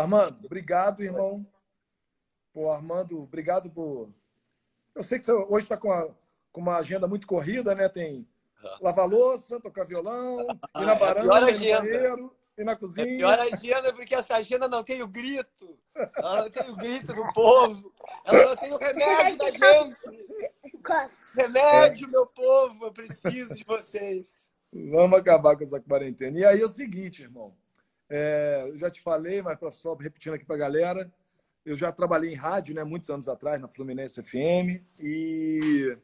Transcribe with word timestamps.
Armando, 0.00 0.44
obrigado, 0.44 1.02
irmão. 1.02 1.46
Pô, 2.52 2.70
Armando, 2.70 3.22
obrigado 3.22 3.70
por. 3.70 4.10
Eu 4.94 5.02
sei 5.02 5.18
que 5.18 5.24
você 5.24 5.32
hoje 5.32 5.64
está 5.64 5.76
com, 5.76 6.14
com 6.52 6.60
uma 6.60 6.76
agenda 6.76 7.06
muito 7.06 7.26
corrida, 7.26 7.74
né? 7.74 7.88
Tem 7.88 8.26
lavar 8.80 9.06
louça, 9.06 9.60
tocar 9.60 9.84
violão, 9.84 10.40
ir 10.76 10.86
na 10.86 10.94
varanda, 10.94 11.50
ir 11.50 11.62
no 11.62 11.68
banheiro, 11.68 12.36
ir 12.58 12.64
na 12.64 12.76
cozinha. 12.76 13.06
É 13.06 13.16
pior 13.16 13.38
agenda 13.38 13.92
porque 13.92 14.14
essa 14.14 14.36
agenda 14.36 14.68
não 14.68 14.82
tem 14.82 15.02
o 15.02 15.08
grito. 15.08 15.78
Ela 16.16 16.42
não 16.42 16.50
tem 16.50 16.70
o 16.70 16.76
grito 16.76 17.14
do 17.14 17.32
povo. 17.32 17.92
Ela 18.24 18.48
não 18.48 18.56
tem 18.56 18.72
o 18.72 18.78
remédio 18.78 19.38
da 19.38 19.50
gente. 19.50 20.26
Remédio, 21.34 22.08
meu 22.08 22.26
povo, 22.26 22.86
eu 22.86 22.92
preciso 22.92 23.54
de 23.54 23.64
vocês. 23.64 24.48
Vamos 24.72 25.18
acabar 25.18 25.56
com 25.56 25.62
essa 25.62 25.80
quarentena. 25.80 26.38
E 26.38 26.44
aí 26.44 26.60
é 26.60 26.64
o 26.64 26.68
seguinte, 26.68 27.22
irmão. 27.22 27.56
É, 28.08 28.64
eu 28.68 28.78
já 28.78 28.90
te 28.90 29.00
falei, 29.00 29.42
mas 29.42 29.58
só 29.74 29.94
repetindo 29.94 30.34
aqui 30.34 30.44
para 30.44 30.56
a 30.56 30.58
galera, 30.58 31.12
eu 31.64 31.74
já 31.74 31.90
trabalhei 31.90 32.32
em 32.32 32.36
rádio, 32.36 32.74
né, 32.74 32.84
muitos 32.84 33.10
anos 33.10 33.28
atrás, 33.28 33.60
na 33.60 33.68
Fluminense 33.68 34.22
FM. 34.22 34.82
E. 35.00 35.96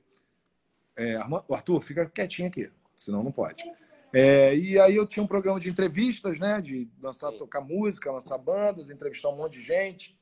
É, 0.96 1.16
Arthur, 1.50 1.80
fica 1.82 2.08
quietinho 2.10 2.48
aqui, 2.48 2.70
senão 2.96 3.22
não 3.22 3.32
pode. 3.32 3.64
É, 4.12 4.54
e 4.54 4.78
aí 4.78 4.94
eu 4.94 5.06
tinha 5.06 5.22
um 5.22 5.26
programa 5.26 5.58
de 5.58 5.70
entrevistas, 5.70 6.38
né? 6.38 6.60
De 6.60 6.90
lançar, 7.00 7.32
tocar 7.32 7.62
música, 7.62 8.12
lançar 8.12 8.36
bandas, 8.36 8.90
entrevistar 8.90 9.30
um 9.30 9.36
monte 9.36 9.54
de 9.54 9.62
gente. 9.62 10.18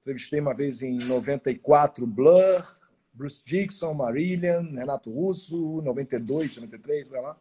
Entrevistei 0.00 0.40
uma 0.40 0.54
vez 0.54 0.82
em 0.82 0.96
94 0.96 2.06
Blur, 2.06 2.80
Bruce 3.12 3.42
Dixon, 3.44 3.92
Marillion, 3.92 4.74
Renato 4.74 5.10
Russo, 5.10 5.82
92, 5.82 6.56
93, 6.56 7.08
sei 7.08 7.20
lá. 7.20 7.36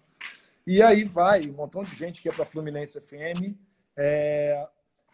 E 0.68 0.82
aí 0.82 1.06
vai 1.06 1.48
um 1.50 1.54
montão 1.54 1.84
de 1.84 1.96
gente 1.96 2.22
que 2.22 2.28
ia 2.28 2.34
para 2.34 2.46
Fluminense 2.46 3.00
FM 3.00 3.56
é, 3.98 4.68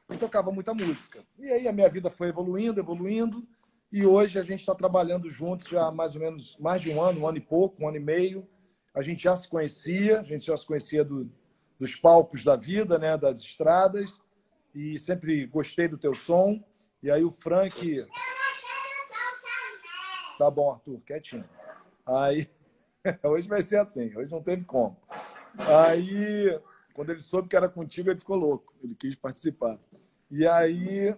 e 0.09 0.17
tocava 0.17 0.51
muita 0.51 0.73
música. 0.73 1.23
E 1.37 1.49
aí 1.49 1.67
a 1.67 1.73
minha 1.73 1.89
vida 1.89 2.09
foi 2.09 2.29
evoluindo, 2.29 2.79
evoluindo. 2.79 3.47
E 3.91 4.05
hoje 4.05 4.39
a 4.39 4.43
gente 4.43 4.59
está 4.59 4.75
trabalhando 4.75 5.29
juntos 5.29 5.67
já 5.67 5.87
há 5.87 5.91
mais 5.91 6.15
ou 6.15 6.21
menos 6.21 6.57
mais 6.57 6.81
de 6.81 6.91
um 6.91 7.01
ano, 7.01 7.21
um 7.21 7.27
ano 7.27 7.37
e 7.37 7.41
pouco, 7.41 7.83
um 7.83 7.87
ano 7.87 7.97
e 7.97 7.99
meio 7.99 8.47
a 8.99 9.01
gente 9.01 9.23
já 9.23 9.35
se 9.35 9.47
conhecia, 9.47 10.19
a 10.19 10.23
gente 10.23 10.45
já 10.45 10.57
se 10.57 10.65
conhecia 10.65 11.03
do, 11.03 11.31
dos 11.79 11.95
palcos 11.95 12.43
da 12.43 12.55
vida, 12.55 12.97
né, 12.97 13.17
das 13.17 13.39
estradas, 13.39 14.21
e 14.73 14.97
sempre 14.99 15.45
gostei 15.45 15.87
do 15.87 15.97
teu 15.97 16.13
som. 16.13 16.61
E 17.01 17.09
aí 17.09 17.23
o 17.23 17.31
Frank. 17.31 18.05
Tá 20.37 20.49
bom, 20.49 20.71
Arthur, 20.71 21.01
quietinho. 21.05 21.47
Aí. 22.05 22.49
Hoje 23.23 23.47
vai 23.47 23.61
ser 23.61 23.79
assim, 23.79 24.13
hoje 24.13 24.29
não 24.29 24.43
teve 24.43 24.65
como. 24.65 24.97
Aí, 25.87 26.59
quando 26.93 27.11
ele 27.11 27.19
soube 27.19 27.47
que 27.47 27.55
era 27.55 27.69
contigo, 27.69 28.09
ele 28.09 28.19
ficou 28.19 28.35
louco, 28.35 28.73
ele 28.83 28.95
quis 28.95 29.15
participar. 29.15 29.79
E 30.29 30.45
aí, 30.47 31.15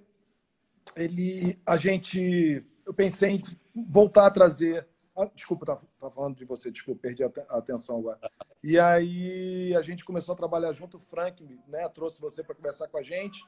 ele, 0.96 1.60
a 1.66 1.78
gente, 1.78 2.64
eu 2.86 2.94
pensei 2.94 3.32
em 3.32 3.42
voltar 3.76 4.28
a 4.28 4.32
trazer 4.32 4.88
ah, 5.16 5.30
desculpa, 5.36 5.66
tá, 5.66 5.78
tá 6.00 6.10
falando 6.10 6.38
de 6.38 6.46
você, 6.46 6.72
desculpa, 6.72 7.02
perdi 7.02 7.24
a 7.24 7.28
atenção 7.50 8.00
agora. 8.00 8.20
E 8.64 8.80
aí 8.80 9.76
a 9.76 9.82
gente 9.82 10.06
começou 10.06 10.34
a 10.34 10.38
trabalhar 10.38 10.72
junto, 10.74 10.98
o 10.98 11.02
Frank 11.02 11.44
né, 11.68 11.88
trouxe 11.90 12.22
você 12.22 12.44
para 12.44 12.56
conversar 12.56 12.88
com 12.88 12.98
a 12.98 13.02
gente. 13.02 13.44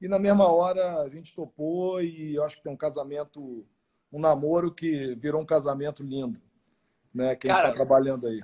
E 0.00 0.06
na 0.06 0.18
mesma 0.18 0.46
hora 0.48 1.00
a 1.00 1.08
gente 1.08 1.34
topou 1.34 2.00
e 2.00 2.36
eu 2.36 2.44
acho 2.44 2.56
que 2.56 2.62
tem 2.62 2.72
um 2.72 2.76
casamento, 2.76 3.66
um 4.12 4.20
namoro 4.20 4.72
que 4.72 5.16
virou 5.16 5.42
um 5.42 5.46
casamento 5.46 6.04
lindo, 6.04 6.40
né? 7.12 7.34
Que 7.34 7.48
cara, 7.48 7.60
a 7.60 7.62
gente 7.62 7.72
está 7.72 7.84
trabalhando 7.84 8.26
aí. 8.28 8.40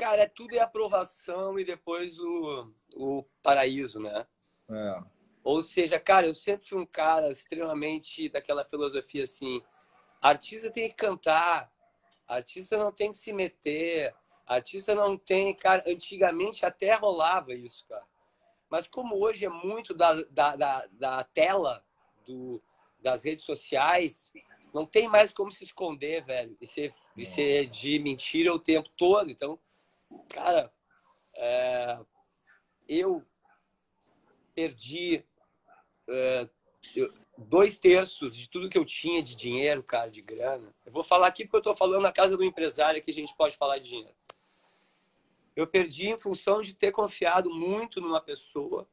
Cara, 0.00 0.22
é 0.22 0.26
tudo 0.26 0.54
é 0.54 0.60
aprovação 0.60 1.58
e 1.58 1.64
depois 1.64 2.18
o, 2.18 2.72
o 2.96 3.24
paraíso, 3.42 4.00
né? 4.00 4.26
É. 4.70 5.02
Ou 5.44 5.60
seja, 5.60 6.00
cara, 6.00 6.26
eu 6.26 6.34
sempre 6.34 6.66
fui 6.66 6.78
um 6.78 6.86
cara 6.86 7.30
extremamente 7.30 8.28
daquela 8.28 8.64
filosofia 8.64 9.24
assim, 9.24 9.62
artista 10.20 10.70
tem 10.70 10.88
que 10.88 10.94
cantar, 10.94 11.70
Artista 12.30 12.78
não 12.78 12.92
tem 12.92 13.10
que 13.10 13.18
se 13.18 13.32
meter. 13.32 14.14
Artista 14.46 14.94
não 14.94 15.18
tem, 15.18 15.52
cara. 15.52 15.82
Antigamente 15.84 16.64
até 16.64 16.94
rolava 16.94 17.52
isso, 17.52 17.84
cara. 17.88 18.04
Mas 18.70 18.86
como 18.86 19.16
hoje 19.16 19.44
é 19.44 19.48
muito 19.48 19.92
da, 19.92 20.14
da, 20.30 20.54
da, 20.54 20.86
da 20.92 21.24
tela 21.24 21.84
do, 22.24 22.62
das 23.00 23.24
redes 23.24 23.42
sociais, 23.42 24.32
não 24.72 24.86
tem 24.86 25.08
mais 25.08 25.32
como 25.32 25.50
se 25.50 25.64
esconder, 25.64 26.24
velho. 26.24 26.56
E 26.60 26.66
ser, 26.66 26.94
e 27.16 27.26
ser 27.26 27.66
de 27.66 27.98
mentira 27.98 28.54
o 28.54 28.60
tempo 28.60 28.88
todo. 28.96 29.28
Então, 29.28 29.58
cara, 30.28 30.72
é, 31.34 31.98
eu 32.88 33.24
perdi. 34.54 35.24
É, 36.08 36.48
dois 37.46 37.78
terços 37.78 38.36
de 38.36 38.48
tudo 38.48 38.68
que 38.68 38.76
eu 38.76 38.84
tinha 38.84 39.22
de 39.22 39.34
dinheiro, 39.34 39.82
cara, 39.82 40.10
de 40.10 40.20
grana. 40.20 40.74
Eu 40.84 40.92
vou 40.92 41.02
falar 41.02 41.26
aqui 41.28 41.44
porque 41.44 41.56
eu 41.56 41.60
estou 41.60 41.76
falando 41.76 42.02
na 42.02 42.12
casa 42.12 42.36
do 42.36 42.44
empresário 42.44 43.02
que 43.02 43.10
a 43.10 43.14
gente 43.14 43.34
pode 43.34 43.56
falar 43.56 43.78
de 43.78 43.88
dinheiro. 43.88 44.14
Eu 45.56 45.66
perdi 45.66 46.08
em 46.08 46.18
função 46.18 46.62
de 46.62 46.74
ter 46.74 46.92
confiado 46.92 47.50
muito 47.50 48.00
numa 48.00 48.20
pessoa 48.20 48.88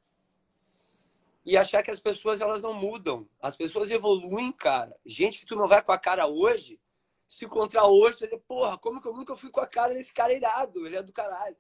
e 1.46 1.56
achar 1.56 1.84
que 1.84 1.92
as 1.92 2.00
pessoas 2.00 2.42
elas 2.42 2.62
não 2.62 2.74
mudam. 2.74 3.28
As 3.42 3.56
pessoas 3.56 3.90
evoluem, 3.90 4.52
cara. 4.52 4.98
Gente 5.06 5.40
que 5.40 5.46
tu 5.46 5.56
não 5.56 5.68
vai 5.68 5.82
com 5.82 5.92
a 5.92 5.98
cara 5.98 6.28
hoje, 6.28 6.80
se 7.28 7.46
encontrar 7.46 7.86
hoje, 7.86 8.20
vai 8.20 8.30
dizer, 8.30 8.42
porra, 8.48 8.78
como 8.78 9.02
que 9.02 9.08
eu 9.08 9.14
nunca 9.14 9.36
fui 9.36 9.52
com 9.52 9.60
a 9.60 9.68
cara 9.68 9.94
desse 9.94 10.14
cara 10.14 10.34
irado? 10.34 10.86
Ele 10.86 10.96
é 10.96 11.04
do 11.04 11.14
caralho. 11.14 11.58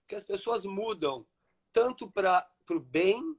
Porque 0.00 0.14
as 0.14 0.24
pessoas 0.24 0.64
mudam 0.64 1.26
tanto 1.72 2.10
para 2.10 2.46
o 2.70 2.80
bem 2.80 3.38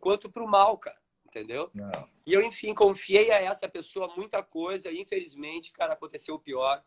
quanto 0.00 0.30
para 0.30 0.42
o 0.42 0.48
mal, 0.48 0.78
cara 0.78 0.98
entendeu? 1.28 1.70
Não. 1.74 2.08
E 2.26 2.32
eu, 2.32 2.42
enfim, 2.42 2.74
confiei 2.74 3.30
a 3.30 3.40
essa 3.40 3.68
pessoa 3.68 4.12
muita 4.16 4.42
coisa 4.42 4.90
e, 4.90 5.00
infelizmente, 5.00 5.72
cara, 5.72 5.92
aconteceu 5.92 6.34
o 6.34 6.40
pior. 6.40 6.82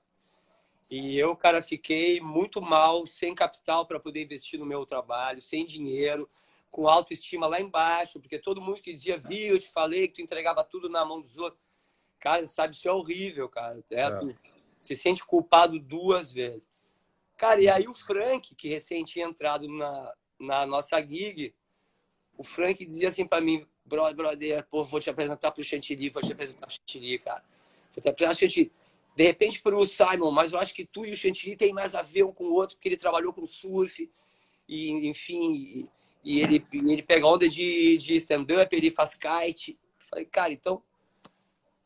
E 0.90 1.18
eu, 1.18 1.36
cara, 1.36 1.62
fiquei 1.62 2.20
muito 2.20 2.62
mal, 2.62 3.06
sem 3.06 3.36
capital 3.36 3.86
para 3.86 4.00
poder 4.00 4.24
investir 4.24 4.60
no 4.60 4.66
meu 4.66 4.86
trabalho, 4.86 5.42
sem 5.42 5.66
dinheiro, 5.66 6.30
com 6.72 6.88
autoestima 6.88 7.48
lá 7.48 7.62
embaixo, 7.62 8.20
porque 8.20 8.40
todo 8.40 8.62
mundo 8.62 8.82
que 8.82 8.94
dizia, 8.94 9.18
vi, 9.18 9.48
eu 9.48 9.60
te 9.60 9.70
falei 9.70 10.08
que 10.08 10.16
tu 10.16 10.22
entregava 10.22 10.64
tudo 10.64 10.90
na 10.90 11.06
mão 11.06 11.22
dos 11.22 11.38
outros. 11.38 11.62
Cara, 12.22 12.46
sabe, 12.46 12.76
isso 12.76 12.88
é 12.88 12.92
horrível, 12.92 13.50
cara. 13.50 13.84
É, 13.90 14.04
é. 14.04 14.12
Tu 14.12 14.38
se 14.82 14.96
sente 14.96 15.26
culpado 15.26 15.78
duas 15.80 16.32
vezes. 16.32 16.70
Cara, 17.36 17.62
e 17.62 17.68
aí 17.68 17.88
o 17.88 17.94
Frank, 17.94 18.56
que 18.56 18.70
recém 18.70 19.04
tinha 19.04 19.26
entrado 19.26 19.68
na, 19.68 20.14
na 20.40 20.66
nossa 20.66 21.02
gig, 21.02 21.54
o 22.38 22.44
Frank 22.44 22.86
dizia 22.86 23.10
assim 23.10 23.26
para 23.26 23.42
mim, 23.42 23.66
brother, 23.84 24.16
brother, 24.16 24.68
pô, 24.70 24.84
vou 24.84 25.00
te 25.00 25.10
apresentar 25.10 25.52
pro 25.52 25.64
Chantilly, 25.64 26.10
vou 26.10 26.22
te 26.22 26.32
apresentar 26.32 26.68
pro 26.68 26.76
Chantilly, 26.76 27.18
cara. 27.18 27.44
Vou 27.94 28.02
te 28.02 28.08
apresentar 28.08 28.36
pro 28.36 28.40
Chantilly. 28.40 28.72
De 29.16 29.24
repente 29.24 29.62
pro 29.62 29.86
Simon, 29.88 30.32
mas 30.32 30.52
eu 30.52 30.60
acho 30.60 30.74
que 30.74 30.86
tu 30.86 31.06
e 31.06 31.12
o 31.12 31.16
Chantilly 31.16 31.58
tem 31.58 31.74
mais 31.74 31.96
a 31.96 32.04
ver 32.04 32.24
um 32.24 32.32
com 32.32 32.46
o 32.46 32.54
outro, 32.54 32.78
porque 32.78 32.88
ele 32.90 32.98
trabalhou 32.98 33.34
com 33.34 33.46
surf, 33.46 34.10
e 34.68 34.92
enfim, 35.08 35.54
e, 35.54 35.90
e 36.24 36.40
ele, 36.42 36.66
ele 36.72 37.02
pega 37.02 37.26
onda 37.26 37.50
de, 37.50 37.98
de 37.98 38.16
stand-up, 38.16 38.74
ele 38.76 38.92
faz 38.92 39.16
kite. 39.16 39.78
Falei, 39.98 40.26
cara, 40.26 40.54
então. 40.54 40.84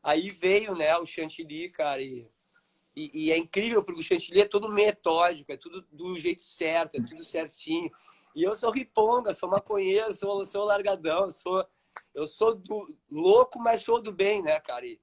Aí 0.06 0.30
veio, 0.30 0.76
né, 0.76 0.96
o 0.98 1.06
Chantilly, 1.06 1.68
cara, 1.70 2.00
e, 2.00 2.30
e, 2.96 3.26
e 3.26 3.32
é 3.32 3.38
incrível, 3.38 3.84
porque 3.84 4.02
o 4.02 4.04
Chantilly 4.04 4.42
é 4.42 4.48
todo 4.48 4.72
metódico, 4.72 5.52
é 5.52 5.58
tudo 5.58 5.82
do 5.92 6.16
jeito 6.16 6.44
certo, 6.44 6.98
é 6.98 7.00
tudo 7.10 7.26
certinho. 7.26 7.90
E 8.36 8.44
eu 8.44 8.54
sou 8.54 8.70
riponga, 8.70 9.34
sou 9.34 9.50
maconheiro, 9.50 10.14
sou, 10.14 10.46
sou 10.46 10.66
largadão, 10.66 11.32
sou 11.32 11.68
eu 12.14 12.28
sou 12.28 12.54
do 12.56 12.96
louco, 13.10 13.58
mas 13.58 13.82
sou 13.82 14.00
do 14.00 14.12
bem, 14.12 14.44
né, 14.44 14.60
cara? 14.60 14.86
E, 14.86 15.00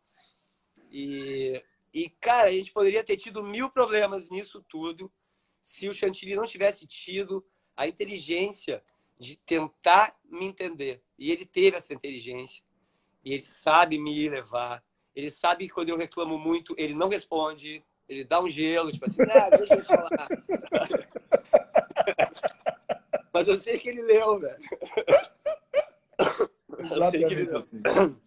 e, 0.90 1.62
e, 1.92 2.08
cara, 2.08 2.48
a 2.48 2.52
gente 2.52 2.72
poderia 2.72 3.02
ter 3.02 3.16
tido 3.16 3.42
mil 3.42 3.70
problemas 3.70 4.28
nisso 4.30 4.64
tudo 4.68 5.12
se 5.60 5.88
o 5.88 5.94
Chantilly 5.94 6.36
não 6.36 6.46
tivesse 6.46 6.86
tido 6.86 7.44
a 7.76 7.88
inteligência 7.88 8.84
de 9.18 9.36
tentar 9.36 10.16
me 10.24 10.46
entender. 10.46 11.02
E 11.18 11.32
ele 11.32 11.46
teve 11.46 11.76
essa 11.76 11.94
inteligência. 11.94 12.64
E 13.24 13.32
ele 13.32 13.44
sabe 13.44 13.98
me 13.98 14.28
levar. 14.28 14.84
Ele 15.14 15.30
sabe 15.30 15.66
que 15.66 15.74
quando 15.74 15.90
eu 15.90 15.96
reclamo 15.96 16.38
muito, 16.38 16.74
ele 16.78 16.94
não 16.94 17.08
responde. 17.08 17.84
Ele 18.08 18.24
dá 18.24 18.40
um 18.40 18.48
gelo, 18.48 18.90
tipo 18.90 19.06
assim, 19.06 19.22
ah, 19.22 19.50
deixa 19.50 19.74
eu 19.74 19.84
falar. 19.84 20.28
Mas 23.32 23.48
eu 23.48 23.58
sei 23.58 23.78
que 23.78 23.88
ele 23.88 24.02
leu, 24.02 24.38
velho. 24.38 24.60
Exatamente 26.78 27.56
assim. 27.56 27.80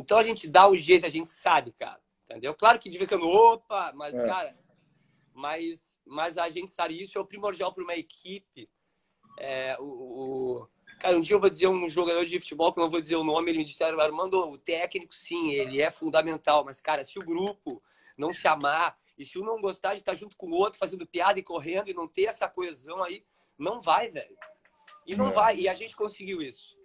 Então 0.00 0.16
a 0.16 0.22
gente 0.22 0.48
dá 0.48 0.68
o 0.68 0.76
jeito, 0.76 1.06
a 1.06 1.10
gente 1.10 1.28
sabe, 1.28 1.72
cara. 1.72 2.00
Entendeu? 2.24 2.54
Claro 2.54 2.78
que 2.78 2.88
de 2.88 2.96
vez 2.96 3.10
em 3.10 3.18
quando, 3.18 3.28
opa, 3.28 3.92
mas, 3.96 4.14
é. 4.14 4.26
cara, 4.28 4.56
mas, 5.34 5.98
mas 6.06 6.38
a 6.38 6.48
gente 6.48 6.70
sabe 6.70 7.02
isso 7.02 7.18
é 7.18 7.20
o 7.20 7.26
primordial 7.26 7.72
para 7.72 7.82
uma 7.82 7.96
equipe. 7.96 8.70
É, 9.40 9.76
o, 9.80 9.84
o, 9.84 10.68
cara, 10.98 11.16
um 11.16 11.20
dia 11.20 11.36
eu 11.36 11.40
vou 11.40 11.50
dizer 11.50 11.66
um 11.68 11.88
jogador 11.88 12.24
de 12.24 12.40
futebol, 12.40 12.72
que 12.72 12.78
eu 12.78 12.84
não 12.84 12.90
vou 12.90 13.00
dizer 13.00 13.16
o 13.16 13.24
nome, 13.24 13.50
ele 13.50 13.58
me 13.58 13.64
disse, 13.64 13.82
Armando, 13.82 14.50
o 14.50 14.58
técnico 14.58 15.14
sim, 15.14 15.52
ele 15.52 15.80
é 15.80 15.90
fundamental, 15.90 16.64
mas, 16.64 16.80
cara, 16.80 17.04
se 17.04 17.18
o 17.18 17.24
grupo 17.24 17.82
não 18.16 18.32
se 18.32 18.46
amar 18.48 18.98
e 19.16 19.24
se 19.24 19.38
um 19.38 19.44
não 19.44 19.60
gostar 19.60 19.94
de 19.94 20.00
estar 20.00 20.14
junto 20.14 20.36
com 20.36 20.46
o 20.46 20.54
outro, 20.54 20.78
fazendo 20.78 21.06
piada 21.06 21.38
e 21.38 21.42
correndo 21.42 21.88
e 21.88 21.94
não 21.94 22.06
ter 22.06 22.24
essa 22.24 22.48
coesão 22.48 23.02
aí, 23.02 23.24
não 23.58 23.80
vai, 23.80 24.08
velho. 24.10 24.36
E 25.06 25.16
não 25.16 25.28
é. 25.28 25.32
vai. 25.32 25.56
E 25.56 25.68
a 25.68 25.74
gente 25.74 25.96
conseguiu 25.96 26.40
isso. 26.40 26.76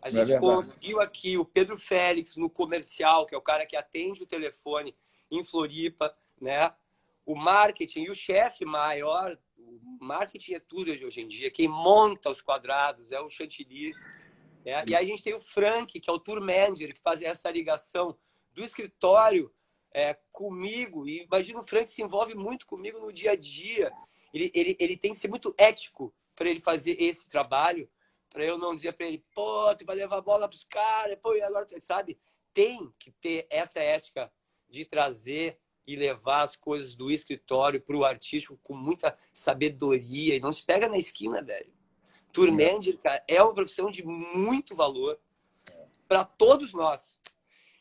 A 0.00 0.08
é 0.08 0.10
gente 0.10 0.32
é 0.32 0.38
conseguiu 0.38 1.00
aqui 1.00 1.36
o 1.36 1.44
Pedro 1.44 1.78
Félix 1.78 2.36
no 2.36 2.48
comercial, 2.48 3.26
que 3.26 3.34
é 3.34 3.38
o 3.38 3.42
cara 3.42 3.66
que 3.66 3.76
atende 3.76 4.22
o 4.22 4.26
telefone 4.26 4.96
em 5.30 5.42
Floripa, 5.42 6.16
né? 6.40 6.74
O 7.26 7.34
marketing 7.34 8.04
e 8.04 8.10
o 8.10 8.14
chefe 8.14 8.64
maior, 8.64 9.36
marketing 10.00 10.54
é 10.54 10.60
tudo 10.60 10.90
hoje 10.90 11.20
em 11.20 11.28
dia. 11.28 11.50
Quem 11.50 11.68
monta 11.68 12.30
os 12.30 12.40
quadrados 12.40 13.12
é 13.12 13.20
o 13.20 13.28
Chantilly. 13.28 13.92
Né? 14.64 14.84
E 14.86 14.94
aí 14.94 15.04
a 15.04 15.08
gente 15.08 15.22
tem 15.22 15.34
o 15.34 15.40
Frank, 15.40 15.98
que 15.98 16.10
é 16.10 16.12
o 16.12 16.18
tour 16.18 16.40
manager, 16.40 16.94
que 16.94 17.00
faz 17.00 17.22
essa 17.22 17.50
ligação 17.50 18.18
do 18.52 18.64
escritório 18.64 19.52
é, 19.92 20.16
comigo. 20.32 21.06
E 21.06 21.22
imagina 21.22 21.60
o 21.60 21.64
Frank 21.64 21.90
se 21.90 22.02
envolve 22.02 22.34
muito 22.34 22.66
comigo 22.66 22.98
no 22.98 23.12
dia 23.12 23.32
a 23.32 23.36
dia. 23.36 23.92
Ele, 24.32 24.50
ele, 24.54 24.76
ele 24.80 24.96
tem 24.96 25.12
que 25.12 25.18
ser 25.18 25.28
muito 25.28 25.54
ético 25.56 26.14
para 26.34 26.50
ele 26.50 26.60
fazer 26.60 27.00
esse 27.00 27.28
trabalho 27.28 27.88
para 28.34 28.44
eu 28.44 28.58
não 28.58 28.74
dizer 28.74 28.92
para 28.94 29.06
ele, 29.06 29.22
pô, 29.32 29.72
tu 29.76 29.86
vai 29.86 29.94
levar 29.94 30.16
a 30.16 30.20
bola 30.20 30.48
para 30.48 30.56
os 30.56 30.64
caras, 30.64 31.16
pô, 31.22 31.36
e 31.36 31.40
agora, 31.40 31.64
sabe? 31.80 32.18
Tem 32.52 32.92
que 32.98 33.12
ter 33.12 33.46
essa 33.48 33.78
ética 33.78 34.30
de 34.68 34.84
trazer 34.84 35.60
e 35.86 35.96
levar 35.96 36.42
as 36.42 36.56
coisas 36.56 36.94
do 36.94 37.10
escritório 37.10 37.80
para 37.80 37.96
o 37.96 38.04
artístico 38.04 38.58
com 38.62 38.74
muita 38.74 39.16
sabedoria 39.32 40.36
e 40.36 40.40
não 40.40 40.52
se 40.52 40.64
pega 40.64 40.88
na 40.88 40.96
esquina, 40.96 41.42
velho. 41.42 41.72
Tour 42.32 42.50
manager, 42.50 42.98
cara, 42.98 43.22
é 43.28 43.42
uma 43.42 43.54
profissão 43.54 43.90
de 43.90 44.04
muito 44.04 44.74
valor 44.74 45.18
para 46.08 46.24
todos 46.24 46.72
nós. 46.72 47.20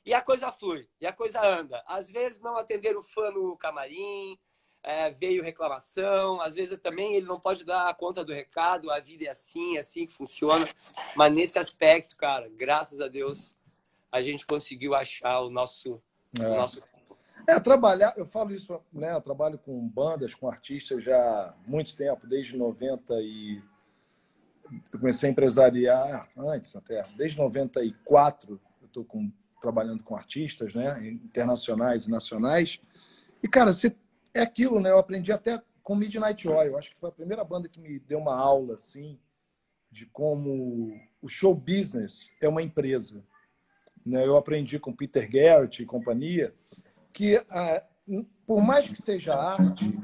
E 0.06 0.14
a 0.14 0.22
coisa 0.22 0.52
flui, 0.52 0.88
e 1.00 1.08
a 1.08 1.14
coisa 1.14 1.42
anda. 1.42 1.84
Às 1.88 2.12
vezes 2.12 2.42
não 2.42 2.58
atender 2.58 2.96
o 2.98 3.02
fã 3.02 3.32
no 3.32 3.56
camarim, 3.56 4.38
é, 4.84 5.10
veio 5.10 5.42
reclamação, 5.42 6.42
às 6.42 6.54
vezes 6.54 6.78
também 6.82 7.16
ele 7.16 7.26
não 7.26 7.40
pode 7.40 7.64
dar 7.64 7.96
conta 7.96 8.24
do 8.24 8.34
recado, 8.34 8.92
a 8.92 9.00
vida 9.00 9.26
é 9.26 9.30
assim, 9.30 9.78
é 9.78 9.80
assim 9.80 10.06
que 10.06 10.14
funciona. 10.14 10.68
Mas 11.16 11.34
nesse 11.34 11.58
aspecto, 11.58 12.18
cara, 12.18 12.50
graças 12.50 13.00
a 13.00 13.08
Deus, 13.08 13.56
a 14.12 14.22
gente 14.22 14.46
conseguiu 14.46 14.94
achar 14.94 15.40
o 15.40 15.50
nosso. 15.50 16.02
É. 16.38 16.46
O 16.46 16.56
nosso... 16.56 16.84
É, 17.48 17.60
trabalhar, 17.60 18.14
eu 18.16 18.26
falo 18.26 18.54
isso, 18.54 18.80
né? 18.94 19.14
Eu 19.14 19.22
trabalho 19.22 19.58
com 19.58 19.88
bandas, 19.88 20.34
com 20.34 20.48
artistas 20.48 21.04
já 21.04 21.16
há 21.18 21.54
muito 21.68 21.96
tempo, 21.96 22.26
desde 22.28 22.58
90 22.58 23.16
e. 23.22 23.62
Eu 24.92 25.00
comecei 25.00 25.30
a 25.30 25.32
empresariar 25.32 26.30
antes 26.38 26.76
até, 26.76 27.06
desde 27.18 27.38
94 27.38 28.60
eu 28.82 28.88
estou 28.88 29.06
trabalhando 29.62 30.04
com 30.04 30.16
artistas, 30.16 30.74
né? 30.74 31.06
Internacionais 31.06 32.06
e 32.06 32.12
nacionais. 32.12 32.80
E, 33.44 33.48
cara, 33.48 33.74
você 33.74 33.96
é 34.34 34.42
aquilo, 34.42 34.80
né? 34.80 34.90
Eu 34.90 34.98
aprendi 34.98 35.32
até 35.32 35.62
com 35.84 35.96
Midnight 35.96 36.48
Oil. 36.48 36.78
Acho 36.78 36.92
que 36.92 37.00
foi 37.00 37.10
a 37.10 37.14
primeira 37.14 37.44
banda 37.44 37.68
que 37.68 37.80
me 37.80 38.00
deu 38.00 38.20
uma 38.20 38.36
aula 38.36 38.76
assim 38.76 39.20
de 39.92 40.08
como 40.08 41.00
o 41.22 41.28
show 41.28 41.54
business 41.54 42.32
é 42.42 42.48
uma 42.48 42.64
empresa. 42.64 43.24
Né? 44.04 44.26
Eu 44.26 44.36
aprendi 44.36 44.80
com 44.80 44.96
Peter 44.96 45.30
Garrett 45.30 45.84
e 45.84 45.86
companhia 45.86 46.54
que 47.14 47.42
ah, 47.50 47.84
por 48.46 48.62
mais 48.62 48.88
que 48.88 49.02
seja 49.02 49.36
arte, 49.36 49.98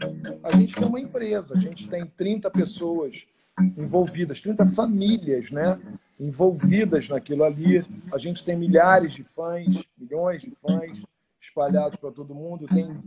a 0.43 0.55
gente 0.55 0.75
tem 0.75 0.87
uma 0.87 0.99
empresa, 0.99 1.53
a 1.53 1.57
gente 1.57 1.89
tem 1.89 2.05
30 2.05 2.49
pessoas 2.51 3.25
envolvidas, 3.77 4.39
30 4.39 4.65
famílias, 4.67 5.51
né? 5.51 5.79
envolvidas 6.19 7.09
naquilo 7.09 7.43
ali. 7.43 7.85
A 8.13 8.17
gente 8.17 8.43
tem 8.43 8.55
milhares 8.55 9.13
de 9.13 9.23
fãs, 9.23 9.83
milhões 9.97 10.41
de 10.41 10.51
fãs 10.51 11.03
espalhados 11.39 11.97
para 11.99 12.11
todo 12.11 12.35
mundo, 12.35 12.65
tem 12.65 12.97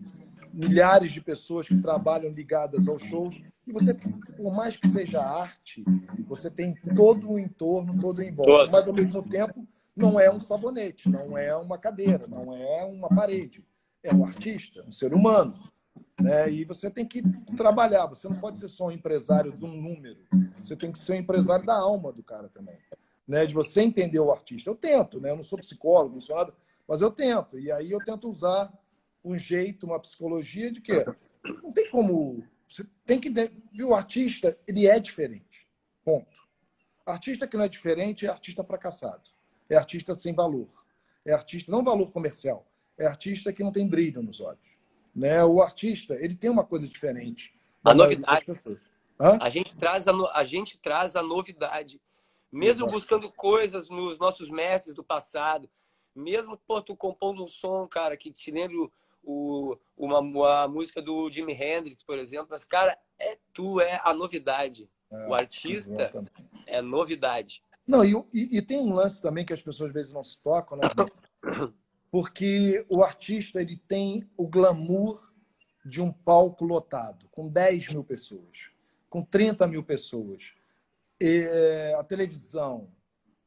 milhares 0.53 1.13
de 1.13 1.21
pessoas 1.21 1.69
que 1.69 1.77
trabalham 1.81 2.33
ligadas 2.33 2.89
aos 2.89 3.03
shows. 3.03 3.43
E 3.67 3.73
você, 3.73 3.95
por 3.95 4.53
mais 4.53 4.77
que 4.77 4.89
seja 4.89 5.23
arte, 5.23 5.85
você 6.27 6.51
tem 6.51 6.75
todo 6.95 7.31
o 7.31 7.39
entorno, 7.39 7.99
todo 8.01 8.19
o 8.19 8.23
envolvimento. 8.23 8.73
Mas, 8.73 8.87
ao 8.87 8.95
mesmo 8.95 9.23
tempo, 9.23 9.67
não 9.95 10.19
é 10.19 10.31
um 10.31 10.41
sabonete, 10.41 11.09
não 11.09 11.37
é 11.37 11.55
uma 11.57 11.79
cadeira, 11.79 12.27
não 12.27 12.55
é 12.55 12.85
uma 12.85 13.09
parede. 13.09 13.63
É 14.03 14.15
um 14.15 14.25
artista, 14.25 14.83
um 14.87 14.91
ser 14.91 15.15
humano. 15.15 15.55
Né? 16.21 16.51
E 16.51 16.65
você 16.65 16.91
tem 16.91 17.07
que 17.07 17.23
trabalhar. 17.57 18.07
Você 18.07 18.29
não 18.29 18.39
pode 18.39 18.59
ser 18.59 18.69
só 18.69 18.87
um 18.87 18.91
empresário 18.91 19.53
de 19.53 19.65
um 19.65 19.75
número. 19.75 20.25
Você 20.63 20.77
tem 20.77 20.93
que 20.93 20.99
ser 20.99 21.13
um 21.13 21.17
empresário 21.17 21.65
da 21.65 21.77
alma 21.77 22.13
do 22.13 22.23
cara 22.23 22.49
também. 22.49 22.79
Né? 23.27 23.47
De 23.47 23.55
você 23.55 23.83
entender 23.83 24.21
o 24.21 24.33
artista. 24.33 24.71
Eu 24.71 24.75
tento, 24.75 25.21
né? 25.21 25.31
Eu 25.31 25.37
não 25.37 25.43
sou 25.43 25.59
psicólogo, 25.59 26.15
não 26.15 26.21
sou 26.21 26.37
nada, 26.37 26.55
mas 26.87 27.01
eu 27.01 27.11
tento. 27.11 27.59
E 27.59 27.71
aí 27.71 27.91
eu 27.91 27.99
tento 27.99 28.29
usar 28.29 28.73
um 29.25 29.39
jeito, 29.39 29.87
uma 29.87 30.01
psicologia 30.01 30.71
de 30.71 30.81
que 30.81 31.05
não 31.63 31.73
tem 31.73 31.89
como. 31.91 32.45
Você 32.69 32.85
tem 33.05 33.21
que. 33.21 33.33
O 33.83 33.95
artista, 33.95 34.57
ele 34.67 34.87
é 34.87 34.99
diferente. 34.99 35.69
Ponto. 36.05 36.43
Artista 37.07 37.47
que 37.47 37.57
não 37.57 37.65
é 37.65 37.69
diferente 37.69 38.27
é 38.27 38.29
artista 38.29 38.65
fracassado. 38.65 39.31
É 39.69 39.77
artista 39.77 40.15
sem 40.15 40.35
valor. 40.35 40.69
É 41.25 41.33
artista, 41.33 41.71
não 41.71 41.85
valor 41.85 42.11
comercial. 42.13 42.67
É 43.03 43.07
artista 43.07 43.53
que 43.53 43.63
não 43.63 43.73
tem 43.73 43.87
brilho 43.87 44.23
nos 44.23 44.41
olhos. 44.41 44.79
Né? 45.15 45.45
O 45.45 45.61
artista, 45.61 46.15
ele 46.15 46.35
tem 46.35 46.49
uma 46.49 46.65
coisa 46.65 46.87
diferente. 46.87 47.55
A 47.85 47.93
novidade. 47.93 48.45
A 49.41 49.49
gente, 49.49 49.75
traz 49.77 50.07
a, 50.07 50.13
no... 50.13 50.27
a 50.29 50.45
gente 50.45 50.79
traz 50.79 51.17
a 51.17 51.23
novidade. 51.23 52.01
Mesmo 52.51 52.87
Exato. 52.87 52.93
buscando 52.93 53.33
coisas 53.33 53.89
nos 53.89 54.19
nossos 54.19 54.49
mestres 54.51 54.95
do 54.95 55.03
passado. 55.03 55.69
Mesmo, 56.15 56.57
pô, 56.67 56.81
tu 56.81 56.97
compondo 56.97 57.45
um 57.45 57.49
som, 57.49 57.89
cara, 57.89 58.17
que 58.17 58.31
te 58.31 58.51
lembra 58.51 58.77
o, 59.23 59.77
uma, 59.97 60.19
uma 60.19 60.69
música 60.69 61.01
do 61.01 61.31
Jimi 61.31 61.55
Hendrix, 61.55 62.03
por 62.03 62.19
exemplo, 62.19 62.49
mas, 62.51 62.65
cara, 62.65 62.97
é 63.19 63.39
tu, 63.53 63.81
é 63.81 64.01
a 64.05 64.13
novidade. 64.13 64.89
É, 65.11 65.27
o 65.29 65.35
artista 65.35 66.03
exatamente. 66.03 66.33
é 66.67 66.83
novidade. 66.83 67.63
Não, 67.87 68.05
e, 68.05 68.13
e, 68.33 68.59
e, 68.59 68.63
tem 68.63 68.79
um 68.79 68.95
lance 68.95 69.21
também 69.21 69.45
que 69.45 69.53
as 69.53 69.63
pessoas 69.63 69.89
às 69.89 69.95
vezes 69.95 70.13
não 70.13 70.23
se 70.23 70.39
tocam, 70.39 70.79
né? 70.79 70.85
Porque 72.13 72.85
o 72.91 73.03
artista 73.03 73.59
ele 73.59 73.79
tem 73.89 74.31
o 74.37 74.47
glamour 74.47 75.33
de 75.83 76.03
um 76.03 76.13
palco 76.13 76.63
lotado, 76.63 77.27
com 77.31 77.49
10 77.49 77.89
mil 77.89 78.05
pessoas, 78.05 78.71
com 79.09 79.25
30 79.25 79.67
mil 79.67 79.83
pessoas. 79.83 80.53
E, 81.19 81.95
a 81.99 82.05
televisão, 82.05 82.93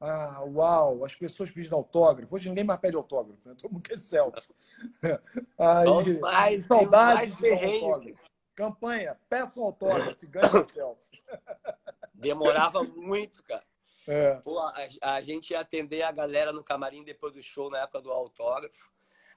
ah, 0.02 0.44
uau, 0.46 1.06
as 1.06 1.14
pessoas 1.14 1.52
pedem 1.52 1.72
autógrafo. 1.72 2.36
Hoje 2.36 2.50
ninguém 2.50 2.64
mais 2.64 2.80
pede 2.80 2.96
autógrafo, 2.96 3.48
né? 3.48 3.56
todo 3.56 3.72
mundo 3.72 3.84
quer 3.84 4.00
selfie. 4.00 4.52
Aí, 5.60 6.20
mais, 6.20 6.66
saudades 6.66 7.38
de 7.38 7.52
autógrafo. 7.52 8.20
Campanha, 8.56 9.16
peça 9.30 9.60
um 9.60 9.64
autógrafo 9.66 10.18
e 10.24 10.28
ganha 10.28 10.64
selfie. 10.66 11.22
Demorava 12.16 12.84
muito, 12.84 13.44
cara. 13.44 13.64
É. 14.08 14.36
Pô, 14.36 14.60
a, 14.60 14.74
a, 15.02 15.22
gente 15.22 15.52
ia 15.52 15.60
atender 15.60 16.04
a 16.04 16.12
galera 16.12 16.54
no 16.54 16.64
camarim 16.64 17.04
depois 17.04 17.34
do 17.34 17.42
show, 17.42 17.70
na 17.70 17.80
época 17.80 18.02
do 18.02 18.12
autógrafo. 18.12 18.90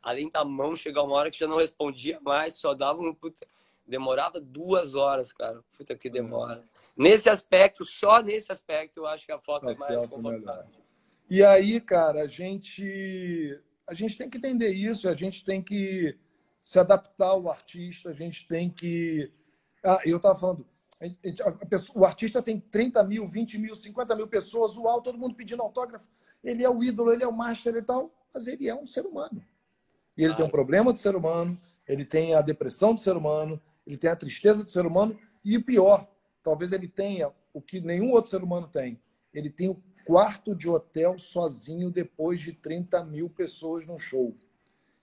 Além 0.03 0.31
da 0.31 0.45
mão, 0.45 0.77
chegar 0.77 1.03
uma 1.03 1.15
hora 1.15 1.31
que 1.31 1.39
já 1.39 1.47
não 1.47 1.57
respondia 1.57 2.21
mais, 2.21 2.57
só 2.57 2.75
dava 2.75 3.01
um. 3.01 3.15
Puta, 3.15 3.47
demorava 3.87 4.41
duas 4.41 4.95
horas, 4.95 5.33
cara. 5.33 5.63
Puta 5.77 5.97
que 5.97 6.11
demora. 6.11 6.63
É. 6.65 6.79
Nesse 6.97 7.31
aspecto, 7.31 7.85
só 7.85 8.21
nesse 8.21 8.53
aspecto, 8.53 9.01
eu 9.01 9.07
acho 9.07 9.25
que 9.25 9.33
a 9.33 9.39
foto 9.39 9.67
tá 9.67 9.73
é 9.73 9.77
mais 9.77 10.07
confortável. 10.07 10.67
E 11.31 11.43
aí, 11.45 11.81
cara, 11.81 12.23
a 12.23 12.27
gente, 12.27 13.61
a 13.89 13.95
gente 13.95 14.17
tem 14.17 14.29
que 14.29 14.39
entender 14.39 14.71
isso, 14.71 15.09
a 15.09 15.15
gente 15.15 15.45
tem 15.45 15.63
que 15.63 16.19
se 16.61 16.79
adaptar 16.79 17.29
ao 17.29 17.51
artista, 17.51 18.11
a 18.11 18.13
gente 18.13 18.47
tem 18.47 18.71
que. 18.71 19.33
Ah, 19.85 20.01
eu 20.05 20.17
estava 20.17 20.39
falando, 20.39 20.67
o 21.95 22.05
artista 22.05 22.43
tem 22.43 22.59
30 22.59 23.05
mil, 23.05 23.27
20 23.27 23.59
mil, 23.59 23.75
50 23.75 24.17
mil 24.17 24.27
pessoas, 24.27 24.77
uau, 24.77 25.01
todo 25.01 25.19
mundo 25.19 25.35
pedindo 25.35 25.63
autógrafo. 25.63 26.09
Ele 26.43 26.65
é 26.65 26.71
o 26.71 26.83
ídolo, 26.83 27.13
ele 27.13 27.23
é 27.23 27.29
o 27.29 27.33
master 27.33 27.77
e 27.77 27.83
tal, 27.83 28.13
mas 28.33 28.47
ele 28.47 28.69
é 28.69 28.75
um 28.75 28.87
ser 28.87 29.07
humano. 29.07 29.43
E 30.17 30.25
ele 30.25 30.33
ah, 30.33 30.37
tem 30.37 30.45
um 30.45 30.51
problema 30.51 30.93
do 30.93 30.99
ser 30.99 31.15
humano, 31.15 31.57
ele 31.87 32.05
tem 32.05 32.35
a 32.35 32.41
depressão 32.41 32.95
do 32.95 33.01
ser 33.01 33.17
humano, 33.17 33.61
ele 33.87 33.97
tem 33.97 34.11
a 34.11 34.17
tristeza 34.17 34.65
do 34.65 34.71
ser 34.71 34.85
humano, 34.85 35.19
e 35.45 35.57
o 35.57 35.65
pior, 35.65 36.09
talvez 36.43 36.73
ele 36.73 36.89
tenha 36.89 37.33
o 37.53 37.63
que 37.63 37.81
nenhum 37.81 38.11
outro 38.11 38.31
ser 38.31 38.43
humano 38.43 38.67
tem. 38.67 39.01
Ele 39.33 39.51
tem 39.51 39.69
o 39.69 39.81
quarto 40.05 40.55
de 40.55 40.69
hotel 40.69 41.19
sozinho 41.19 41.91
depois 41.91 42.41
de 42.41 42.53
30 42.53 43.05
mil 43.05 43.31
pessoas 43.31 43.87
no 43.87 43.99
show. 43.99 44.37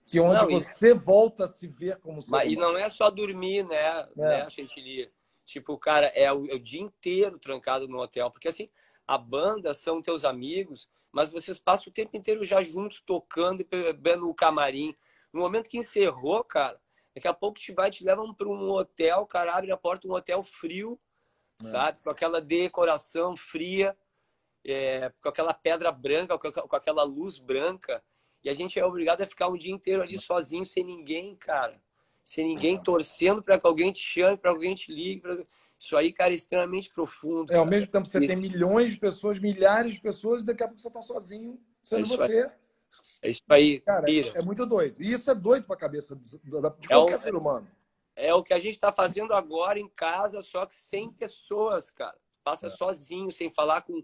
Que 0.04 0.20
onde 0.20 0.40
não, 0.40 0.50
você 0.50 0.94
volta 0.94 1.44
a 1.44 1.48
se 1.48 1.66
ver 1.66 1.96
como 1.98 2.22
ser 2.22 2.30
Mas, 2.30 2.52
E 2.52 2.56
não 2.56 2.76
é 2.76 2.88
só 2.90 3.10
dormir, 3.10 3.64
né, 3.66 3.76
é. 3.76 4.06
né 4.16 4.50
Chantilly? 4.50 5.10
Tipo, 5.46 5.78
cara, 5.78 6.08
é 6.08 6.30
o, 6.32 6.46
é 6.50 6.54
o 6.54 6.60
dia 6.60 6.80
inteiro 6.80 7.38
trancado 7.38 7.88
no 7.88 8.00
hotel. 8.00 8.30
Porque, 8.30 8.48
assim, 8.48 8.68
a 9.06 9.16
banda 9.16 9.72
são 9.72 10.02
teus 10.02 10.24
amigos, 10.24 10.88
mas 11.12 11.30
vocês 11.30 11.58
passam 11.58 11.88
o 11.88 11.92
tempo 11.92 12.16
inteiro 12.16 12.44
já 12.44 12.60
juntos, 12.60 13.00
tocando 13.00 13.60
e 13.62 13.64
bebendo 13.64 14.28
o 14.28 14.34
camarim. 14.34 14.94
No 15.32 15.40
momento 15.40 15.70
que 15.70 15.78
encerrou, 15.78 16.42
cara, 16.42 16.78
daqui 17.14 17.28
a 17.28 17.32
pouco 17.32 17.58
te 17.58 17.72
vai 17.72 17.90
te 17.90 18.04
levam 18.04 18.34
para 18.34 18.48
um 18.48 18.70
hotel, 18.70 19.24
cara, 19.24 19.56
abre 19.56 19.70
a 19.70 19.76
porta, 19.76 20.08
um 20.08 20.12
hotel 20.12 20.42
frio, 20.42 21.00
é. 21.60 21.64
sabe? 21.64 22.00
Com 22.00 22.10
aquela 22.10 22.40
decoração 22.40 23.36
fria, 23.36 23.96
é, 24.64 25.12
com 25.22 25.28
aquela 25.28 25.54
pedra 25.54 25.92
branca, 25.92 26.36
com 26.36 26.76
aquela 26.76 27.04
luz 27.04 27.38
branca. 27.38 28.02
E 28.42 28.50
a 28.50 28.54
gente 28.54 28.78
é 28.78 28.84
obrigado 28.84 29.22
a 29.22 29.26
ficar 29.26 29.48
um 29.48 29.56
dia 29.56 29.72
inteiro 29.72 30.02
ali 30.02 30.18
sozinho, 30.18 30.66
sem 30.66 30.84
ninguém, 30.84 31.36
cara. 31.36 31.80
Sem 32.26 32.48
ninguém 32.48 32.76
torcendo 32.76 33.40
para 33.40 33.56
que 33.56 33.64
alguém 33.64 33.92
te 33.92 34.00
chame, 34.00 34.36
para 34.36 34.50
que 34.50 34.56
alguém 34.56 34.74
te 34.74 34.92
ligue. 34.92 35.20
Pra... 35.20 35.38
Isso 35.78 35.96
aí, 35.96 36.12
cara, 36.12 36.32
é 36.32 36.34
extremamente 36.34 36.92
profundo. 36.92 37.52
É, 37.52 37.56
ao 37.56 37.64
mesmo 37.64 37.88
tempo 37.88 38.04
você 38.04 38.18
tem 38.18 38.34
milhões 38.34 38.90
de 38.90 38.98
pessoas, 38.98 39.38
milhares 39.38 39.94
de 39.94 40.00
pessoas, 40.00 40.42
e 40.42 40.46
daqui 40.46 40.64
a 40.64 40.66
pouco 40.66 40.80
você 40.80 40.88
está 40.88 41.00
sozinho, 41.00 41.56
sendo 41.80 42.00
é 42.00 42.16
você. 42.16 42.42
Aí. 42.42 42.50
É 43.22 43.30
isso 43.30 43.42
aí. 43.48 43.80
Cara, 43.80 44.10
é, 44.10 44.38
é, 44.38 44.42
muito 44.42 44.66
doido. 44.66 44.96
E 45.00 45.12
isso 45.12 45.30
é 45.30 45.36
doido 45.36 45.66
para 45.66 45.76
a 45.76 45.78
cabeça 45.78 46.16
de 46.16 46.50
qualquer 46.50 47.12
é 47.12 47.16
o, 47.16 47.18
ser 47.18 47.36
humano. 47.36 47.70
É 48.16 48.34
o 48.34 48.42
que 48.42 48.52
a 48.52 48.58
gente 48.58 48.74
está 48.74 48.92
fazendo 48.92 49.32
agora 49.32 49.78
em 49.78 49.88
casa, 49.88 50.42
só 50.42 50.66
que 50.66 50.74
sem 50.74 51.12
pessoas, 51.12 51.92
cara. 51.92 52.16
Passa 52.42 52.66
é. 52.66 52.70
sozinho, 52.70 53.30
sem 53.30 53.52
falar 53.52 53.82
com, 53.82 54.02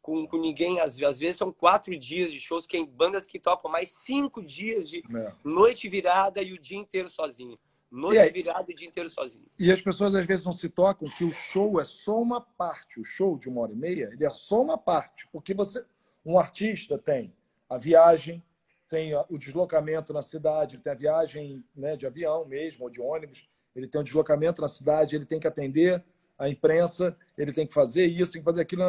com, 0.00 0.26
com 0.26 0.38
ninguém. 0.38 0.80
Às, 0.80 1.00
às, 1.02 1.18
vezes 1.18 1.36
são 1.36 1.52
quatro 1.52 1.96
dias 1.96 2.32
de 2.32 2.38
shows, 2.38 2.66
tem 2.66 2.84
bandas 2.84 3.26
que 3.26 3.38
tocam 3.38 3.70
mais 3.70 3.90
cinco 3.90 4.42
dias 4.42 4.88
de 4.88 5.02
é. 5.14 5.32
noite 5.44 5.88
virada 5.88 6.42
e 6.42 6.52
o 6.52 6.58
dia 6.58 6.78
inteiro 6.78 7.08
sozinho. 7.08 7.58
Noite 7.90 8.32
virada 8.32 8.66
e 8.68 8.74
o 8.74 8.76
dia 8.76 8.88
inteiro 8.88 9.08
sozinho. 9.08 9.46
E 9.58 9.70
as 9.70 9.80
pessoas 9.80 10.14
às 10.14 10.26
vezes 10.26 10.44
não 10.44 10.52
se 10.52 10.68
tocam 10.68 11.08
que 11.08 11.24
o 11.24 11.32
show 11.32 11.80
é 11.80 11.84
só 11.84 12.20
uma 12.20 12.40
parte. 12.40 13.00
O 13.00 13.04
show 13.04 13.38
de 13.38 13.48
uma 13.48 13.62
hora 13.62 13.72
e 13.72 13.76
meia, 13.76 14.10
ele 14.12 14.24
é 14.24 14.30
só 14.30 14.60
uma 14.60 14.76
parte. 14.76 15.28
Porque 15.32 15.54
você, 15.54 15.84
um 16.24 16.38
artista 16.38 16.98
tem 16.98 17.32
a 17.68 17.78
viagem, 17.78 18.42
tem 18.88 19.12
o 19.14 19.38
deslocamento 19.38 20.12
na 20.12 20.22
cidade, 20.22 20.78
tem 20.78 20.92
a 20.92 20.96
viagem 20.96 21.64
né, 21.74 21.96
de 21.96 22.06
avião 22.06 22.44
mesmo, 22.44 22.84
ou 22.84 22.90
de 22.90 23.00
ônibus, 23.00 23.48
ele 23.74 23.86
tem 23.86 24.00
o 24.00 24.04
deslocamento 24.04 24.62
na 24.62 24.68
cidade, 24.68 25.16
ele 25.16 25.26
tem 25.26 25.38
que 25.38 25.46
atender 25.46 26.04
a 26.38 26.48
imprensa, 26.48 27.16
ele 27.36 27.52
tem 27.52 27.66
que 27.66 27.72
fazer 27.72 28.06
isso, 28.06 28.32
tem 28.32 28.40
que 28.40 28.44
fazer 28.44 28.62
aquilo, 28.62 28.82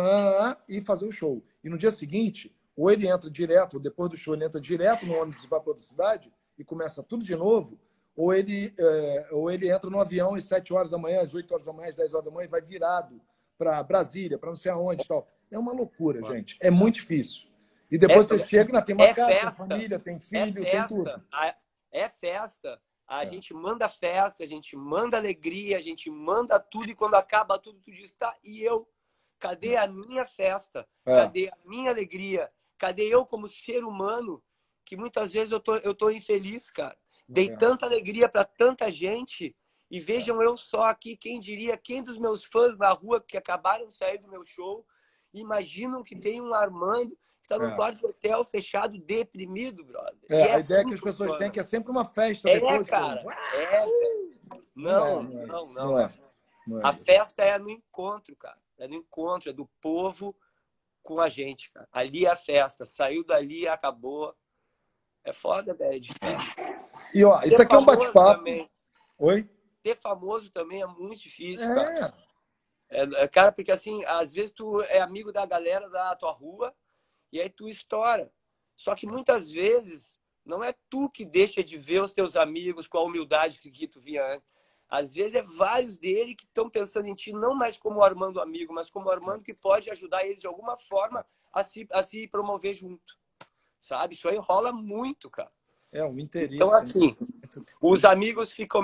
e 0.68 0.82
fazer 0.82 1.06
o 1.06 1.12
show. 1.12 1.44
E 1.64 1.70
no 1.70 1.78
dia 1.78 1.92
seguinte, 1.92 2.56
ou 2.76 2.92
ele 2.92 3.08
entra 3.08 3.30
direto, 3.30 3.76
ou 3.76 3.80
depois 3.80 4.10
do 4.10 4.18
show 4.18 4.34
ele 4.34 4.46
entra 4.46 4.60
direto 4.60 5.06
no 5.06 5.16
ônibus 5.16 5.44
e 5.44 5.48
vai 5.48 5.60
para 5.60 5.70
outra 5.70 5.84
cidade, 5.84 6.32
e 6.58 6.64
começa 6.64 7.02
tudo 7.02 7.24
de 7.24 7.36
novo, 7.36 7.80
ou 8.16 8.34
ele, 8.34 8.74
é, 8.78 9.28
ou 9.32 9.50
ele 9.50 9.70
entra 9.70 9.90
no 9.90 10.00
avião 10.00 10.34
às 10.34 10.46
7 10.46 10.74
horas 10.74 10.92
da 10.92 10.98
manhã, 10.98 11.22
às 11.22 11.34
8 11.34 11.52
horas 11.52 11.66
da 11.66 11.74
manhã, 11.74 11.90
às 11.90 11.96
10 11.96 12.14
horas 12.14 12.26
da 12.26 12.32
manhã, 12.32 12.46
e 12.46 12.50
vai 12.50 12.62
virado 12.62 13.22
para 13.58 13.82
Brasília, 13.84 14.38
para 14.38 14.50
não 14.50 14.56
sei 14.56 14.72
aonde 14.72 15.04
e 15.04 15.08
tal. 15.08 15.28
É 15.52 15.58
uma 15.58 15.72
loucura, 15.72 16.22
gente. 16.24 16.58
É 16.62 16.70
muito 16.70 16.96
difícil. 16.96 17.48
E 17.90 17.98
depois 17.98 18.30
é, 18.30 18.38
você 18.38 18.46
chega, 18.46 18.82
tem 18.82 18.96
uma 18.96 19.06
é 19.06 19.14
casa, 19.14 19.28
festa, 19.32 19.48
tem 19.48 19.56
família, 19.56 20.00
tem 20.00 20.20
filho, 20.20 20.68
é 20.68 20.72
tem 20.72 20.88
tudo. 20.88 21.24
É 21.92 22.10
festa. 22.10 22.80
A 23.08 23.24
é. 23.24 23.26
gente 23.26 23.54
manda 23.54 23.88
festa, 23.88 24.44
a 24.44 24.48
gente 24.48 24.76
manda 24.76 25.18
alegria, 25.18 25.78
a 25.78 25.82
gente 25.82 26.10
manda 26.10 26.60
tudo, 26.60 26.90
e 26.90 26.96
quando 26.96 27.16
acaba 27.16 27.58
tudo, 27.58 27.80
tu 27.80 27.92
diz, 27.92 28.12
tá, 28.12 28.36
e 28.44 28.62
eu? 28.62 28.88
Cadê 29.40 29.78
a 29.78 29.88
minha 29.88 30.26
festa? 30.26 30.88
É. 31.06 31.16
Cadê 31.16 31.48
a 31.48 31.58
minha 31.64 31.92
alegria? 31.92 32.52
Cadê 32.78 33.04
eu 33.04 33.26
como 33.26 33.48
ser 33.48 33.84
humano? 33.84 34.44
Que 34.84 34.98
muitas 34.98 35.32
vezes 35.32 35.52
eu 35.52 35.60
tô, 35.60 35.76
eu 35.78 35.94
tô 35.94 36.10
infeliz, 36.10 36.70
cara. 36.70 36.98
Dei 37.28 37.50
é. 37.50 37.56
tanta 37.56 37.86
alegria 37.86 38.28
para 38.28 38.44
tanta 38.44 38.90
gente. 38.92 39.56
E 39.90 40.00
vejam 40.00 40.42
eu 40.42 40.58
só 40.58 40.84
aqui, 40.84 41.16
quem 41.16 41.40
diria, 41.40 41.78
quem 41.78 42.04
dos 42.04 42.18
meus 42.18 42.44
fãs 42.44 42.78
na 42.78 42.92
rua 42.92 43.22
que 43.22 43.38
acabaram 43.38 43.88
de 43.88 43.96
sair 43.96 44.18
do 44.18 44.28
meu 44.28 44.44
show, 44.44 44.86
imaginam 45.34 46.04
que 46.04 46.16
tem 46.16 46.42
um 46.42 46.54
Armando 46.54 47.18
está 47.48 47.58
num 47.58 47.72
é. 47.72 47.76
quarto 47.76 48.00
de 48.00 48.06
hotel 48.06 48.44
fechado, 48.44 48.98
deprimido, 49.00 49.84
brother. 49.86 50.18
É, 50.30 50.52
a 50.52 50.56
assim 50.56 50.66
ideia 50.66 50.86
que 50.86 50.94
as 50.94 51.02
pessoas 51.02 51.36
têm 51.38 51.48
é 51.48 51.50
que 51.50 51.60
é 51.60 51.64
sempre 51.64 51.90
uma 51.90 52.04
festa 52.04 52.50
é, 52.50 52.56
depois. 52.56 52.90
Cara, 52.90 53.24
é, 53.54 53.86
não, 54.76 55.24
não, 55.24 55.42
é, 55.42 55.46
não, 55.46 55.74
não, 55.74 56.00
é. 56.00 56.14
não, 56.68 56.86
A 56.86 56.92
festa 56.92 57.44
é 57.44 57.58
no 57.58 57.70
encontro, 57.70 58.36
cara. 58.36 58.60
É 58.78 58.88
no 58.88 58.96
encontro, 58.96 59.50
é 59.50 59.54
do 59.54 59.66
povo 59.82 60.36
com 61.02 61.22
a 61.22 61.30
gente, 61.30 61.72
cara. 61.72 61.88
Ali 61.92 62.26
é 62.26 62.30
a 62.30 62.36
festa. 62.36 62.86
Saiu 62.86 63.24
dali, 63.24 63.68
acabou. 63.68 64.36
É 65.24 65.32
foda, 65.32 65.74
velho. 65.74 66.04
É. 66.22 66.78
E 67.14 67.24
ó, 67.24 67.42
isso 67.44 67.62
aqui 67.62 67.74
é 67.74 67.78
um 67.78 67.86
bate-papo. 67.86 68.44
Oi? 69.18 69.50
Ser 69.82 69.98
famoso 69.98 70.52
também 70.52 70.82
é 70.82 70.86
muito 70.86 71.22
difícil, 71.22 71.66
é. 71.66 71.76
cara. 71.76 72.14
É, 72.90 73.28
cara, 73.28 73.52
porque 73.52 73.72
assim, 73.72 74.04
às 74.06 74.34
vezes 74.34 74.52
tu 74.52 74.82
é 74.84 75.00
amigo 75.00 75.32
da 75.32 75.46
galera 75.46 75.90
da 75.90 76.16
tua 76.16 76.32
rua, 76.32 76.74
e 77.32 77.42
aí 77.42 77.50
tu 77.50 77.68
estoura. 77.68 78.32
Só 78.76 78.96
que 78.96 79.08
muitas 79.08 79.50
vezes 79.50 80.20
não 80.46 80.64
é 80.64 80.74
tu 80.90 81.10
que 81.10 81.26
deixa 81.26 81.64
de 81.64 81.78
ver 81.78 82.02
os 82.02 82.14
teus 82.14 82.36
amigos 82.36 82.88
com 82.88 82.98
a 82.98 83.04
humildade 83.04 83.60
que 83.60 83.88
tu 83.88 84.00
via 84.00 84.36
antes. 84.36 84.48
Às 84.90 85.14
vezes 85.14 85.36
é 85.36 85.42
vários 85.42 85.98
dele 85.98 86.34
que 86.34 86.46
estão 86.46 86.70
pensando 86.70 87.08
em 87.08 87.16
ti 87.16 87.34
não 87.34 87.54
mais 87.54 87.78
como 87.78 88.02
Armando 88.02 88.40
amigo, 88.40 88.74
mas 88.74 88.90
como 88.90 89.10
Armando 89.10 89.44
que 89.44 89.54
pode 89.54 89.90
ajudar 89.90 90.26
eles 90.26 90.40
de 90.40 90.48
alguma 90.48 90.78
forma 90.78 91.26
a 91.52 91.64
se, 91.64 91.86
a 91.92 92.02
se 92.04 92.28
promover 92.28 92.74
junto. 92.74 93.18
Sabe? 93.80 94.16
Isso 94.16 94.30
aí 94.30 94.38
rola 94.38 94.72
muito, 94.72 95.30
cara. 95.30 95.52
É 95.92 96.04
um 96.04 96.18
interesse. 96.20 96.56
Então, 96.56 96.74
assim, 96.74 97.16
os 97.82 98.06
amigos 98.06 98.52
ficam. 98.52 98.82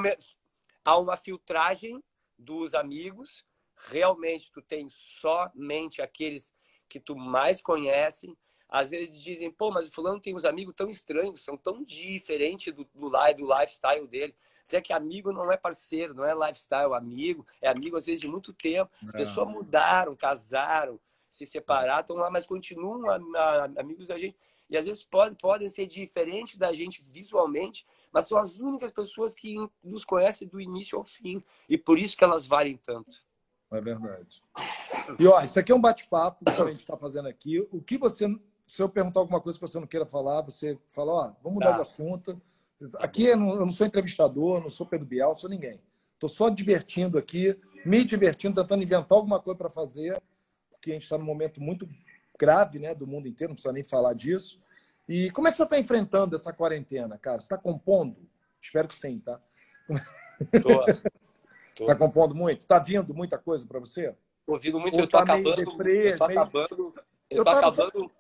Há 0.84 0.98
uma 0.98 1.16
filtragem 1.16 2.04
dos 2.38 2.74
amigos. 2.74 3.46
Realmente, 3.76 4.52
tu 4.52 4.62
tem 4.62 4.88
somente 4.90 6.02
aqueles 6.02 6.54
que 6.94 7.00
tu 7.00 7.16
mais 7.16 7.60
conhece. 7.60 8.38
Às 8.70 8.92
vezes 8.92 9.22
dizem, 9.22 9.52
pô, 9.52 9.72
mas 9.72 9.88
o 9.88 9.92
fulano 9.92 10.20
tem 10.20 10.36
uns 10.36 10.46
amigos 10.46 10.76
tão 10.76 10.90
estranhos, 10.90 11.44
são 11.44 11.58
tão 11.58 11.84
diferentes 11.84 12.72
do, 12.72 12.84
do, 12.94 13.10
do 13.10 13.60
lifestyle 13.60 14.08
dele. 14.08 14.36
Se 14.64 14.76
é 14.76 14.82
que 14.82 14.94
amigo 14.94 15.32
não 15.32 15.52
é 15.52 15.58
parceiro, 15.58 16.14
não 16.14 16.24
é 16.24 16.34
lifestyle, 16.34 16.94
amigo, 16.94 17.46
é 17.62 17.68
amigo 17.68 17.98
às 17.98 18.06
vezes 18.06 18.22
de 18.22 18.28
muito 18.28 18.54
tempo. 18.54 18.92
As 19.08 19.14
pessoas 19.14 19.52
mudaram, 19.52 20.16
casaram, 20.16 21.00
se 21.30 21.46
separaram, 21.46 22.02
estão 22.02 22.16
lá, 22.16 22.30
mas 22.30 22.46
continuam 22.46 23.10
amigos 23.78 24.08
da 24.08 24.18
gente. 24.18 24.38
E 24.70 24.78
às 24.78 24.86
vezes 24.86 25.04
pode, 25.04 25.36
podem 25.36 25.70
ser 25.70 25.86
diferentes 25.86 26.58
da 26.58 26.72
gente 26.72 27.04
visualmente, 27.04 27.86
mas 28.12 28.28
são 28.28 28.38
as 28.38 28.60
únicas 28.60 28.92
pessoas 28.92 29.34
que 29.34 29.56
nos 29.84 30.06
conhecem 30.06 30.48
do 30.48 30.62
início 30.62 30.98
ao 30.98 31.04
fim. 31.04 31.44
E 31.68 31.78
por 31.78 31.98
isso 31.98 32.16
que 32.16 32.24
elas 32.24 32.46
valem 32.46 32.78
tanto. 32.78 33.24
É 33.74 33.82
verdade. 33.82 34.44
E 35.20 35.28
ó, 35.28 35.42
isso 35.42 35.60
aqui 35.60 35.72
é 35.72 35.76
um 35.76 35.82
bate-papo 35.82 36.46
que 36.46 36.62
a 36.62 36.68
gente 36.68 36.80
está 36.80 36.96
fazendo 36.96 37.28
aqui. 37.28 37.60
O 37.72 37.82
que 37.82 37.98
você, 37.98 38.28
se 38.68 38.82
eu 38.82 38.88
perguntar 38.88 39.20
alguma 39.20 39.42
coisa 39.42 39.58
que 39.58 39.68
você 39.68 39.80
não 39.80 39.88
queira 39.88 40.06
falar, 40.06 40.42
você 40.42 40.78
fala, 40.88 41.12
ó, 41.12 41.34
vamos 41.42 41.56
mudar 41.56 41.72
tá. 41.72 41.76
de 41.78 41.82
assunto. 41.82 42.40
Aqui 43.00 43.26
eu 43.26 43.38
não, 43.38 43.50
eu 43.56 43.66
não 43.66 43.72
sou 43.72 43.88
entrevistador, 43.88 44.62
não 44.62 44.70
sou 44.70 44.86
Pedro 44.86 45.08
Bial, 45.08 45.30
não 45.32 45.36
sou 45.36 45.50
ninguém. 45.50 45.82
Estou 46.14 46.30
só 46.30 46.50
divertindo 46.50 47.18
aqui, 47.18 47.60
me 47.86 48.04
divertindo, 48.04 48.62
tentando 48.62 48.84
inventar 48.84 49.18
alguma 49.18 49.40
coisa 49.40 49.58
para 49.58 49.70
fazer, 49.70 50.22
porque 50.72 50.92
a 50.92 50.94
gente 50.94 51.04
está 51.04 51.18
num 51.18 51.26
momento 51.26 51.60
muito 51.60 51.90
grave, 52.40 52.78
né, 52.80 52.94
do 52.94 53.08
mundo 53.08 53.28
inteiro, 53.28 53.52
não 53.52 53.56
precisa 53.56 53.74
nem 53.74 53.84
falar 53.84 54.14
disso. 54.14 54.62
E 55.08 55.30
como 55.32 55.48
é 55.48 55.52
que 55.52 55.58
você 55.58 55.64
está 55.64 55.80
enfrentando 55.80 56.36
essa 56.36 56.54
quarentena, 56.54 57.18
cara? 57.18 57.40
Você 57.40 57.46
está 57.46 57.58
compondo? 57.58 58.30
Espero 58.62 58.88
que 58.88 58.96
sim, 58.96 59.20
tá? 59.20 59.42
Tô. 60.62 61.14
Está 61.80 61.96
compondo 61.96 62.36
muito? 62.36 62.62
Está 62.62 62.80
vindo 62.80 63.14
muita 63.14 63.38
coisa 63.38 63.66
para 63.66 63.80
você? 63.80 64.16
Estou 64.40 64.60
vindo 64.60 64.80
muito, 64.80 64.98
eu 64.98 65.06
estou 65.06 65.24
tá 65.24 65.34
acabando. 65.34 65.56
Deprê, 65.56 66.10
eu 66.10 66.12
estou 66.14 66.28
meio... 66.28 66.42
acabando. 66.42 66.88
Eu 67.30 67.38
estou 67.44 67.54
acabando. 67.54 68.12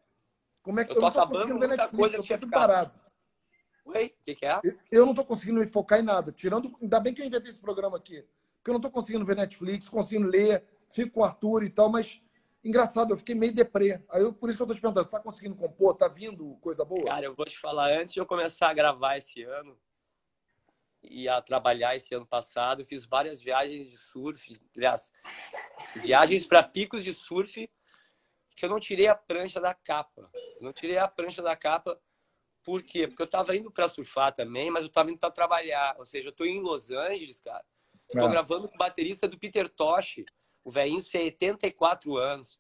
Como 0.64 0.80
é 0.80 0.86
que 0.86 0.92
eu, 0.92 0.96
eu 0.96 1.02
não 1.02 1.10
estou 1.10 1.28
conseguindo 1.28 1.60
ver 1.60 1.68
Netflix? 1.68 2.14
Eu 2.14 2.36
estou 2.36 2.50
parado. 2.50 2.94
Oi? 3.86 4.06
O 4.06 4.24
que, 4.24 4.36
que, 4.36 4.46
é? 4.46 4.62
Eu 4.90 5.06
não 5.06 5.12
estou 5.12 5.26
conseguindo 5.26 5.60
me 5.60 5.68
focar 5.68 6.00
em 6.00 6.04
nada. 6.04 6.32
Tirando. 6.32 6.74
Ainda 6.82 7.00
bem 7.00 7.14
que 7.14 7.22
eu 7.22 7.26
inventei 7.26 7.50
esse 7.50 7.60
programa 7.60 7.98
aqui. 7.98 8.26
Porque 8.58 8.70
eu 8.70 8.74
não 8.74 8.80
estou 8.80 8.92
conseguindo 8.92 9.26
ver 9.26 9.36
Netflix, 9.36 9.90
conseguindo 9.90 10.30
ler, 10.30 10.64
fico 10.90 11.12
com 11.12 11.20
o 11.20 11.24
Arthur 11.26 11.64
e 11.64 11.70
tal, 11.70 11.90
mas. 11.90 12.22
Engraçado, 12.64 13.12
eu 13.12 13.18
fiquei 13.18 13.36
meio 13.36 13.54
deprê. 13.54 14.02
Aí 14.10 14.22
eu, 14.22 14.32
por 14.32 14.48
isso 14.48 14.58
que 14.58 14.62
eu 14.62 14.66
estou 14.66 14.76
te 14.78 14.82
perguntando, 14.82 15.04
você 15.04 15.10
está 15.10 15.20
conseguindo 15.20 15.54
compor? 15.54 15.96
Está 15.96 16.08
vindo 16.08 16.56
coisa 16.62 16.86
boa? 16.86 17.04
Cara, 17.04 17.26
eu 17.26 17.34
vou 17.34 17.46
te 17.46 17.60
falar, 17.60 17.92
antes 17.92 18.14
de 18.14 18.22
eu 18.22 18.26
começar 18.26 18.70
a 18.70 18.74
gravar 18.74 19.18
esse 19.18 19.44
ano, 19.44 19.78
e 21.04 21.28
a 21.28 21.42
trabalhar 21.42 21.96
esse 21.96 22.14
ano 22.16 22.26
passado. 22.26 22.82
Eu 22.82 22.86
fiz 22.86 23.06
várias 23.06 23.42
viagens 23.42 23.92
de 23.92 23.98
surf, 23.98 24.60
aliás, 24.76 25.12
viagens 26.02 26.46
para 26.46 26.64
picos 26.64 27.04
de 27.04 27.14
surf 27.14 27.70
que 28.56 28.66
eu 28.66 28.70
não 28.70 28.80
tirei 28.80 29.08
a 29.08 29.16
prancha 29.16 29.60
da 29.60 29.74
capa. 29.74 30.30
Eu 30.58 30.62
não 30.62 30.74
tirei 30.74 30.98
a 30.98 31.08
prancha 31.08 31.42
da 31.42 31.56
capa 31.56 32.00
por 32.64 32.82
quê? 32.82 33.08
Porque 33.08 33.22
eu 33.22 33.26
estava 33.26 33.56
indo 33.56 33.70
para 33.70 33.90
surfar 33.90 34.34
também, 34.34 34.72
mas 34.72 34.84
eu 34.84 34.88
estava 34.88 35.12
indo 35.12 35.20
para 35.20 35.30
trabalhar. 35.30 35.96
Ou 36.00 36.06
seja, 36.06 36.30
eu 36.30 36.32
estou 36.32 36.46
em 36.46 36.62
Los 36.62 36.92
Angeles, 36.92 37.42
cara. 37.42 37.64
Estou 38.08 38.28
é. 38.28 38.32
gravando 38.32 38.70
com 38.70 38.76
o 38.76 38.78
baterista 38.78 39.28
do 39.28 39.38
Peter 39.38 39.68
Tosh, 39.68 40.24
o 40.64 40.72
velhinho 40.72 41.02
74 41.02 42.18
anos. 42.18 42.60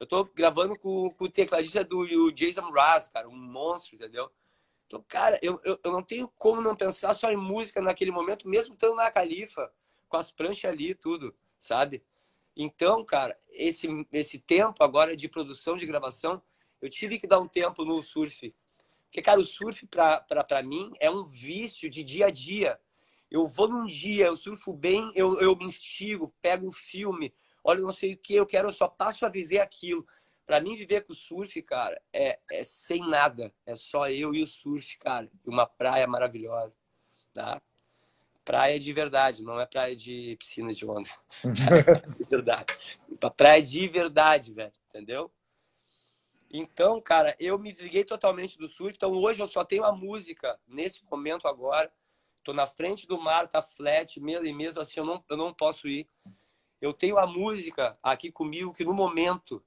Eu 0.00 0.04
estou 0.04 0.24
gravando 0.24 0.76
com, 0.78 1.08
com, 1.10 1.24
o 1.24 1.30
tecladista 1.30 1.84
do 1.84 2.32
Jason 2.32 2.68
Raz, 2.70 3.08
cara, 3.08 3.28
um 3.28 3.36
monstro, 3.36 3.94
entendeu? 3.94 4.30
Então, 4.94 5.04
cara, 5.08 5.40
eu, 5.42 5.60
eu, 5.64 5.76
eu, 5.82 5.90
não 5.90 6.04
tenho 6.04 6.28
como 6.38 6.60
não 6.60 6.76
pensar 6.76 7.14
só 7.14 7.28
em 7.28 7.36
música 7.36 7.80
naquele 7.82 8.12
momento, 8.12 8.48
mesmo 8.48 8.74
estando 8.74 8.94
na 8.94 9.10
Califa, 9.10 9.72
com 10.08 10.16
as 10.16 10.30
pranchas 10.30 10.70
ali 10.70 10.90
e 10.90 10.94
tudo, 10.94 11.34
sabe? 11.58 12.04
Então, 12.56 13.04
cara, 13.04 13.36
esse, 13.50 13.88
esse 14.12 14.38
tempo 14.38 14.84
agora 14.84 15.16
de 15.16 15.28
produção, 15.28 15.76
de 15.76 15.84
gravação, 15.84 16.40
eu 16.80 16.88
tive 16.88 17.18
que 17.18 17.26
dar 17.26 17.40
um 17.40 17.48
tempo 17.48 17.84
no 17.84 18.00
surf. 18.04 18.54
Porque, 19.06 19.20
cara, 19.20 19.40
o 19.40 19.44
surf, 19.44 19.84
pra, 19.88 20.20
pra, 20.20 20.44
pra 20.44 20.62
mim, 20.62 20.92
é 21.00 21.10
um 21.10 21.24
vício 21.24 21.90
de 21.90 22.04
dia 22.04 22.26
a 22.26 22.30
dia. 22.30 22.78
Eu 23.28 23.46
vou 23.46 23.66
num 23.66 23.86
dia, 23.86 24.26
eu 24.26 24.36
surfo 24.36 24.72
bem, 24.72 25.10
eu, 25.16 25.40
eu 25.40 25.56
me 25.56 25.64
instigo, 25.64 26.32
pego 26.40 26.68
um 26.68 26.72
filme, 26.72 27.34
olha, 27.64 27.80
não 27.80 27.90
sei 27.90 28.14
o 28.14 28.16
que, 28.16 28.36
eu 28.36 28.46
quero, 28.46 28.68
eu 28.68 28.72
só 28.72 28.86
passo 28.86 29.26
a 29.26 29.28
viver 29.28 29.58
aquilo. 29.58 30.06
Para 30.46 30.60
mim, 30.60 30.76
viver 30.76 31.04
com 31.04 31.12
o 31.12 31.16
surf, 31.16 31.60
cara, 31.62 32.00
é, 32.12 32.38
é 32.50 32.62
sem 32.62 33.00
nada. 33.08 33.52
É 33.64 33.74
só 33.74 34.08
eu 34.08 34.34
e 34.34 34.42
o 34.42 34.46
surf, 34.46 34.98
cara. 34.98 35.30
E 35.44 35.48
uma 35.48 35.66
praia 35.66 36.06
maravilhosa, 36.06 36.74
tá? 37.32 37.62
praia 38.44 38.78
de 38.78 38.92
verdade, 38.92 39.42
não 39.42 39.58
é 39.58 39.66
praia 39.66 39.96
de 39.96 40.36
piscina 40.38 40.72
de 40.72 40.86
onda. 40.86 41.08
de 42.18 42.24
verdade. 42.24 42.66
Praia 43.36 43.62
de 43.62 43.88
verdade, 43.88 44.52
velho, 44.52 44.72
entendeu? 44.88 45.32
Então, 46.52 47.00
cara, 47.00 47.34
eu 47.40 47.58
me 47.58 47.72
desliguei 47.72 48.04
totalmente 48.04 48.58
do 48.58 48.68
surf. 48.68 48.94
Então, 48.94 49.12
hoje 49.12 49.40
eu 49.40 49.48
só 49.48 49.64
tenho 49.64 49.84
a 49.84 49.92
música 49.92 50.58
nesse 50.68 51.02
momento 51.10 51.48
agora. 51.48 51.92
Tô 52.44 52.52
na 52.52 52.66
frente 52.66 53.08
do 53.08 53.20
mar, 53.20 53.48
tá 53.48 53.62
flat, 53.62 54.20
mesmo, 54.20 54.46
e 54.46 54.52
mesmo 54.52 54.80
assim 54.80 55.00
eu 55.00 55.06
não, 55.06 55.24
eu 55.28 55.36
não 55.36 55.52
posso 55.52 55.88
ir. 55.88 56.06
Eu 56.80 56.92
tenho 56.92 57.18
a 57.18 57.26
música 57.26 57.98
aqui 58.02 58.30
comigo 58.30 58.72
que 58.72 58.84
no 58.84 58.92
momento, 58.92 59.64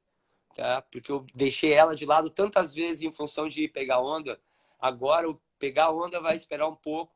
tá? 0.57 0.81
Porque 0.81 1.11
eu 1.11 1.25
deixei 1.33 1.71
ela 1.71 1.95
de 1.95 2.05
lado 2.05 2.29
tantas 2.29 2.73
vezes 2.73 3.03
em 3.03 3.11
função 3.11 3.47
de 3.47 3.63
ir 3.63 3.69
pegar 3.69 4.01
onda. 4.01 4.39
Agora, 4.79 5.29
o 5.29 5.39
pegar 5.57 5.91
onda 5.91 6.19
vai 6.19 6.35
esperar 6.35 6.67
um 6.67 6.75
pouco. 6.75 7.15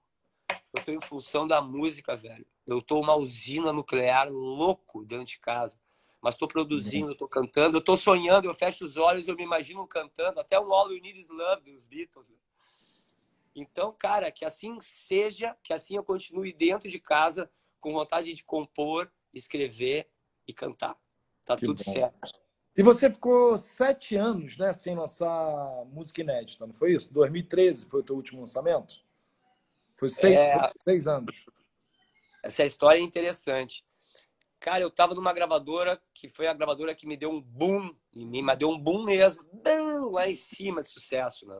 Eu 0.73 0.83
tô 0.85 0.91
em 0.91 1.01
função 1.01 1.47
da 1.47 1.61
música, 1.61 2.15
velho. 2.15 2.45
Eu 2.65 2.81
tô 2.81 2.99
uma 2.99 3.15
usina 3.15 3.73
nuclear 3.73 4.29
louco 4.29 5.03
dentro 5.03 5.25
de 5.25 5.39
casa 5.39 5.79
mas 6.21 6.35
estou 6.35 6.47
produzindo, 6.47 7.13
estou 7.13 7.27
cantando, 7.27 7.77
eu 7.77 7.79
estou 7.79 7.97
sonhando, 7.97 8.47
eu 8.47 8.53
fecho 8.53 8.85
os 8.85 8.95
olhos, 8.95 9.27
eu 9.27 9.35
me 9.35 9.43
imagino 9.43 9.85
cantando, 9.87 10.39
até 10.39 10.59
um 10.59 10.71
All 10.71 10.91
You 10.91 11.01
Need 11.01 11.19
Is 11.19 11.29
Love 11.29 11.71
dos 11.71 11.87
Beatles. 11.87 12.35
Então, 13.55 13.91
cara, 13.91 14.31
que 14.31 14.45
assim 14.45 14.79
seja, 14.79 15.57
que 15.63 15.73
assim 15.73 15.95
eu 15.97 16.03
continue 16.03 16.53
dentro 16.53 16.87
de 16.87 16.99
casa 16.99 17.51
com 17.79 17.91
vontade 17.91 18.33
de 18.33 18.43
compor, 18.43 19.11
escrever 19.33 20.07
e 20.47 20.53
cantar. 20.53 20.95
Tá 21.43 21.55
que 21.55 21.65
tudo 21.65 21.83
bom. 21.83 21.91
certo. 21.91 22.40
E 22.75 22.83
você 22.83 23.11
ficou 23.11 23.57
sete 23.57 24.15
anos, 24.15 24.57
né, 24.57 24.71
sem 24.71 24.95
lançar 24.95 25.85
música 25.85 26.21
inédita, 26.21 26.65
não 26.65 26.73
foi 26.73 26.93
isso? 26.93 27.13
2013 27.13 27.85
foi 27.85 27.99
o 27.99 28.03
teu 28.03 28.15
último 28.15 28.39
lançamento? 28.39 29.03
Foi 29.97 30.09
seis, 30.09 30.35
é... 30.35 30.57
foi 30.57 30.71
seis 30.83 31.07
anos. 31.07 31.45
Essa 32.41 32.65
história 32.65 32.99
é 32.99 33.03
interessante. 33.03 33.85
Cara, 34.59 34.83
eu 34.83 34.91
tava 34.91 35.13
numa 35.13 35.33
gravadora 35.33 36.01
que 36.13 36.29
foi 36.29 36.47
a 36.47 36.53
gravadora 36.53 36.95
que 36.95 37.07
me 37.07 37.17
deu 37.17 37.31
um 37.31 37.41
boom 37.41 37.95
em 38.13 38.25
mim, 38.25 38.41
mas 38.41 38.57
deu 38.57 38.69
um 38.69 38.79
boom 38.79 39.03
mesmo, 39.03 39.43
lá 40.11 40.29
em 40.29 40.35
cima 40.35 40.81
de 40.81 40.87
sucesso, 40.87 41.45
né? 41.47 41.59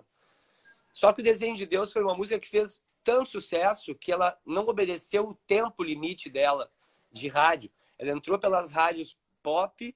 Só 0.94 1.12
que 1.12 1.22
o 1.22 1.24
Desenho 1.24 1.56
de 1.56 1.66
Deus 1.66 1.92
foi 1.92 2.04
uma 2.04 2.16
música 2.16 2.40
que 2.40 2.48
fez 2.48 2.84
tanto 3.04 3.30
sucesso 3.30 3.96
que 3.96 4.12
ela 4.12 4.38
não 4.46 4.68
obedeceu 4.68 5.30
o 5.30 5.36
tempo 5.48 5.84
limite 5.84 6.30
dela 6.30 6.72
de 7.12 7.28
rádio. 7.28 7.72
Ela 7.98 8.12
entrou 8.12 8.38
pelas 8.38 8.72
rádios 8.72 9.20
pop, 9.42 9.96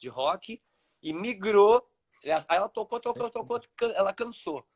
de 0.00 0.08
rock, 0.08 0.62
e 1.02 1.12
migrou. 1.12 1.88
Aí 2.24 2.56
ela 2.56 2.68
tocou, 2.68 2.98
tocou, 3.00 3.30
tocou, 3.30 3.60
ela 3.94 4.12
cansou. 4.12 4.66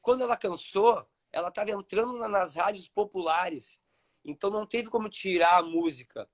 Quando 0.00 0.22
ela 0.22 0.36
cansou, 0.36 1.02
ela 1.32 1.48
estava 1.48 1.70
entrando 1.70 2.16
nas 2.28 2.54
rádios 2.54 2.88
populares. 2.88 3.80
Então 4.24 4.50
não 4.50 4.66
teve 4.66 4.88
como 4.88 5.08
tirar 5.08 5.58
a 5.58 5.62
música. 5.62 6.28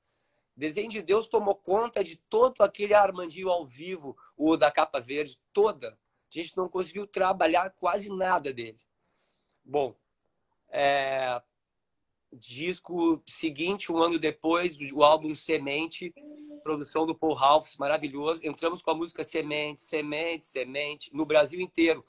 Desenho 0.57 0.91
de 0.91 1.03
Deus 1.03 1.27
tomou 1.27 1.55
conta 1.55 2.05
de 2.05 2.17
todo 2.17 2.61
aquele 2.63 2.95
Armandinho 2.95 3.49
ao 3.49 3.65
vivo, 3.65 4.17
o 4.37 4.57
da 4.57 4.71
capa 4.71 5.01
verde, 5.01 5.41
toda. 5.53 5.93
A 5.93 6.39
gente 6.39 6.57
não 6.57 6.69
conseguiu 6.69 7.07
trabalhar 7.07 7.71
quase 7.71 8.09
nada 8.11 8.53
dele. 8.53 8.79
Bom, 9.65 9.97
é... 10.69 11.43
disco 12.33 13.23
seguinte, 13.27 13.91
um 13.91 13.99
ano 13.99 14.19
depois, 14.19 14.77
o 14.93 15.03
álbum 15.03 15.35
Semente, 15.35 16.13
produção 16.61 17.07
do 17.07 17.15
Paul 17.15 17.35
Ralphs, 17.35 17.77
maravilhoso. 17.77 18.41
Entramos 18.45 18.83
com 18.83 18.91
a 18.91 18.95
música 18.95 19.25
Semente, 19.25 19.83
Semente, 19.83 20.45
Semente, 20.45 21.15
no 21.15 21.27
Brasil 21.27 21.61
inteiro. 21.61 22.05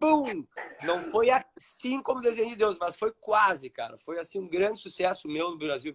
Bum! 0.00 0.44
Não 0.82 1.00
foi 1.10 1.30
assim 1.30 2.02
como 2.02 2.20
Desenho 2.20 2.50
de 2.50 2.56
Deus, 2.56 2.78
mas 2.78 2.96
foi 2.96 3.12
quase, 3.20 3.70
cara. 3.70 3.96
Foi 3.98 4.18
assim 4.18 4.40
um 4.40 4.48
grande 4.48 4.78
sucesso 4.78 5.28
meu 5.28 5.50
no 5.50 5.58
Brasil 5.58 5.94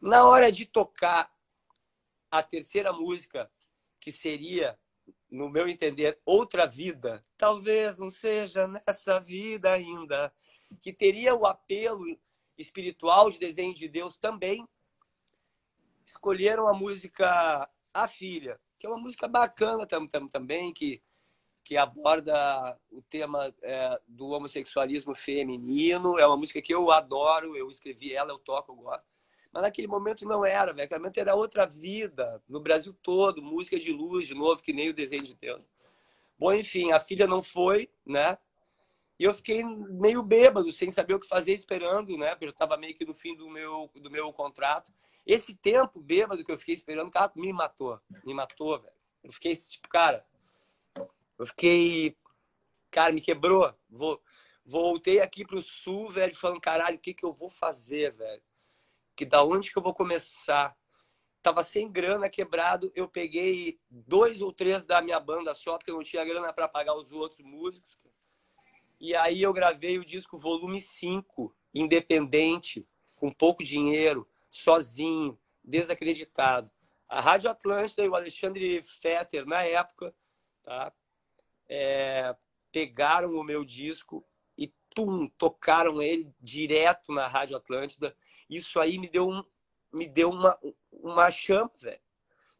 na 0.00 0.26
hora 0.26 0.50
de 0.50 0.64
tocar 0.64 1.30
a 2.30 2.42
terceira 2.42 2.92
música, 2.92 3.50
que 4.00 4.12
seria, 4.12 4.78
no 5.30 5.48
meu 5.48 5.68
entender, 5.68 6.18
outra 6.24 6.66
vida, 6.66 7.24
talvez 7.36 7.98
não 7.98 8.10
seja 8.10 8.68
nessa 8.68 9.18
vida 9.18 9.72
ainda, 9.72 10.32
que 10.80 10.92
teria 10.92 11.34
o 11.34 11.46
apelo 11.46 12.04
espiritual 12.56 13.30
de 13.30 13.38
desenho 13.38 13.74
de 13.74 13.88
Deus 13.88 14.16
também, 14.16 14.66
escolheram 16.08 16.66
a 16.66 16.74
música 16.74 17.68
A 17.92 18.08
Filha, 18.08 18.58
que 18.78 18.86
é 18.86 18.90
uma 18.90 18.98
música 18.98 19.28
bacana 19.28 19.86
tam, 19.86 20.06
tam, 20.06 20.26
também, 20.26 20.72
que, 20.72 21.02
que 21.62 21.76
aborda 21.76 22.78
o 22.90 23.02
tema 23.02 23.54
é, 23.62 24.00
do 24.06 24.30
homossexualismo 24.30 25.14
feminino. 25.14 26.18
É 26.18 26.26
uma 26.26 26.36
música 26.36 26.62
que 26.62 26.74
eu 26.74 26.90
adoro, 26.90 27.56
eu 27.56 27.68
escrevi 27.68 28.14
ela, 28.14 28.32
eu 28.32 28.38
toco, 28.38 28.72
eu 28.72 28.76
gosto. 28.76 29.04
Mas 29.52 29.62
naquele 29.62 29.88
momento 29.88 30.24
não 30.26 30.44
era, 30.44 30.72
velho. 30.72 30.84
Naquele 30.84 31.00
momento 31.00 31.18
era 31.18 31.34
outra 31.34 31.66
vida. 31.66 32.42
No 32.48 32.60
Brasil 32.60 32.94
todo, 33.02 33.42
música 33.42 33.78
de 33.78 33.92
luz 33.92 34.26
de 34.26 34.34
novo, 34.34 34.62
que 34.62 34.72
nem 34.72 34.90
o 34.90 34.94
desenho 34.94 35.22
de 35.22 35.34
Deus. 35.34 35.62
Bom, 36.38 36.52
enfim, 36.52 36.92
a 36.92 37.00
filha 37.00 37.26
não 37.26 37.42
foi, 37.42 37.90
né? 38.06 38.38
E 39.18 39.24
eu 39.24 39.34
fiquei 39.34 39.64
meio 39.64 40.22
bêbado, 40.22 40.70
sem 40.70 40.90
saber 40.90 41.14
o 41.14 41.18
que 41.18 41.26
fazer, 41.26 41.52
esperando, 41.52 42.16
né? 42.16 42.30
Porque 42.30 42.44
eu 42.44 42.50
estava 42.50 42.76
meio 42.76 42.94
que 42.94 43.04
no 43.04 43.14
fim 43.14 43.34
do 43.34 43.50
meu, 43.50 43.90
do 43.96 44.10
meu 44.10 44.32
contrato. 44.32 44.92
Esse 45.28 45.54
tempo 45.54 46.00
bêbado 46.00 46.44
que 46.44 46.50
eu 46.50 46.58
fiquei 46.58 46.74
esperando, 46.74 47.10
cara, 47.10 47.30
me 47.36 47.52
matou. 47.52 48.00
Me 48.24 48.34
matou, 48.34 48.80
velho. 48.80 48.94
Eu 49.22 49.32
fiquei, 49.32 49.54
tipo, 49.54 49.88
cara... 49.88 50.26
Eu 51.38 51.46
fiquei... 51.46 52.16
Cara, 52.90 53.12
me 53.12 53.20
quebrou. 53.20 53.72
Vou, 53.88 54.20
voltei 54.64 55.20
aqui 55.20 55.44
pro 55.44 55.62
sul, 55.62 56.08
velho, 56.08 56.34
falando, 56.34 56.60
caralho, 56.60 56.96
o 56.96 57.00
que 57.00 57.14
que 57.14 57.24
eu 57.24 57.32
vou 57.32 57.48
fazer, 57.48 58.12
velho? 58.14 58.42
que 59.18 59.24
da 59.24 59.42
onde 59.42 59.72
que 59.72 59.76
eu 59.76 59.82
vou 59.82 59.92
começar? 59.92 60.76
Tava 61.42 61.64
sem 61.64 61.90
grana, 61.90 62.30
quebrado, 62.30 62.92
eu 62.94 63.08
peguei 63.08 63.80
dois 63.90 64.40
ou 64.40 64.52
três 64.52 64.86
da 64.86 65.02
minha 65.02 65.18
banda 65.18 65.52
só, 65.54 65.76
porque 65.76 65.90
eu 65.90 65.96
não 65.96 66.04
tinha 66.04 66.24
grana 66.24 66.52
para 66.52 66.68
pagar 66.68 66.94
os 66.94 67.10
outros 67.10 67.40
músicos. 67.40 67.98
E 69.00 69.16
aí 69.16 69.42
eu 69.42 69.52
gravei 69.52 69.98
o 69.98 70.04
disco 70.04 70.36
volume 70.36 70.80
5, 70.80 71.52
independente, 71.74 72.86
com 73.16 73.32
pouco 73.32 73.64
dinheiro, 73.64 74.24
sozinho, 74.50 75.38
desacreditado. 75.62 76.70
A 77.08 77.20
Rádio 77.20 77.50
Atlântida 77.50 78.04
e 78.04 78.08
o 78.08 78.14
Alexandre 78.14 78.82
Fetter, 78.82 79.46
na 79.46 79.62
época, 79.62 80.14
tá? 80.62 80.92
É, 81.68 82.34
pegaram 82.70 83.34
o 83.34 83.44
meu 83.44 83.64
disco 83.64 84.24
e 84.56 84.72
pum, 84.94 85.28
tocaram 85.38 86.02
ele 86.02 86.32
direto 86.40 87.12
na 87.12 87.26
Rádio 87.26 87.56
Atlântida 87.56 88.14
isso 88.48 88.80
aí 88.80 88.98
me 88.98 89.08
deu, 89.08 89.28
um, 89.28 89.44
me 89.92 90.06
deu 90.06 90.30
uma, 90.30 90.58
uma 90.90 91.30
chama, 91.30 91.70
velho. 91.80 92.00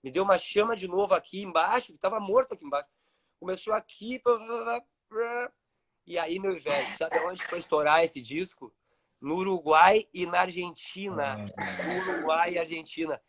Me 0.03 0.11
deu 0.11 0.22
uma 0.22 0.38
chama 0.38 0.77
de 0.77 0.87
novo 0.87 1.14
aqui 1.14 1.42
embaixo, 1.42 1.92
que 1.92 1.98
tava 1.98 2.20
morto 2.20 2.53
aqui 2.53 2.64
embaixo. 2.64 2.88
Começou 3.40 3.72
aqui. 3.72 4.20
E 6.07 6.18
aí, 6.18 6.38
meu 6.38 6.59
velho, 6.61 6.96
sabe 6.96 7.18
onde 7.20 7.42
foi 7.44 7.59
estourar 7.59 8.05
esse 8.05 8.20
disco? 8.20 8.72
No 9.20 9.37
Uruguai 9.37 10.09
e 10.12 10.26
na 10.26 10.40
Argentina. 10.40 11.37
No 11.37 12.12
Uruguai 12.12 12.54
e 12.54 12.59
Argentina. 12.59 13.20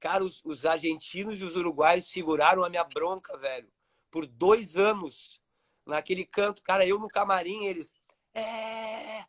Cara, 0.00 0.24
os, 0.24 0.40
os 0.44 0.64
argentinos 0.64 1.40
e 1.40 1.44
os 1.44 1.56
uruguaios 1.56 2.08
seguraram 2.08 2.64
a 2.64 2.70
minha 2.70 2.84
bronca, 2.84 3.36
velho. 3.36 3.68
Por 4.10 4.26
dois 4.26 4.76
anos. 4.76 5.40
Naquele 5.86 6.24
canto. 6.24 6.62
Cara, 6.62 6.86
eu 6.86 6.98
no 6.98 7.08
camarim, 7.08 7.66
eles. 7.66 7.94
É, 8.34 9.24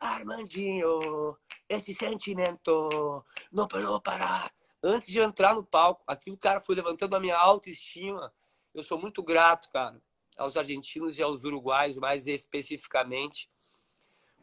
Armandinho, 0.00 1.36
esse 1.68 1.94
sentimento 1.94 3.24
não 3.52 3.66
parou 3.66 4.00
parar. 4.00 4.52
Antes 4.82 5.08
de 5.08 5.20
entrar 5.20 5.54
no 5.54 5.64
palco, 5.64 6.04
aquilo, 6.06 6.36
cara, 6.36 6.60
foi 6.60 6.74
levantando 6.76 7.16
a 7.16 7.20
minha 7.20 7.36
autoestima. 7.36 8.32
Eu 8.72 8.82
sou 8.82 8.98
muito 8.98 9.22
grato, 9.22 9.68
cara, 9.70 10.00
aos 10.36 10.56
argentinos 10.56 11.18
e 11.18 11.22
aos 11.22 11.42
uruguaios, 11.42 11.96
mais 11.96 12.26
especificamente, 12.26 13.50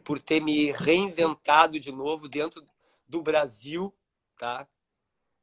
por 0.06 0.20
ter 0.20 0.40
me 0.40 0.72
reinventado 0.72 1.80
de 1.80 1.92
novo 1.92 2.30
dentro 2.30 2.64
do 3.08 3.24
Brasil, 3.24 3.94
tá? 4.38 4.68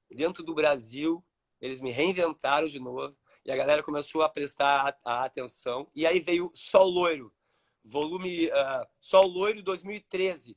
Dentro 0.09 0.45
do 0.45 0.55
Brasil, 0.55 1.23
eles 1.61 1.81
me 1.81 1.91
reinventaram 1.91 2.69
de 2.69 2.79
novo 2.79 3.17
e 3.45 3.51
a 3.51 3.57
galera 3.57 3.83
começou 3.83 4.23
a 4.23 4.29
prestar 4.29 4.97
a 5.05 5.25
atenção. 5.25 5.85
E 5.97 6.07
aí 6.07 6.21
veio 6.21 6.51
Sol 6.55 6.89
Loiro, 6.89 7.35
volume 7.85 8.47
uh, 8.47 8.87
Sol 9.01 9.27
Loiro 9.27 9.63
2013. 9.65 10.57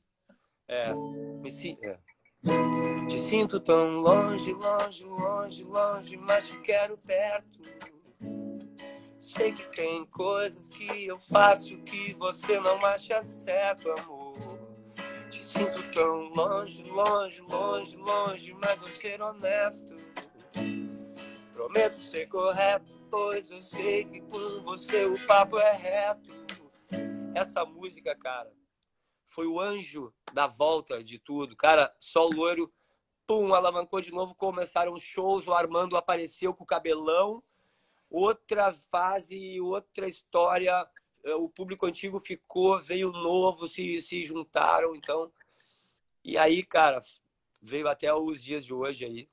É, 0.68 0.94
me, 0.94 1.78
é. 1.82 1.98
Te 3.08 3.18
sinto 3.18 3.58
tão 3.58 3.98
longe, 3.98 4.52
longe, 4.52 5.04
longe, 5.04 5.64
longe, 5.64 6.16
mas 6.16 6.48
te 6.48 6.60
quero 6.60 6.96
perto. 6.98 7.60
Sei 9.36 9.52
que 9.52 9.68
tem 9.76 10.06
coisas 10.06 10.66
que 10.66 11.06
eu 11.06 11.18
faço 11.18 11.76
que 11.82 12.14
você 12.14 12.58
não 12.58 12.78
acha 12.86 13.22
certo, 13.22 13.90
amor. 13.90 14.32
Te 15.28 15.44
sinto 15.44 15.92
tão 15.92 16.30
longe, 16.30 16.82
longe, 16.84 17.42
longe, 17.42 17.96
longe, 17.98 18.54
mas 18.54 18.80
vou 18.80 18.88
ser 18.88 19.20
honesto. 19.20 19.94
Prometo 21.52 21.96
ser 21.96 22.26
correto, 22.28 22.90
pois 23.10 23.50
eu 23.50 23.60
sei 23.60 24.06
que 24.06 24.22
com 24.22 24.62
você 24.62 25.04
o 25.04 25.26
papo 25.26 25.58
é 25.58 25.72
reto. 25.72 26.32
Essa 27.34 27.62
música, 27.62 28.16
cara, 28.16 28.50
foi 29.26 29.46
o 29.46 29.60
anjo 29.60 30.14
da 30.32 30.46
volta 30.46 31.04
de 31.04 31.18
tudo. 31.18 31.54
Cara, 31.54 31.94
só 31.98 32.26
o 32.26 32.34
loiro, 32.34 32.72
pum, 33.26 33.52
alavancou 33.52 34.00
de 34.00 34.12
novo, 34.12 34.34
começaram 34.34 34.94
os 34.94 35.02
shows, 35.02 35.46
o 35.46 35.52
Armando 35.52 35.94
apareceu 35.94 36.54
com 36.54 36.64
o 36.64 36.66
cabelão. 36.66 37.42
Outra 38.10 38.72
fase, 38.72 39.60
outra 39.60 40.06
história, 40.06 40.88
é, 41.24 41.34
o 41.34 41.48
público 41.48 41.86
antigo 41.86 42.20
ficou, 42.20 42.78
veio 42.78 43.10
novo, 43.10 43.68
se, 43.68 44.00
se 44.00 44.22
juntaram, 44.22 44.94
então. 44.94 45.30
E 46.24 46.38
aí, 46.38 46.62
cara, 46.62 47.00
veio 47.60 47.88
até 47.88 48.12
os 48.14 48.42
dias 48.42 48.64
de 48.64 48.72
hoje 48.72 49.04
aí. 49.04 49.28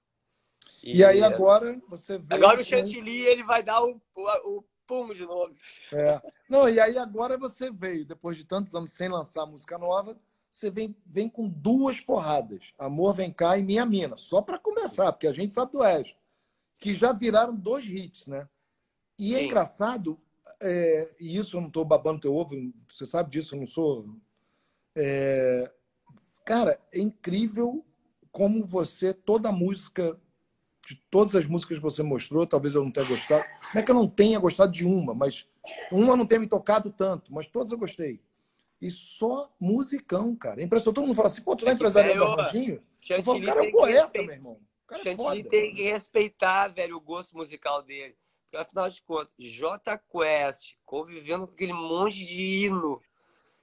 E, 0.83 0.97
e 0.97 1.05
aí 1.05 1.21
agora 1.21 1.79
você 1.87 2.17
vê. 2.17 2.35
Agora 2.35 2.61
o 2.61 2.65
Chantilly 2.65 3.25
ele 3.25 3.43
vai 3.43 3.63
dar 3.63 3.83
o, 3.83 4.01
o, 4.15 4.57
o 4.57 4.63
pum 4.85 5.13
de 5.13 5.25
novo. 5.25 5.55
É. 5.91 6.21
Não, 6.49 6.67
e 6.67 6.79
aí 6.79 6.97
agora 6.97 7.37
você 7.37 7.71
veio, 7.71 8.05
depois 8.05 8.37
de 8.37 8.43
tantos 8.43 8.73
anos 8.75 8.91
sem 8.91 9.07
lançar 9.07 9.45
música 9.45 9.77
nova, 9.77 10.17
você 10.49 10.69
vem, 10.69 10.95
vem 11.05 11.29
com 11.29 11.47
duas 11.47 11.99
porradas. 11.99 12.73
Amor 12.77 13.13
Vem 13.15 13.31
Cá 13.31 13.57
e 13.57 13.63
Minha 13.63 13.85
Mina. 13.85 14.15
Só 14.17 14.41
para 14.41 14.59
começar, 14.59 15.11
porque 15.11 15.27
a 15.27 15.31
gente 15.31 15.53
sabe 15.53 15.71
do 15.71 15.81
resto. 15.81 16.19
Que 16.79 16.93
já 16.93 17.11
viraram 17.11 17.55
dois 17.55 17.85
hits, 17.85 18.27
né? 18.27 18.47
E 19.23 19.33
é 19.33 19.37
Sim. 19.37 19.43
é 19.43 19.45
engraçado, 19.45 20.19
é, 20.61 21.15
e 21.17 21.37
isso 21.37 21.55
eu 21.55 21.61
não 21.61 21.69
estou 21.69 21.85
babando 21.85 22.19
teu 22.19 22.35
ovo, 22.35 22.55
você 22.89 23.05
sabe 23.05 23.31
disso, 23.31 23.55
eu 23.55 23.59
não 23.59 23.65
sou. 23.65 24.05
É, 24.93 25.71
cara, 26.45 26.77
é 26.91 26.99
incrível 26.99 27.85
como 28.33 28.65
você, 28.65 29.13
toda 29.13 29.47
a 29.47 29.53
música 29.53 30.19
de 30.85 30.97
todas 31.09 31.35
as 31.35 31.47
músicas 31.47 31.77
que 31.77 31.83
você 31.83 32.03
mostrou, 32.03 32.45
talvez 32.45 32.75
eu 32.75 32.83
não 32.83 32.91
tenha 32.91 33.07
gostado. 33.07 33.45
Não 33.73 33.79
é 33.79 33.83
que 33.83 33.91
eu 33.91 33.95
não 33.95 34.09
tenha 34.09 34.37
gostado 34.39 34.73
de 34.73 34.85
uma, 34.85 35.13
mas 35.13 35.47
uma 35.89 36.17
não 36.17 36.25
tenha 36.25 36.41
me 36.41 36.47
tocado 36.47 36.91
tanto, 36.91 37.33
mas 37.33 37.47
todas 37.47 37.71
eu 37.71 37.77
gostei. 37.77 38.19
E 38.81 38.91
só 38.91 39.49
musicão, 39.57 40.35
cara. 40.35 40.59
É 40.59 40.65
impressionante. 40.65 40.95
Todo 40.95 41.07
mundo 41.07 41.15
fala 41.15 41.29
assim, 41.29 41.41
pô, 41.41 41.55
tu 41.55 41.65
é 41.69 41.71
empresário 41.71 42.13
do 42.13 42.25
Armandinho? 42.25 42.83
Eu 43.09 43.23
falo, 43.23 43.41
cara 43.41 43.63
é 43.63 43.69
um 43.69 43.71
poeta, 43.71 44.21
meu 44.21 44.31
irmão. 44.31 44.59
O 44.83 44.87
cara 44.87 45.09
é 45.09 45.15
foda, 45.15 45.43
tem 45.45 45.73
que 45.73 45.83
respeitar, 45.83 46.67
velho, 46.67 46.97
o 46.97 47.01
gosto 47.01 47.37
musical 47.37 47.81
dele. 47.81 48.17
Porque, 48.53 48.57
afinal 48.57 48.87
de 48.87 49.01
contas, 49.01 49.33
J 49.39 49.97
Quest, 49.97 50.75
convivendo 50.85 51.47
com 51.47 51.53
aquele 51.53 51.73
monte 51.73 52.23
de 52.23 52.65
hino. 52.65 53.01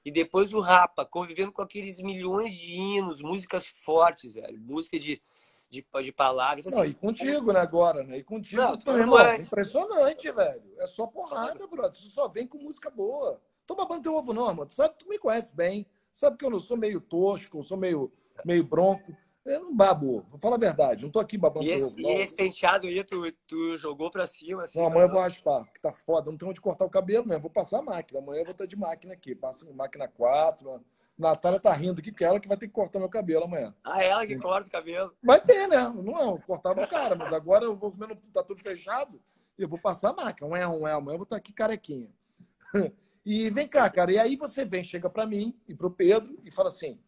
E 0.04 0.10
depois 0.10 0.52
o 0.52 0.58
Rapa, 0.58 1.04
convivendo 1.04 1.52
com 1.52 1.62
aqueles 1.62 2.00
milhões 2.00 2.52
de 2.52 2.72
hinos, 2.72 3.22
músicas 3.22 3.64
fortes, 3.66 4.32
velho. 4.32 4.60
Música 4.60 4.98
de 4.98 5.22
de, 5.70 5.86
de 6.02 6.12
palavras. 6.12 6.66
Assim, 6.66 6.76
não, 6.76 6.84
e 6.84 6.92
contigo, 6.92 7.52
né, 7.52 7.60
agora, 7.60 8.02
né? 8.02 8.18
E 8.18 8.24
contigo 8.24 8.60
não, 8.60 8.98
irmão. 8.98 9.34
Impressionante, 9.36 10.32
velho. 10.32 10.74
É 10.78 10.86
só 10.88 11.06
porrada, 11.06 11.64
brother. 11.68 11.94
Você 11.94 12.08
só 12.08 12.26
vem 12.26 12.48
com 12.48 12.58
música 12.58 12.90
boa. 12.90 13.40
Tô 13.64 13.76
babando 13.76 14.02
teu 14.02 14.16
ovo, 14.16 14.32
não, 14.32 14.46
mano. 14.46 14.66
Tu 14.66 14.72
sabe, 14.72 14.96
tu 14.98 15.08
me 15.08 15.16
conhece 15.16 15.54
bem. 15.54 15.86
Sabe 16.12 16.36
que 16.36 16.44
eu 16.44 16.50
não 16.50 16.58
sou 16.58 16.76
meio 16.76 17.00
tosco, 17.00 17.58
eu 17.58 17.62
sou 17.62 17.76
meio, 17.76 18.12
meio 18.44 18.64
bronco. 18.64 19.16
Eu 19.44 19.60
não 19.60 19.74
babo, 19.74 20.22
vou 20.28 20.38
falar 20.38 20.56
a 20.56 20.58
verdade, 20.58 21.02
não 21.02 21.10
tô 21.10 21.18
aqui 21.18 21.38
babando 21.38 21.64
e 21.64 21.70
esse, 21.70 21.84
ovo. 21.84 22.00
E 22.00 22.06
esse 22.06 22.34
penteado 22.34 22.86
aí, 22.86 23.02
tu, 23.02 23.22
tu 23.46 23.78
jogou 23.78 24.10
pra 24.10 24.26
cima, 24.26 24.64
assim. 24.64 24.78
Não, 24.78 24.86
amanhã 24.86 25.06
eu 25.06 25.10
vou 25.10 25.20
raspar, 25.20 25.64
que 25.72 25.80
tá 25.80 25.92
foda. 25.92 26.30
Não 26.30 26.36
tenho 26.36 26.50
onde 26.50 26.60
cortar 26.60 26.84
o 26.84 26.90
cabelo 26.90 27.26
mesmo, 27.26 27.42
vou 27.42 27.50
passar 27.50 27.78
a 27.78 27.82
máquina. 27.82 28.20
Amanhã 28.20 28.40
eu 28.40 28.44
vou 28.44 28.52
estar 28.52 28.66
de 28.66 28.76
máquina 28.76 29.14
aqui. 29.14 29.34
Passa 29.34 29.72
máquina 29.72 30.06
4, 30.06 30.68
mano. 30.68 30.84
Natália 31.20 31.60
tá 31.60 31.72
rindo 31.72 32.00
aqui, 32.00 32.10
porque 32.10 32.24
é 32.24 32.28
ela 32.28 32.40
que 32.40 32.48
vai 32.48 32.56
ter 32.56 32.66
que 32.66 32.72
cortar 32.72 32.98
meu 32.98 33.08
cabelo 33.08 33.44
amanhã. 33.44 33.74
Ah, 33.84 34.02
ela 34.02 34.26
que 34.26 34.36
corta 34.36 34.68
o 34.68 34.72
cabelo? 34.72 35.14
Vai 35.22 35.40
ter, 35.40 35.68
né? 35.68 35.88
Não, 35.88 36.18
é, 36.18 36.24
eu 36.28 36.40
cortava 36.46 36.82
o 36.82 36.88
cara, 36.88 37.14
mas 37.14 37.32
agora 37.32 37.64
eu 37.64 37.76
vou 37.76 37.92
comendo, 37.92 38.16
tá 38.32 38.42
tudo 38.42 38.62
fechado, 38.62 39.20
e 39.58 39.62
eu 39.62 39.68
vou 39.68 39.78
passar 39.78 40.10
a 40.10 40.14
máquina. 40.14 40.48
Um 40.48 40.56
é, 40.56 40.66
um 40.66 40.88
é, 40.88 40.92
amanhã 40.92 41.14
eu 41.14 41.18
vou 41.18 41.24
estar 41.24 41.36
aqui 41.36 41.52
carequinha. 41.52 42.10
E 43.22 43.50
vem 43.50 43.68
cá, 43.68 43.88
cara, 43.90 44.10
e 44.10 44.18
aí 44.18 44.34
você 44.34 44.64
vem, 44.64 44.82
chega 44.82 45.10
para 45.10 45.26
mim 45.26 45.54
e 45.68 45.74
pro 45.74 45.90
Pedro 45.90 46.40
e 46.42 46.50
fala 46.50 46.68
assim, 46.68 46.98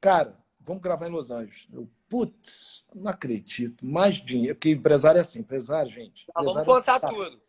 cara, 0.00 0.32
vamos 0.64 0.82
gravar 0.82 1.06
em 1.06 1.12
Los 1.12 1.30
Angeles. 1.30 1.68
Eu, 1.72 1.88
putz, 2.08 2.86
não 2.94 3.10
acredito, 3.10 3.86
mais 3.86 4.16
dinheiro, 4.16 4.54
porque 4.54 4.70
empresário 4.70 5.18
é 5.18 5.20
assim, 5.20 5.40
empresário, 5.40 5.90
gente. 5.90 6.26
Empresário 6.30 6.64
vamos 6.64 6.84
contar 6.84 6.96
é 6.96 7.12
tudo. 7.12 7.42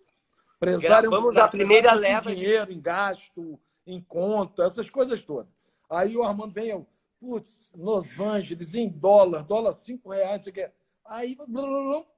Empresário 0.57 1.09
Gravamos 1.09 1.35
é 1.35 1.39
um 1.39 1.43
a 1.43 1.47
primeira 1.47 1.93
leva 1.93 2.29
de 2.29 2.35
dinheiro 2.35 2.71
em 2.71 2.81
gasto, 2.81 3.59
em 3.85 4.01
conta, 4.01 4.63
essas 4.63 4.89
coisas 4.89 5.21
todas. 5.21 5.51
Aí 5.89 6.15
o 6.15 6.23
Armando 6.23 6.53
vem, 6.53 6.69
eu, 6.69 6.87
putz, 7.19 7.71
Los 7.75 8.19
Angeles, 8.19 8.73
em 8.73 8.89
dólar, 8.89 9.43
dólar 9.43 9.73
cinco 9.73 10.09
reais, 10.09 10.45
não 10.45 10.53
sei 10.53 10.65
o 10.65 10.71
Aí, 11.07 11.35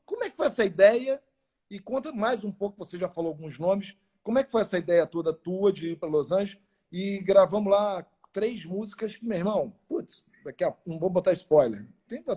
como 0.06 0.24
é 0.24 0.30
que 0.30 0.38
foi 0.38 0.48
essa 0.48 0.64
ideia? 0.64 1.22
E 1.70 1.78
conta 1.78 2.14
mais 2.14 2.46
um 2.46 2.52
pouco, 2.52 2.78
você 2.78 2.98
já 2.98 3.10
falou 3.10 3.32
alguns 3.32 3.60
nomes. 3.60 3.98
Como 4.24 4.40
é 4.40 4.44
que 4.44 4.52
foi 4.52 4.62
essa 4.62 4.78
ideia 4.78 5.06
toda 5.06 5.34
tua 5.34 5.72
de 5.74 5.92
ir 5.92 5.98
para 5.98 6.08
Los 6.08 6.32
Angeles? 6.32 6.64
E 6.90 7.20
gravamos 7.20 7.70
lá 7.70 8.06
três 8.32 8.66
músicas 8.66 9.16
que, 9.16 9.26
meu 9.26 9.38
irmão, 9.38 9.74
putz, 9.88 10.26
daqui 10.48 10.64
a 10.64 10.74
não 10.86 10.98
vou 10.98 11.10
botar 11.10 11.34
spoiler. 11.34 11.86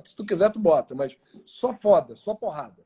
Se 0.04 0.16
tu 0.16 0.26
quiser, 0.26 0.50
tu 0.50 0.58
bota, 0.58 0.94
mas 0.94 1.16
só 1.44 1.72
foda, 1.72 2.14
só 2.16 2.34
porrada. 2.34 2.84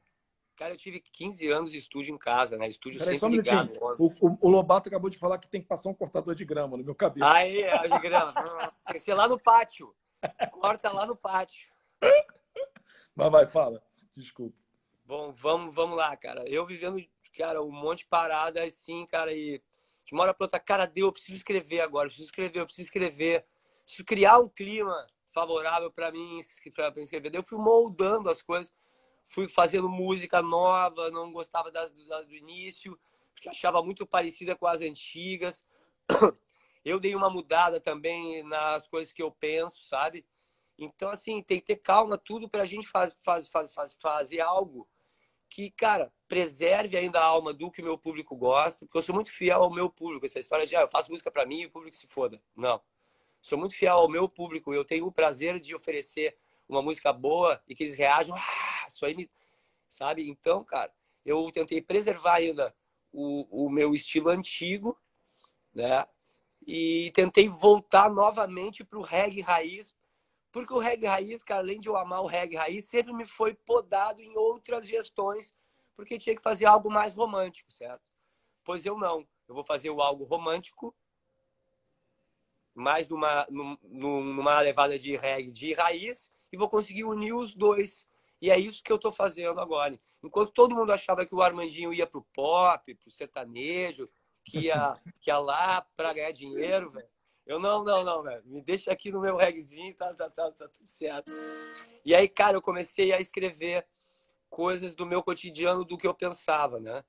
Cara, 0.56 0.72
eu 0.72 0.76
tive 0.76 1.00
15 1.00 1.50
anos 1.50 1.72
de 1.72 1.78
estúdio 1.78 2.14
em 2.14 2.18
casa, 2.18 2.56
né? 2.56 2.68
Estúdio 2.68 3.00
Peraí, 3.00 3.18
sempre 3.18 3.38
um 3.38 3.40
ligado. 3.40 3.72
O, 3.98 4.06
o, 4.20 4.38
o, 4.42 4.48
Lobato 4.48 4.88
acabou 4.88 5.10
de 5.10 5.18
falar 5.18 5.38
que 5.38 5.48
tem 5.48 5.60
que 5.60 5.66
passar 5.66 5.88
um 5.88 5.94
cortador 5.94 6.34
de 6.34 6.44
grama 6.44 6.76
no 6.76 6.84
meu 6.84 6.94
cabelo. 6.94 7.26
Aí, 7.26 7.62
é, 7.62 7.88
de 7.88 7.98
grama. 7.98 8.32
tem 8.87 8.94
que 8.94 9.00
ser 9.00 9.14
lá 9.14 9.26
no 9.26 9.40
pátio. 9.40 9.92
Corta 10.52 10.92
lá 10.92 11.06
no 11.06 11.16
pátio. 11.16 11.68
Mas 13.16 13.30
vai, 13.32 13.46
fala. 13.46 13.82
Desculpa. 14.16 14.56
Bom, 15.04 15.32
vamos, 15.32 15.74
vamos 15.74 15.96
lá, 15.96 16.16
cara. 16.16 16.48
Eu 16.48 16.64
vivendo, 16.64 17.04
cara, 17.37 17.60
um 17.60 17.72
monte 17.72 17.98
de 17.98 18.06
parada 18.06 18.62
assim, 18.62 19.04
cara, 19.06 19.32
e 19.34 19.60
de 20.04 20.14
uma 20.14 20.22
hora 20.22 20.34
pra 20.34 20.44
outra, 20.44 20.60
cara, 20.60 20.87
deu, 20.87 21.08
eu 21.08 21.12
preciso 21.12 21.37
escrever 21.37 21.80
agora, 21.80 22.06
eu 22.06 22.10
preciso 22.10 22.28
escrever, 22.28 22.60
eu 22.60 22.66
preciso 22.66 22.87
escrever. 22.87 23.44
Criar 24.07 24.38
um 24.38 24.49
clima 24.49 25.07
favorável 25.33 25.90
para 25.90 26.11
mim, 26.11 26.38
para 26.75 27.01
escrever. 27.01 27.35
Eu 27.35 27.42
fui 27.42 27.59
moldando 27.59 28.29
as 28.29 28.40
coisas 28.42 28.73
fui 29.25 29.49
fazendo 29.49 29.88
música 29.88 30.42
nova, 30.42 31.11
não 31.11 31.33
gostava 31.33 31.70
das, 31.70 31.92
das 32.07 32.27
do 32.27 32.35
início, 32.35 32.99
porque 33.33 33.49
achava 33.49 33.83
muito 33.83 34.07
parecida 34.07 34.55
com 34.55 34.66
as 34.66 34.81
antigas. 34.81 35.64
Eu 36.85 37.01
dei 37.01 37.14
uma 37.14 37.31
mudada 37.31 37.81
também 37.81 38.42
nas 38.42 38.87
coisas 38.87 39.11
que 39.11 39.23
eu 39.23 39.31
penso, 39.31 39.87
sabe? 39.87 40.23
Então, 40.77 41.09
assim, 41.09 41.42
tem 41.42 41.59
que 41.59 41.64
ter 41.64 41.77
calma, 41.77 42.18
tudo 42.18 42.47
para 42.47 42.62
a 42.62 42.66
gente 42.66 42.87
faz, 42.87 43.16
faz, 43.25 43.49
faz, 43.49 43.73
faz, 43.73 43.97
fazer 43.99 44.42
algo 44.42 44.87
que, 45.49 45.70
cara, 45.70 46.12
preserve 46.29 46.94
ainda 46.94 47.18
a 47.20 47.25
alma 47.25 47.55
do 47.55 47.70
que 47.70 47.81
o 47.81 47.85
meu 47.85 47.97
público 47.97 48.37
gosta, 48.37 48.85
porque 48.85 48.99
eu 48.99 49.03
sou 49.03 49.14
muito 49.14 49.33
fiel 49.33 49.62
ao 49.62 49.73
meu 49.73 49.88
público. 49.88 50.27
Essa 50.27 50.38
história 50.38 50.66
de, 50.66 50.77
ah, 50.77 50.83
eu 50.83 50.88
faço 50.88 51.11
música 51.11 51.31
para 51.31 51.47
mim 51.47 51.62
e 51.62 51.66
o 51.66 51.70
público 51.70 51.97
se 51.97 52.07
foda. 52.07 52.38
Não. 52.55 52.79
Sou 53.44 53.59
muito 53.59 53.76
fiel 53.76 53.96
ao 53.96 54.09
meu 54.09 54.26
público. 54.26 54.72
Eu 54.72 54.87
tenho 54.87 55.07
o 55.07 55.12
prazer 55.12 55.61
de 55.61 55.74
oferecer 55.74 56.35
uma 56.66 56.80
música 56.80 57.12
boa 57.12 57.62
e 57.68 57.74
que 57.74 57.83
eles 57.83 57.94
reajam, 57.94 58.35
ah, 58.35 58.87
isso 58.88 59.04
aí 59.04 59.14
me... 59.14 59.30
Sabe? 59.87 60.26
Então, 60.30 60.64
cara, 60.64 60.90
eu 61.26 61.52
tentei 61.52 61.83
preservar 61.83 62.37
ainda 62.37 62.74
o, 63.12 63.66
o 63.66 63.68
meu 63.68 63.94
estilo 63.94 64.30
antigo, 64.30 64.98
né? 65.74 66.07
E 66.66 67.12
tentei 67.14 67.46
voltar 67.46 68.11
novamente 68.11 68.83
para 68.83 68.98
o 68.98 69.02
reggae 69.02 69.42
raiz, 69.42 69.94
porque 70.50 70.72
o 70.72 70.78
reggae 70.78 71.07
raiz, 71.07 71.42
cara, 71.42 71.61
além 71.61 71.78
de 71.78 71.87
eu 71.87 71.98
amar 71.98 72.22
o 72.22 72.26
reggae 72.26 72.57
raiz, 72.57 72.87
sempre 72.87 73.12
me 73.12 73.26
foi 73.26 73.52
podado 73.52 74.22
em 74.22 74.35
outras 74.38 74.88
gestões, 74.88 75.54
porque 75.94 76.16
tinha 76.16 76.35
que 76.35 76.40
fazer 76.40 76.64
algo 76.64 76.90
mais 76.90 77.12
romântico, 77.12 77.70
certo? 77.70 78.02
Pois 78.64 78.87
eu 78.87 78.96
não. 78.96 79.28
Eu 79.46 79.54
vou 79.54 79.64
fazer 79.64 79.90
o 79.90 80.00
algo 80.00 80.24
romântico, 80.24 80.96
mais 82.74 83.08
numa, 83.08 83.46
numa 83.82 84.60
levada 84.60 84.98
de 84.98 85.16
reggae 85.16 85.52
de 85.52 85.72
raiz, 85.74 86.32
e 86.52 86.56
vou 86.56 86.68
conseguir 86.68 87.04
unir 87.04 87.32
os 87.32 87.54
dois. 87.54 88.06
E 88.40 88.50
é 88.50 88.58
isso 88.58 88.82
que 88.82 88.92
eu 88.92 88.96
estou 88.96 89.12
fazendo 89.12 89.60
agora. 89.60 89.98
Enquanto 90.22 90.52
todo 90.52 90.74
mundo 90.74 90.92
achava 90.92 91.24
que 91.24 91.34
o 91.34 91.42
Armandinho 91.42 91.92
ia 91.92 92.06
para 92.06 92.18
o 92.18 92.26
pop, 92.32 92.94
para 92.94 93.08
o 93.08 93.10
sertanejo, 93.10 94.08
que 94.44 94.66
ia, 94.66 94.94
que 95.20 95.30
ia 95.30 95.38
lá 95.38 95.87
para 95.96 96.12
ganhar 96.12 96.32
dinheiro, 96.32 96.90
velho. 96.90 97.08
Eu 97.46 97.58
não, 97.58 97.84
não, 97.84 98.02
não, 98.02 98.22
velho. 98.22 98.42
Me 98.46 98.62
deixa 98.62 98.90
aqui 98.90 99.12
no 99.12 99.20
meu 99.20 99.37
regzinho, 99.37 99.94
tá, 99.94 100.14
tá, 100.14 100.30
tá, 100.30 100.50
tá 100.50 100.68
tudo 100.68 100.87
certo. 100.87 101.30
E 102.04 102.14
aí, 102.14 102.28
cara, 102.28 102.56
eu 102.56 102.62
comecei 102.62 103.12
a 103.12 103.18
escrever 103.18 103.87
coisas 104.48 104.94
do 104.94 105.04
meu 105.04 105.22
cotidiano, 105.22 105.84
do 105.84 105.98
que 105.98 106.06
eu 106.06 106.14
pensava, 106.14 106.80
né? 106.80 107.04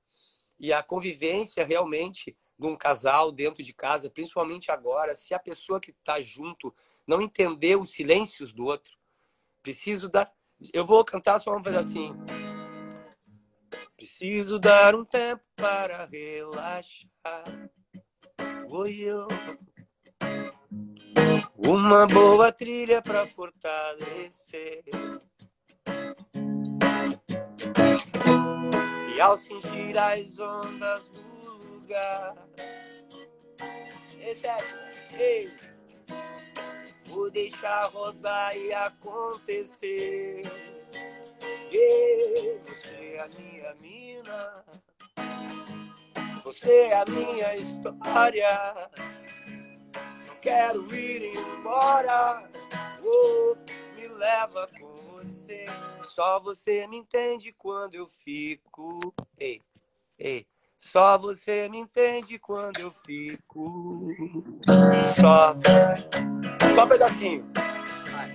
E 0.58 0.72
a 0.72 0.82
convivência 0.82 1.64
realmente 1.64 2.36
de 2.58 2.66
um 2.66 2.76
casal 2.76 3.30
dentro 3.32 3.62
de 3.62 3.72
casa, 3.72 4.10
principalmente 4.10 4.70
agora, 4.70 5.14
se 5.14 5.34
a 5.34 5.38
pessoa 5.38 5.80
que 5.80 5.90
está 5.90 6.20
junto 6.20 6.74
não 7.06 7.20
entender 7.22 7.76
os 7.76 7.90
silêncios 7.90 8.52
do 8.52 8.66
outro, 8.66 8.96
Preciso 9.66 10.08
dar. 10.08 10.32
Eu 10.72 10.86
vou 10.86 11.04
cantar 11.04 11.40
só 11.40 11.56
um 11.56 11.60
pedacinho. 11.60 12.16
Preciso 13.96 14.60
dar 14.60 14.94
um 14.94 15.04
tempo 15.04 15.42
para 15.56 16.06
relaxar. 16.06 17.68
Oi, 18.68 18.94
eu. 19.00 19.26
Uma 21.56 22.06
boa 22.06 22.52
trilha 22.52 23.02
para 23.02 23.26
fortalecer. 23.26 24.84
E 29.16 29.20
ao 29.20 29.36
sentir 29.36 29.98
as 29.98 30.38
ondas 30.38 31.08
do 31.08 31.25
lugar. 31.86 32.34
Esse 34.20 34.46
é. 34.46 34.58
Ei. 35.12 35.50
Vou 37.06 37.30
deixar 37.30 37.84
rodar 37.86 38.56
e 38.56 38.72
acontecer. 38.74 40.42
E 41.70 42.60
você 42.64 43.14
é 43.14 43.20
a 43.20 43.28
minha 43.28 43.74
mina. 43.76 44.64
Você 46.42 46.72
é 46.72 46.94
a 46.94 47.04
minha 47.06 47.54
história. 47.54 48.90
Não 50.26 50.40
quero 50.40 50.94
ir 50.94 51.36
embora. 51.36 52.50
Oh, 53.02 53.56
me 53.94 54.08
leva 54.08 54.66
com 54.78 54.94
você. 55.12 55.64
Só 56.02 56.40
você 56.40 56.86
me 56.88 56.98
entende 56.98 57.52
quando 57.52 57.94
eu 57.94 58.08
fico. 58.08 59.14
Ei, 59.38 59.62
ei. 60.18 60.46
Só 60.78 61.16
você 61.16 61.68
me 61.68 61.78
entende 61.78 62.38
quando 62.38 62.78
eu 62.80 62.92
fico. 63.04 64.08
Só. 65.18 65.54
Só 66.74 66.84
um 66.84 66.88
pedacinho. 66.88 67.50
Vai. 68.10 68.34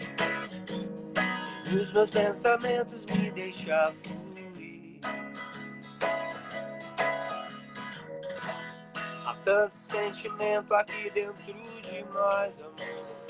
Os 1.74 1.94
meus 1.94 2.10
pensamentos 2.10 3.06
me 3.06 3.32
deixam 3.32 3.94
fluir. 4.04 5.00
Há 9.26 9.36
tanto 9.46 9.76
sentimento 9.76 10.74
aqui 10.74 11.10
dentro 11.12 11.54
de 11.82 12.04
nós, 12.12 12.60
amor. 12.62 13.22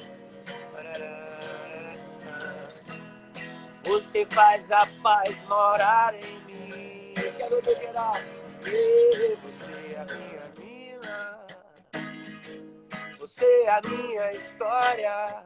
Você 3.83 4.25
faz 4.27 4.71
a 4.71 4.87
paz 5.03 5.41
morar 5.47 6.15
em 6.15 6.39
mim. 6.45 7.13
Quero 7.37 7.61
ver 7.61 7.77
geral. 7.77 8.13
Você 8.61 9.93
é 9.93 9.99
a 9.99 10.05
minha 10.05 10.51
mina. 10.59 11.47
Você 13.19 13.45
é 13.45 13.69
a 13.69 13.81
minha 13.89 14.31
história. 14.31 15.43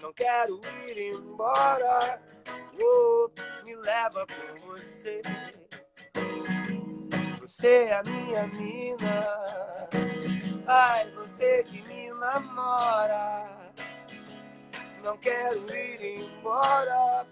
Não 0.00 0.12
quero 0.12 0.60
ir 0.88 1.14
embora. 1.14 2.20
Oh, 2.82 3.30
me 3.64 3.76
leva 3.76 4.26
com 4.26 4.66
você. 4.66 5.22
Você 7.40 7.68
é 7.68 7.94
a 7.94 8.02
minha 8.02 8.46
mina. 8.48 9.88
Ai, 10.66 11.10
você 11.12 11.62
que 11.62 11.80
me 11.82 12.10
namora. 12.10 13.72
Não 15.04 15.16
quero 15.18 15.64
ir 15.76 16.18
embora. 16.18 17.24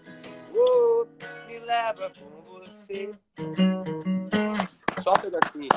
Oh, 0.53 1.05
me 1.47 1.59
leva 1.59 2.11
com 2.17 2.41
você. 2.43 3.11
Só 5.01 5.11
um 5.11 5.21
pedacinho. 5.21 5.67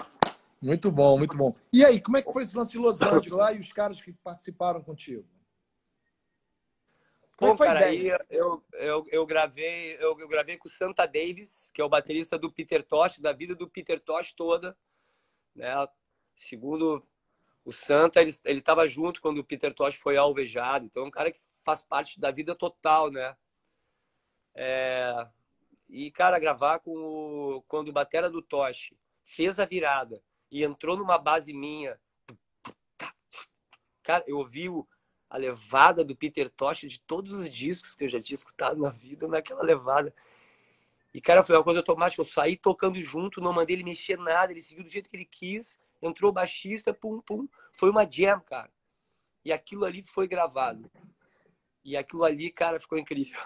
Muito 0.64 0.90
bom, 0.90 1.18
muito 1.18 1.36
bom. 1.36 1.54
E 1.70 1.84
aí, 1.84 2.00
como 2.00 2.16
é 2.16 2.22
que 2.22 2.32
foi 2.32 2.42
esse 2.42 2.56
lance 2.56 2.70
de 2.70 2.78
Los 2.78 3.02
Angeles 3.02 3.30
lá 3.30 3.52
e 3.52 3.58
os 3.58 3.70
caras 3.70 4.00
que 4.00 4.12
participaram 4.12 4.82
contigo? 4.82 5.28
Como 7.36 7.54
Bom, 7.54 7.64
é 7.64 7.66
cara, 7.66 7.84
aí 7.84 8.08
eu, 8.30 8.64
eu, 8.72 9.04
eu, 9.10 9.26
gravei, 9.26 9.96
eu, 9.96 10.18
eu, 10.18 10.28
gravei 10.28 10.56
com 10.56 10.68
o 10.68 10.70
Santa 10.70 11.04
Davis, 11.04 11.70
que 11.74 11.82
é 11.82 11.84
o 11.84 11.88
baterista 11.88 12.38
do 12.38 12.50
Peter 12.50 12.82
Tosh, 12.82 13.18
da 13.18 13.32
vida 13.32 13.54
do 13.54 13.68
Peter 13.68 14.00
Tosh 14.00 14.32
toda. 14.32 14.76
Né? 15.54 15.68
Segundo 16.34 17.04
o 17.64 17.72
Santa, 17.72 18.22
ele 18.22 18.58
estava 18.58 18.86
junto 18.86 19.20
quando 19.20 19.38
o 19.38 19.44
Peter 19.44 19.74
Tosh 19.74 19.96
foi 19.96 20.16
alvejado. 20.16 20.86
Então, 20.86 21.04
é 21.04 21.06
um 21.06 21.10
cara 21.10 21.30
que 21.30 21.40
faz 21.64 21.82
parte 21.82 22.20
da 22.20 22.30
vida 22.30 22.54
total, 22.54 23.10
né? 23.10 23.36
É... 24.54 25.28
E, 25.88 26.10
cara, 26.10 26.38
gravar 26.38 26.78
com 26.78 26.92
o... 26.96 27.62
quando 27.68 27.88
o 27.88 27.92
Batera 27.92 28.30
do 28.30 28.40
Tosh 28.40 28.94
fez 29.24 29.58
a 29.58 29.64
virada 29.64 30.22
e 30.50 30.62
entrou 30.62 30.96
numa 30.96 31.18
base 31.18 31.52
minha. 31.52 31.98
Cara, 34.02 34.22
eu 34.26 34.38
ouvi 34.38 34.68
o 34.68 34.86
a 35.34 35.36
levada 35.36 36.04
do 36.04 36.14
Peter 36.14 36.48
Tosh 36.48 36.82
de 36.82 37.00
todos 37.00 37.32
os 37.32 37.50
discos 37.50 37.96
que 37.96 38.04
eu 38.04 38.08
já 38.08 38.20
tinha 38.20 38.36
escutado 38.36 38.80
na 38.80 38.90
vida 38.90 39.26
naquela 39.26 39.64
levada. 39.64 40.14
E, 41.12 41.20
cara, 41.20 41.42
foi 41.42 41.56
uma 41.56 41.64
coisa 41.64 41.80
automática. 41.80 42.22
Eu 42.22 42.26
saí 42.26 42.56
tocando 42.56 43.02
junto, 43.02 43.40
não 43.40 43.52
mandei 43.52 43.74
ele 43.74 43.82
mexer 43.82 44.16
nada, 44.16 44.52
ele 44.52 44.60
seguiu 44.60 44.84
do 44.84 44.90
jeito 44.90 45.10
que 45.10 45.16
ele 45.16 45.24
quis, 45.24 45.80
entrou 46.00 46.30
baixista, 46.30 46.94
pum, 46.94 47.20
pum. 47.20 47.48
Foi 47.72 47.90
uma 47.90 48.08
jam, 48.08 48.38
cara. 48.40 48.70
E 49.44 49.52
aquilo 49.52 49.84
ali 49.84 50.02
foi 50.02 50.28
gravado. 50.28 50.88
E 51.84 51.96
aquilo 51.96 52.22
ali, 52.22 52.48
cara, 52.48 52.78
ficou 52.78 52.96
incrível. 52.96 53.40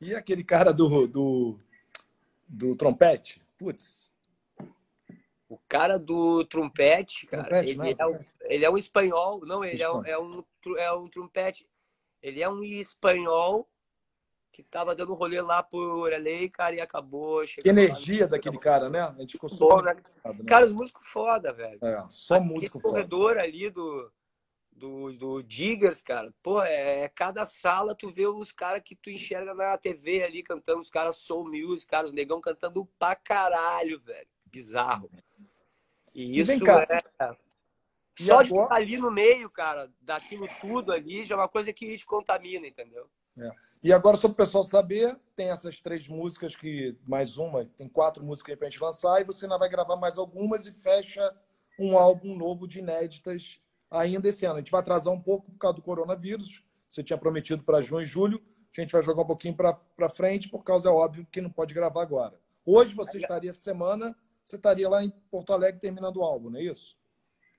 E 0.00 0.14
aquele 0.14 0.44
cara 0.44 0.72
do, 0.72 1.08
do, 1.08 1.58
do 2.46 2.76
trompete? 2.76 3.42
Putz, 3.58 4.08
o 5.52 5.60
cara 5.68 5.98
do 5.98 6.44
trompete, 6.46 7.26
cara, 7.26 7.44
trompete, 7.44 7.72
ele, 7.72 7.96
é 7.98 8.06
um, 8.06 8.24
ele 8.42 8.64
é 8.64 8.70
um 8.70 8.78
espanhol. 8.78 9.44
Não, 9.44 9.62
ele 9.62 9.82
é 9.82 9.92
um, 9.92 10.04
é, 10.04 10.18
um, 10.18 10.44
é 10.78 10.92
um 10.92 11.08
trompete. 11.08 11.68
Ele 12.22 12.42
é 12.42 12.48
um 12.48 12.62
espanhol 12.62 13.68
que 14.50 14.62
tava 14.62 14.94
dando 14.94 15.12
rolê 15.12 15.42
lá 15.42 15.62
por 15.62 16.10
LA, 16.10 16.48
cara, 16.50 16.76
e 16.76 16.80
acabou. 16.80 17.42
Que 17.44 17.68
energia 17.68 18.22
lá, 18.22 18.30
daquele 18.30 18.58
cara, 18.58 18.88
né? 18.88 19.00
A 19.00 19.12
gente 19.20 19.32
ficou 19.32 19.50
Bom, 19.58 19.82
né? 19.82 19.94
né? 19.94 20.44
Cara, 20.46 20.64
os 20.64 20.72
músicos 20.72 21.06
foda, 21.06 21.52
velho. 21.52 21.78
É, 21.82 22.02
só 22.08 22.36
Aquele 22.36 22.50
músico 22.50 22.80
foda. 22.80 22.94
corredor 22.94 23.36
ali 23.36 23.68
do, 23.68 24.10
do, 24.70 25.12
do 25.12 25.42
Diggers, 25.42 26.00
cara, 26.00 26.32
pô, 26.42 26.62
é, 26.62 27.00
é 27.00 27.08
cada 27.08 27.44
sala 27.44 27.94
tu 27.94 28.08
vê 28.08 28.26
os 28.26 28.52
caras 28.52 28.82
que 28.82 28.96
tu 28.96 29.10
enxerga 29.10 29.52
na 29.52 29.76
TV 29.76 30.22
ali 30.22 30.42
cantando, 30.42 30.80
os 30.80 30.90
caras 30.90 31.16
soul 31.16 31.44
music, 31.44 31.90
cara, 31.90 32.06
os 32.06 32.12
negão 32.12 32.40
cantando 32.40 32.86
pra 32.98 33.14
caralho, 33.14 34.00
velho. 34.00 34.28
Bizarro. 34.52 35.10
E 36.14 36.38
isso 36.38 36.52
e 36.52 36.60
cá, 36.60 36.86
é. 36.90 37.36
E 38.20 38.26
Só 38.26 38.40
agora... 38.40 38.44
de 38.44 38.54
estar 38.54 38.74
ali 38.74 38.96
no 38.98 39.10
meio, 39.10 39.48
cara, 39.48 39.90
daquilo 40.00 40.46
tudo 40.60 40.92
ali, 40.92 41.24
já 41.24 41.34
é 41.34 41.38
uma 41.38 41.48
coisa 41.48 41.72
que 41.72 41.96
te 41.96 42.04
contamina, 42.04 42.66
entendeu? 42.66 43.08
É. 43.38 43.50
E 43.82 43.92
agora, 43.92 44.16
só 44.16 44.28
para 44.28 44.34
o 44.34 44.36
pessoal 44.36 44.62
saber, 44.62 45.18
tem 45.34 45.48
essas 45.48 45.80
três 45.80 46.06
músicas 46.06 46.54
que, 46.54 46.94
mais 47.06 47.38
uma, 47.38 47.64
tem 47.64 47.88
quatro 47.88 48.22
músicas 48.22 48.52
aí 48.52 48.56
para 48.56 48.66
a 48.68 48.70
gente 48.70 48.82
lançar, 48.82 49.20
e 49.20 49.24
você 49.24 49.46
ainda 49.46 49.58
vai 49.58 49.68
gravar 49.68 49.96
mais 49.96 50.18
algumas 50.18 50.66
e 50.66 50.72
fecha 50.72 51.34
um 51.80 51.96
álbum 51.96 52.36
novo 52.36 52.68
de 52.68 52.78
inéditas 52.78 53.60
ainda 53.90 54.28
esse 54.28 54.44
ano. 54.44 54.56
A 54.56 54.58
gente 54.58 54.70
vai 54.70 54.82
atrasar 54.82 55.12
um 55.12 55.20
pouco 55.20 55.50
por 55.50 55.58
causa 55.58 55.76
do 55.76 55.82
coronavírus. 55.82 56.62
Você 56.88 57.02
tinha 57.02 57.18
prometido 57.18 57.64
para 57.64 57.80
junho 57.80 58.02
e 58.02 58.06
julho. 58.06 58.42
A 58.76 58.80
gente 58.80 58.92
vai 58.92 59.02
jogar 59.02 59.22
um 59.22 59.26
pouquinho 59.26 59.54
para 59.54 60.08
frente, 60.08 60.48
por 60.48 60.62
causa, 60.62 60.88
é 60.88 60.92
óbvio, 60.92 61.26
que 61.30 61.40
não 61.40 61.50
pode 61.50 61.74
gravar 61.74 62.02
agora. 62.02 62.38
Hoje 62.64 62.94
você 62.94 63.18
estaria 63.18 63.50
essa 63.50 63.60
semana 63.60 64.16
você 64.42 64.56
estaria 64.56 64.88
lá 64.88 65.02
em 65.02 65.10
Porto 65.30 65.52
Alegre 65.52 65.80
terminando 65.80 66.16
o 66.16 66.22
álbum, 66.22 66.50
não 66.50 66.58
é 66.58 66.62
isso? 66.62 66.96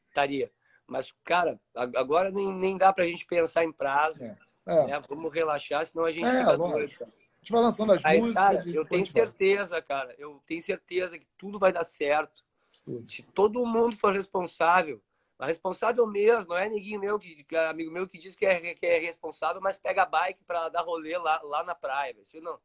Estaria. 0.07 0.51
Mas, 0.87 1.13
cara, 1.23 1.59
agora 1.75 2.29
nem, 2.29 2.53
nem 2.53 2.77
dá 2.77 2.91
pra 2.91 3.05
gente 3.05 3.25
pensar 3.25 3.63
em 3.63 3.71
prazo. 3.71 4.21
É. 4.23 4.37
É. 4.65 4.87
Né? 4.87 5.01
Vamos 5.09 5.33
relaxar, 5.33 5.85
senão 5.85 6.05
a 6.05 6.11
gente 6.11 6.25
é, 6.25 6.39
fica 6.39 6.57
doido. 6.57 6.77
A 6.77 6.79
gente 6.85 7.51
vai 7.51 7.61
lançando 7.61 7.91
as 7.91 8.05
Aí, 8.05 8.19
músicas. 8.19 8.63
Cara, 8.63 8.69
eu 8.69 8.85
tenho 8.85 9.05
certeza, 9.05 9.81
cara. 9.81 10.15
Eu 10.17 10.41
tenho 10.45 10.63
certeza 10.63 11.19
que 11.19 11.27
tudo 11.37 11.59
vai 11.59 11.73
dar 11.73 11.83
certo. 11.83 12.45
Tudo. 12.85 13.09
Se 13.09 13.21
todo 13.21 13.65
mundo 13.65 13.97
for 13.97 14.13
responsável, 14.13 15.01
mas 15.37 15.49
responsável 15.49 16.05
mesmo, 16.07 16.51
não 16.51 16.57
é 16.57 16.69
ninguém 16.69 16.97
meu, 16.97 17.19
que, 17.19 17.43
que 17.43 17.55
amigo 17.55 17.91
meu 17.91 18.07
que 18.07 18.17
diz 18.17 18.35
que 18.35 18.45
é, 18.45 18.73
que 18.75 18.85
é 18.85 18.99
responsável, 18.99 19.61
mas 19.61 19.77
pega 19.77 20.03
a 20.03 20.05
bike 20.05 20.43
para 20.45 20.69
dar 20.69 20.81
rolê 20.81 21.17
lá, 21.17 21.41
lá 21.43 21.63
na 21.63 21.75
praia. 21.75 22.15
Assim, 22.19 22.39
não. 22.39 22.57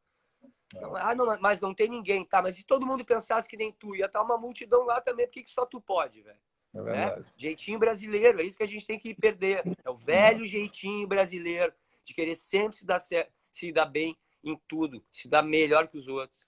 Não, 0.73 0.95
ah, 0.95 1.15
não, 1.15 1.39
mas 1.39 1.59
não 1.59 1.73
tem 1.73 1.89
ninguém, 1.89 2.23
tá? 2.23 2.41
Mas 2.41 2.55
se 2.55 2.63
todo 2.63 2.85
mundo 2.85 3.03
pensasse 3.03 3.49
que 3.49 3.57
nem 3.57 3.71
tu, 3.71 3.95
ia 3.95 4.05
estar 4.05 4.21
uma 4.21 4.37
multidão 4.37 4.85
lá 4.85 5.01
também, 5.01 5.25
por 5.25 5.33
que, 5.33 5.43
que 5.43 5.51
só 5.51 5.65
tu 5.65 5.81
pode, 5.81 6.21
velho? 6.21 6.37
É 6.73 6.81
né? 6.81 7.23
Jeitinho 7.35 7.79
brasileiro, 7.79 8.39
é 8.39 8.43
isso 8.43 8.57
que 8.57 8.63
a 8.63 8.67
gente 8.67 8.85
tem 8.85 8.99
que 8.99 9.13
perder. 9.15 9.63
É 9.83 9.89
o 9.89 9.97
velho 9.97 10.45
jeitinho 10.45 11.07
brasileiro 11.07 11.73
de 12.03 12.13
querer 12.13 12.35
sempre 12.35 12.77
se 12.77 12.85
dar, 12.85 12.99
se 12.99 13.71
dar 13.71 13.85
bem 13.85 14.15
em 14.43 14.59
tudo, 14.67 15.03
se 15.11 15.27
dar 15.27 15.41
melhor 15.41 15.87
que 15.87 15.97
os 15.97 16.07
outros. 16.07 16.47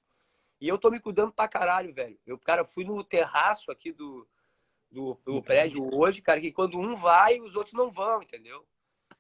E 0.60 0.68
eu 0.68 0.78
tô 0.78 0.92
me 0.92 1.00
cuidando 1.00 1.32
pra 1.32 1.48
caralho, 1.48 1.92
velho. 1.92 2.20
Eu, 2.26 2.38
cara, 2.38 2.64
fui 2.64 2.84
no 2.84 3.04
terraço 3.04 3.72
aqui 3.72 3.92
do, 3.92 4.28
do, 4.92 5.20
do 5.26 5.42
prédio 5.42 5.90
hoje, 5.92 6.22
cara, 6.22 6.40
que 6.40 6.52
quando 6.52 6.80
um 6.80 6.96
vai, 6.96 7.40
os 7.40 7.56
outros 7.56 7.74
não 7.74 7.90
vão, 7.90 8.22
entendeu? 8.22 8.64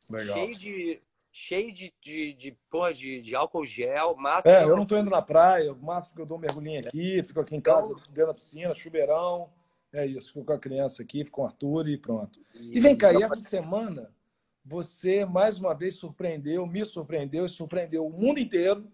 Legal. 0.08 0.36
Cheio 0.36 0.56
de, 0.56 1.02
cheio 1.32 1.74
de, 1.74 1.94
de, 2.02 2.34
de, 2.34 2.52
porra, 2.70 2.94
de, 2.94 3.22
de 3.22 3.36
álcool 3.36 3.64
gel, 3.66 4.16
máscara. 4.16 4.62
É, 4.62 4.64
eu 4.64 4.76
não 4.76 4.86
tô 4.86 4.98
indo 4.98 5.10
na 5.10 5.22
praia, 5.22 5.72
o 5.72 5.82
máximo 5.82 6.16
que 6.16 6.22
eu 6.22 6.26
dou 6.26 6.38
um 6.38 6.42
mergulhinho 6.42 6.80
aqui, 6.80 7.24
fico 7.24 7.40
aqui 7.40 7.56
em 7.56 7.62
casa, 7.62 7.92
então... 7.92 8.04
dentro 8.10 8.28
da 8.28 8.34
piscina, 8.34 8.74
chuveirão. 8.74 9.50
É 9.94 10.06
isso, 10.06 10.34
fico 10.34 10.46
com 10.46 10.54
a 10.54 10.60
criança 10.60 11.02
aqui, 11.02 11.24
fico 11.24 11.38
com 11.38 11.42
o 11.44 11.46
Arthur 11.46 11.88
e 11.88 11.98
pronto. 11.98 12.40
E, 12.56 12.78
e 12.78 12.82
vem 12.82 12.96
cá, 12.96 13.14
e 13.14 13.24
essa 13.24 13.36
semana 13.36 14.14
você 14.64 15.26
mais 15.26 15.58
uma 15.58 15.74
vez 15.74 15.96
surpreendeu, 15.96 16.68
me 16.68 16.86
surpreendeu 16.86 17.46
e 17.46 17.50
surpreendeu 17.50 18.06
o 18.06 18.12
mundo 18.12 18.40
inteiro 18.40 18.92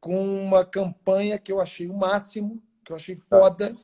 com 0.00 0.16
uma 0.42 0.64
campanha 0.64 1.38
que 1.38 1.52
eu 1.52 1.60
achei 1.60 1.88
o 1.88 1.94
máximo, 1.94 2.62
que 2.84 2.92
eu 2.92 2.96
achei 2.96 3.14
foda, 3.14 3.76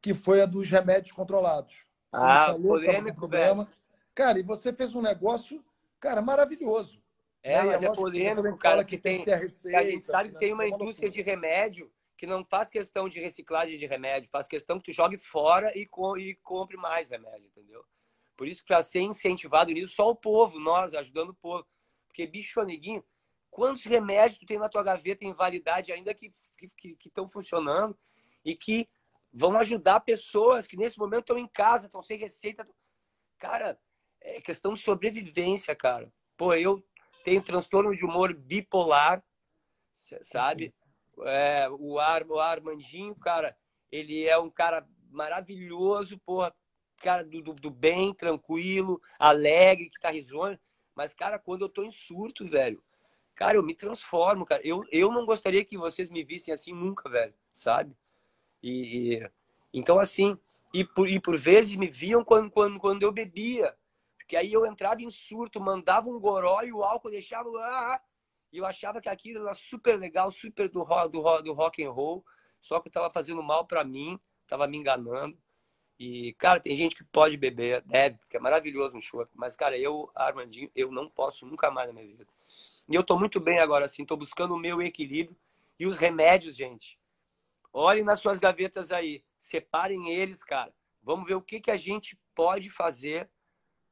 que 0.00 0.14
foi 0.14 0.40
a 0.40 0.46
dos 0.46 0.70
remédios 0.70 1.12
controlados. 1.12 1.86
Você 2.14 2.24
ah, 2.24 2.54
polêmico, 2.54 3.26
velho. 3.26 3.66
Cara, 4.14 4.38
e 4.38 4.42
você 4.42 4.72
fez 4.72 4.94
um 4.94 5.02
negócio 5.02 5.62
Cara, 6.00 6.22
maravilhoso. 6.22 7.02
É, 7.42 7.62
né? 7.62 7.62
mas 7.64 7.82
é, 7.82 7.86
é 7.86 7.94
polêmico, 7.94 8.58
cara, 8.58 8.84
que, 8.84 8.96
que 8.96 9.02
tem. 9.02 9.24
Que 9.24 9.34
receita, 9.34 9.78
a 9.78 9.82
gente 9.82 10.04
sabe 10.04 10.28
que 10.28 10.34
né? 10.34 10.40
tem 10.40 10.52
uma 10.52 10.66
indústria 10.66 11.10
de 11.10 11.22
remédio 11.22 11.92
que 12.16 12.26
não 12.26 12.44
faz 12.44 12.68
questão 12.68 13.08
de 13.08 13.20
reciclagem 13.20 13.78
de 13.78 13.86
remédio, 13.86 14.28
faz 14.28 14.48
questão 14.48 14.78
que 14.78 14.86
tu 14.86 14.92
jogue 14.92 15.16
fora 15.16 15.72
e, 15.78 15.86
co 15.86 16.18
e 16.18 16.34
compre 16.42 16.76
mais 16.76 17.08
remédio, 17.08 17.46
entendeu? 17.46 17.84
Por 18.36 18.48
isso, 18.48 18.64
para 18.64 18.82
ser 18.82 19.00
incentivado 19.00 19.70
nisso, 19.72 19.94
só 19.94 20.10
o 20.10 20.16
povo, 20.16 20.58
nós, 20.58 20.94
ajudando 20.94 21.30
o 21.30 21.34
povo. 21.34 21.64
Porque, 22.08 22.26
bicho, 22.26 22.60
neguinho, 22.62 23.04
quantos 23.50 23.84
remédios 23.84 24.38
tu 24.38 24.46
tem 24.46 24.58
na 24.58 24.68
tua 24.68 24.82
gaveta 24.82 25.24
em 25.24 25.32
validade 25.32 25.92
ainda 25.92 26.12
que 26.12 26.26
estão 26.26 26.68
que, 26.76 26.96
que, 26.96 27.10
que 27.10 27.28
funcionando 27.28 27.96
e 28.44 28.54
que 28.56 28.88
vão 29.32 29.56
ajudar 29.58 30.00
pessoas 30.00 30.66
que 30.66 30.76
nesse 30.76 30.98
momento 30.98 31.20
estão 31.20 31.38
em 31.38 31.46
casa, 31.46 31.86
estão 31.86 32.02
sem 32.02 32.18
receita. 32.18 32.68
Cara, 33.38 33.78
é 34.36 34.40
questão 34.40 34.74
de 34.74 34.80
sobrevivência, 34.80 35.74
cara. 35.74 36.12
Pô, 36.36 36.54
eu 36.54 36.82
tenho 37.24 37.42
transtorno 37.42 37.94
de 37.94 38.04
humor 38.04 38.32
bipolar, 38.34 39.22
sabe? 39.92 40.74
É, 41.24 41.68
o, 41.70 41.98
Ar, 41.98 42.24
o 42.26 42.38
Armandinho, 42.38 43.14
cara, 43.16 43.56
ele 43.90 44.24
é 44.24 44.38
um 44.38 44.50
cara 44.50 44.86
maravilhoso, 45.10 46.18
porra, 46.18 46.54
cara 46.98 47.24
do, 47.24 47.42
do, 47.42 47.54
do 47.54 47.70
bem, 47.70 48.14
tranquilo, 48.14 49.00
alegre, 49.18 49.90
que 49.90 50.00
tá 50.00 50.10
risonho. 50.10 50.58
Mas, 50.94 51.14
cara, 51.14 51.38
quando 51.38 51.62
eu 51.62 51.68
tô 51.68 51.82
em 51.82 51.90
surto, 51.90 52.46
velho, 52.46 52.82
cara, 53.34 53.56
eu 53.56 53.62
me 53.62 53.74
transformo, 53.74 54.44
cara. 54.44 54.60
Eu, 54.64 54.84
eu 54.90 55.10
não 55.10 55.24
gostaria 55.24 55.64
que 55.64 55.78
vocês 55.78 56.10
me 56.10 56.24
vissem 56.24 56.52
assim 56.52 56.72
nunca, 56.72 57.08
velho, 57.08 57.34
sabe? 57.52 57.96
E, 58.62 59.16
e 59.16 59.30
então, 59.72 59.98
assim, 59.98 60.38
e 60.72 60.84
por, 60.84 61.08
e 61.08 61.20
por 61.20 61.36
vezes 61.36 61.74
me 61.76 61.88
viam 61.88 62.24
quando, 62.24 62.50
quando, 62.50 62.78
quando 62.78 63.02
eu 63.02 63.12
bebia. 63.12 63.74
Porque 64.28 64.36
aí 64.36 64.52
eu 64.52 64.66
entrava 64.66 65.00
em 65.00 65.10
surto, 65.10 65.58
mandava 65.58 66.10
um 66.10 66.20
goró 66.20 66.60
e 66.62 66.70
o 66.70 66.84
álcool 66.84 67.08
deixava. 67.08 67.48
Ah, 67.60 67.98
e 68.52 68.58
eu 68.58 68.66
achava 68.66 69.00
que 69.00 69.08
aquilo 69.08 69.46
era 69.46 69.54
super 69.54 69.98
legal, 69.98 70.30
super 70.30 70.68
do 70.68 70.82
rock, 70.82 71.10
do, 71.10 71.42
do 71.44 71.54
rock 71.54 71.82
and 71.82 71.90
roll. 71.90 72.22
Só 72.60 72.78
que 72.78 72.88
eu 72.88 72.92
tava 72.92 73.08
fazendo 73.08 73.42
mal 73.42 73.66
para 73.66 73.82
mim, 73.82 74.20
tava 74.46 74.66
me 74.66 74.76
enganando. 74.76 75.34
E, 75.98 76.34
cara, 76.34 76.60
tem 76.60 76.76
gente 76.76 76.94
que 76.94 77.04
pode 77.04 77.38
beber, 77.38 77.80
deve, 77.86 78.18
porque 78.18 78.36
é 78.36 78.40
maravilhoso 78.40 78.98
um 78.98 79.00
show. 79.00 79.26
Mas, 79.34 79.56
cara, 79.56 79.78
eu, 79.78 80.10
Armandinho, 80.14 80.70
eu 80.76 80.92
não 80.92 81.08
posso 81.08 81.46
nunca 81.46 81.70
mais 81.70 81.86
na 81.86 81.94
minha 81.94 82.06
vida. 82.06 82.26
E 82.86 82.94
eu 82.94 83.02
tô 83.02 83.18
muito 83.18 83.40
bem 83.40 83.60
agora, 83.60 83.86
assim, 83.86 84.04
tô 84.04 84.14
buscando 84.14 84.52
o 84.52 84.58
meu 84.58 84.82
equilíbrio. 84.82 85.38
E 85.78 85.86
os 85.86 85.96
remédios, 85.96 86.54
gente. 86.54 87.00
Olhem 87.72 88.04
nas 88.04 88.20
suas 88.20 88.38
gavetas 88.38 88.90
aí. 88.92 89.24
Separem 89.38 90.10
eles, 90.10 90.44
cara. 90.44 90.70
Vamos 91.02 91.26
ver 91.26 91.34
o 91.34 91.40
que, 91.40 91.62
que 91.62 91.70
a 91.70 91.78
gente 91.78 92.20
pode 92.34 92.68
fazer 92.68 93.30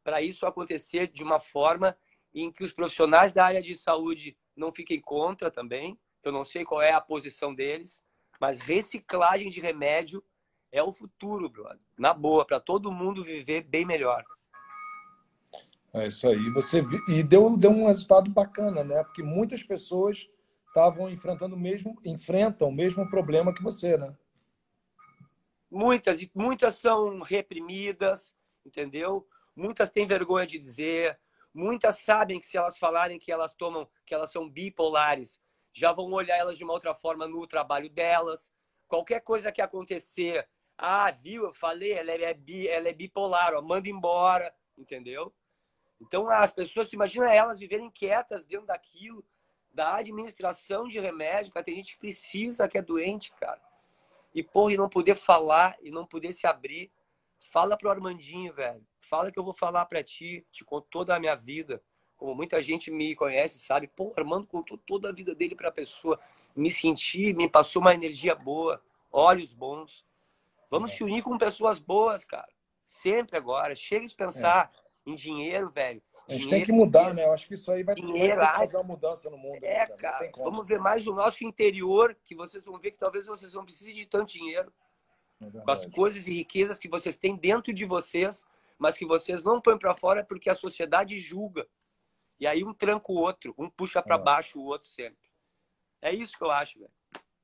para 0.07 0.23
isso 0.23 0.47
acontecer 0.47 1.09
de 1.09 1.25
uma 1.25 1.41
forma 1.41 1.99
em 2.33 2.53
que 2.53 2.63
os 2.63 2.73
profissionais 2.73 3.33
da 3.33 3.45
área 3.45 3.61
de 3.61 3.75
saúde 3.75 4.39
não 4.57 4.71
fiquem 4.71 5.01
contra 5.01 5.51
também. 5.51 5.99
Eu 6.23 6.31
não 6.31 6.45
sei 6.45 6.65
qual 6.65 6.81
é 6.81 6.93
a 6.93 7.01
posição 7.01 7.53
deles, 7.53 8.05
mas 8.41 8.61
reciclagem 8.61 9.51
de 9.51 9.59
remédio 9.59 10.23
é 10.71 10.81
o 10.81 10.93
futuro, 10.93 11.51
brother. 11.51 11.81
Na 11.99 12.15
boa, 12.15 12.47
para 12.47 12.61
todo 12.61 12.93
mundo 12.93 13.25
viver 13.25 13.63
bem 13.63 13.85
melhor. 13.85 14.25
É 15.93 16.07
isso 16.07 16.29
aí. 16.29 16.51
Você 16.51 16.85
e 17.09 17.25
deu, 17.25 17.59
deu 17.59 17.73
um 17.73 17.89
resultado 17.89 18.31
bacana, 18.31 18.85
né? 18.85 19.03
Porque 19.03 19.25
muitas 19.25 19.65
pessoas 19.65 20.31
estavam 20.69 21.11
enfrentando 21.11 21.57
mesmo, 21.57 22.01
enfrentam 22.05 22.69
o 22.69 22.73
mesmo 22.73 23.11
problema 23.11 23.53
que 23.53 23.63
você, 23.63 23.97
né? 23.97 24.17
Muitas, 25.69 26.23
e 26.23 26.31
muitas 26.33 26.77
são 26.77 27.23
reprimidas, 27.23 28.37
entendeu? 28.65 29.27
Muitas 29.57 29.91
têm 29.91 30.07
vergonha 30.07 30.47
de 30.47 30.59
dizer, 30.59 31.19
muitas 31.53 32.01
sabem 32.01 32.39
que 32.39 32.45
se 32.45 32.59
elas 32.59 32.77
falarem 32.77 33.19
que 33.19 33.33
elas 33.33 33.55
tomam, 33.55 33.89
que 34.05 34.15
elas 34.15 34.31
são 34.31 34.49
bipolares, 34.49 35.41
já 35.73 35.93
vão 35.93 36.13
olhar 36.13 36.37
elas 36.37 36.59
de 36.59 36.65
uma 36.65 36.75
outra 36.75 36.95
forma 36.95 37.27
no 37.27 37.47
trabalho 37.47 37.89
delas. 37.89 38.53
Qualquer 38.87 39.21
coisa 39.21 39.51
que 39.51 39.63
acontecer, 39.63 40.47
ah, 40.77 41.11
viu? 41.11 41.45
Eu 41.45 41.55
falei, 41.55 41.93
ela 41.93 42.13
é, 42.13 42.35
bi, 42.35 42.69
ela 42.69 42.89
é 42.89 42.93
bipolar, 42.93 43.55
ó, 43.55 43.63
manda 43.63 43.89
embora, 43.89 44.55
entendeu? 44.77 45.35
Então 46.01 46.29
as 46.29 46.53
pessoas, 46.53 46.93
imagina 46.93 47.35
elas 47.35 47.59
viverem 47.59 47.91
quietas 47.91 48.45
dentro 48.45 48.67
daquilo, 48.67 49.25
da 49.73 49.97
administração 49.97 50.87
de 50.89 51.01
remédio, 51.01 51.53
cara. 51.53 51.65
Tem 51.65 51.75
gente 51.75 51.95
que 51.95 51.99
precisa, 51.99 52.69
que 52.69 52.79
é 52.79 52.83
doente, 52.83 53.33
cara. 53.33 53.61
E, 54.35 54.43
porra, 54.43 54.73
e 54.73 54.77
não 54.77 54.89
poder 54.89 55.15
falar 55.15 55.77
e 55.81 55.91
não 55.91 56.07
poder 56.07 56.33
se 56.33 56.47
abrir. 56.47 56.91
Fala 57.51 57.77
pro 57.77 57.91
Armandinho, 57.91 58.53
velho. 58.53 58.87
Fala 59.09 59.31
que 59.31 59.39
eu 59.39 59.45
vou 59.45 59.53
falar 59.53 59.87
para 59.87 60.03
ti. 60.03 60.45
Te 60.51 60.65
conto 60.65 60.87
toda 60.91 61.15
a 61.15 61.21
minha 61.21 61.35
vida. 61.35 61.83
Como 62.17 62.35
muita 62.35 62.61
gente 62.61 62.91
me 62.91 63.15
conhece, 63.15 63.59
sabe? 63.59 63.87
Pô, 63.89 64.13
Armando 64.17 64.47
contou 64.47 64.79
toda 64.79 65.11
a 65.11 65.13
vida 65.13 65.35
dele 65.35 65.55
pra 65.55 65.71
pessoa. 65.71 66.19
Me 66.55 66.71
senti, 66.71 67.33
me 67.35 67.49
passou 67.49 67.83
uma 67.83 67.95
energia 67.95 68.35
boa, 68.35 68.83
olhos 69.13 69.53
bons. 69.53 70.05
Vamos 70.71 70.91
é. 70.93 70.95
se 70.95 71.05
unir 71.05 71.23
com 71.23 71.37
pessoas 71.37 71.79
boas, 71.79 72.25
cara. 72.25 72.49
Sempre 72.85 73.37
agora. 73.37 73.75
Chega 73.75 74.07
de 74.07 74.15
pensar 74.15 74.71
é. 75.07 75.11
em 75.11 75.15
dinheiro, 75.15 75.71
velho. 75.71 76.03
A 76.29 76.33
gente 76.33 76.43
dinheiro, 76.43 76.67
tem 76.67 76.75
que 76.75 76.81
mudar, 76.81 76.99
dinheiro, 77.01 77.17
né? 77.17 77.25
Eu 77.27 77.33
acho 77.33 77.47
que 77.47 77.55
isso 77.55 77.71
aí 77.71 77.85
vai, 77.85 77.95
dinheiro, 77.95 78.37
vai 78.37 78.57
fazer 78.57 78.77
uma 78.79 78.83
mudança 78.83 79.31
no 79.31 79.39
mundo. 79.39 79.63
É, 79.63 79.81
né, 79.81 79.87
cara. 79.87 80.29
cara. 80.29 80.33
Vamos 80.37 80.67
ver 80.67 80.81
mais 80.81 81.07
o 81.07 81.15
nosso 81.15 81.45
interior, 81.45 82.17
que 82.25 82.35
vocês 82.35 82.65
vão 82.65 82.79
ver 82.79 82.91
que 82.91 82.99
talvez 82.99 83.27
vocês 83.27 83.53
não 83.53 83.65
precisem 83.65 83.95
de 83.95 84.07
tanto 84.07 84.33
dinheiro. 84.33 84.73
É 85.41 85.61
com 85.61 85.71
as 85.71 85.87
coisas 85.87 86.27
e 86.27 86.35
riquezas 86.35 86.79
que 86.79 86.89
vocês 86.89 87.17
têm 87.17 87.37
dentro 87.37 87.73
de 87.73 87.85
vocês, 87.85 88.47
mas 88.79 88.97
que 88.97 89.07
vocês 89.07 89.43
não 89.45 89.61
põem 89.61 89.79
para 89.79 89.95
fora 89.95 90.25
porque 90.25 90.51
a 90.51 90.55
sociedade 90.55 91.19
julga. 91.19 91.67
E 92.39 92.47
aí 92.47 92.63
um 92.65 92.75
tranca 92.75 93.11
o 93.11 93.17
outro, 93.17 93.55
um 93.57 93.71
puxa 93.71 94.03
para 94.03 94.17
é. 94.17 94.23
baixo 94.23 94.61
o 94.61 94.65
outro 94.65 94.89
sempre. 94.89 95.31
É 96.03 96.15
isso 96.15 96.37
que 96.37 96.45
eu 96.45 96.51
acho, 96.51 96.79
velho. 96.79 96.93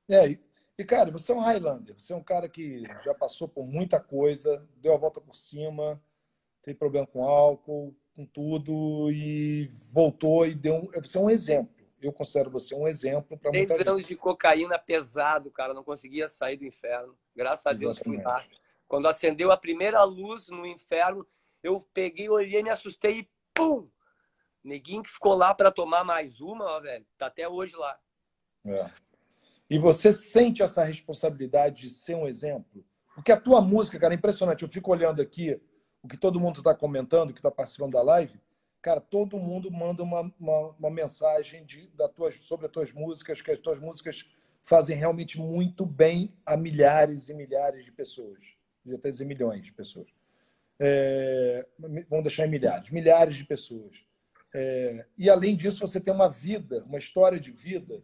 É, 0.09 0.37
e, 0.77 0.83
cara, 0.83 1.11
você 1.11 1.31
é 1.31 1.35
um 1.35 1.39
Highlander. 1.39 1.99
Você 1.99 2.13
é 2.13 2.15
um 2.15 2.23
cara 2.23 2.47
que 2.47 2.83
já 3.03 3.13
passou 3.13 3.47
por 3.47 3.65
muita 3.65 3.99
coisa, 3.99 4.67
deu 4.77 4.93
a 4.93 4.97
volta 4.97 5.19
por 5.21 5.35
cima, 5.35 6.01
tem 6.61 6.75
problema 6.75 7.05
com 7.05 7.23
álcool, 7.23 7.95
com 8.15 8.25
tudo, 8.25 9.11
e 9.11 9.67
voltou 9.93 10.45
e 10.45 10.53
deu. 10.53 10.75
Um... 10.75 10.91
Você 11.01 11.17
é 11.17 11.21
um 11.21 11.29
exemplo. 11.29 11.73
Eu 12.01 12.11
considero 12.11 12.51
você 12.51 12.75
um 12.75 12.87
exemplo 12.87 13.37
para 13.37 13.51
muita 13.51 13.77
gente. 13.77 13.87
anos 13.87 14.05
de 14.05 14.15
cocaína 14.15 14.77
pesado, 14.77 15.49
cara. 15.49 15.73
Não 15.73 15.83
conseguia 15.83 16.27
sair 16.27 16.57
do 16.57 16.65
inferno. 16.65 17.17
Graças 17.35 17.65
a 17.65 17.73
Deus 17.73 17.97
fui 17.97 18.21
lá. 18.21 18.45
Quando 18.93 19.07
acendeu 19.07 19.51
a 19.51 19.57
primeira 19.57 20.03
luz 20.03 20.49
no 20.49 20.67
inferno, 20.67 21.25
eu 21.63 21.81
peguei, 21.95 22.29
olhei, 22.29 22.61
me 22.61 22.69
assustei 22.69 23.21
e 23.21 23.29
pum! 23.51 23.89
Neguinho 24.63 25.01
que 25.01 25.09
ficou 25.09 25.33
lá 25.33 25.51
para 25.51 25.71
tomar 25.71 26.03
mais 26.03 26.39
uma, 26.39 26.63
ó, 26.63 26.79
velho. 26.79 27.03
Tá 27.17 27.25
até 27.25 27.49
hoje 27.49 27.75
lá. 27.75 27.97
É. 28.63 28.91
E 29.67 29.79
você 29.79 30.13
sente 30.13 30.61
essa 30.61 30.83
responsabilidade 30.83 31.81
de 31.81 31.89
ser 31.89 32.13
um 32.13 32.27
exemplo? 32.27 32.85
Porque 33.15 33.31
a 33.31 33.41
tua 33.41 33.61
música, 33.61 33.99
cara, 33.99 34.13
é 34.13 34.15
impressionante. 34.15 34.61
Eu 34.61 34.69
fico 34.69 34.91
olhando 34.91 35.23
aqui 35.23 35.59
o 36.03 36.07
que 36.07 36.15
todo 36.15 36.39
mundo 36.39 36.59
está 36.59 36.75
comentando, 36.75 37.33
que 37.33 37.39
está 37.39 37.49
participando 37.49 37.93
da 37.93 38.03
live. 38.03 38.39
Cara, 38.79 39.01
todo 39.01 39.39
mundo 39.39 39.71
manda 39.71 40.03
uma, 40.03 40.21
uma, 40.39 40.75
uma 40.77 40.91
mensagem 40.91 41.65
de, 41.65 41.87
da 41.95 42.07
tuas, 42.07 42.45
sobre 42.45 42.67
as 42.67 42.71
tuas 42.71 42.93
músicas, 42.93 43.41
que 43.41 43.49
as 43.49 43.59
tuas 43.59 43.79
músicas 43.79 44.23
fazem 44.61 44.95
realmente 44.95 45.39
muito 45.39 45.83
bem 45.83 46.31
a 46.45 46.55
milhares 46.55 47.27
e 47.27 47.33
milhares 47.33 47.85
de 47.85 47.91
pessoas. 47.91 48.55
Já 48.85 48.95
até 48.95 49.09
dizer 49.09 49.25
milhões 49.25 49.65
de 49.65 49.73
pessoas. 49.73 50.07
É, 50.79 51.65
vamos 51.79 52.23
deixar 52.23 52.45
em 52.45 52.49
milhares. 52.49 52.89
Milhares 52.89 53.37
de 53.37 53.45
pessoas. 53.45 54.05
É, 54.53 55.05
e 55.17 55.29
além 55.29 55.55
disso, 55.55 55.79
você 55.79 55.99
tem 55.99 56.13
uma 56.13 56.29
vida, 56.29 56.83
uma 56.85 56.97
história 56.97 57.39
de 57.39 57.51
vida 57.51 58.01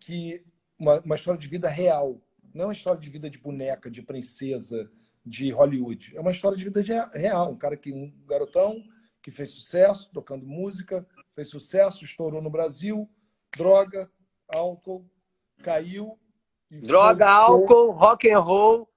que 0.00 0.44
uma, 0.78 1.00
uma 1.00 1.16
história 1.16 1.38
de 1.38 1.48
vida 1.48 1.68
real, 1.68 2.20
não 2.54 2.64
é 2.64 2.66
uma 2.68 2.72
história 2.72 3.00
de 3.00 3.10
vida 3.10 3.28
de 3.28 3.38
boneca, 3.38 3.90
de 3.90 4.02
princesa, 4.02 4.90
de 5.24 5.50
Hollywood. 5.50 6.16
É 6.16 6.20
uma 6.20 6.30
história 6.30 6.56
de 6.56 6.64
vida 6.64 6.80
real. 7.12 7.50
Um 7.50 7.58
cara 7.58 7.76
que 7.76 7.92
um 7.92 8.12
garotão 8.26 8.82
que 9.20 9.30
fez 9.30 9.50
sucesso 9.50 10.10
tocando 10.12 10.46
música, 10.46 11.04
fez 11.34 11.48
sucesso, 11.48 12.04
estourou 12.04 12.40
no 12.40 12.48
Brasil, 12.48 13.10
droga, 13.56 14.08
álcool, 14.48 15.04
caiu. 15.62 16.18
droga, 16.70 17.28
álcool, 17.28 17.90
rock 17.90 18.30
and 18.30 18.38
roll, 18.38 18.88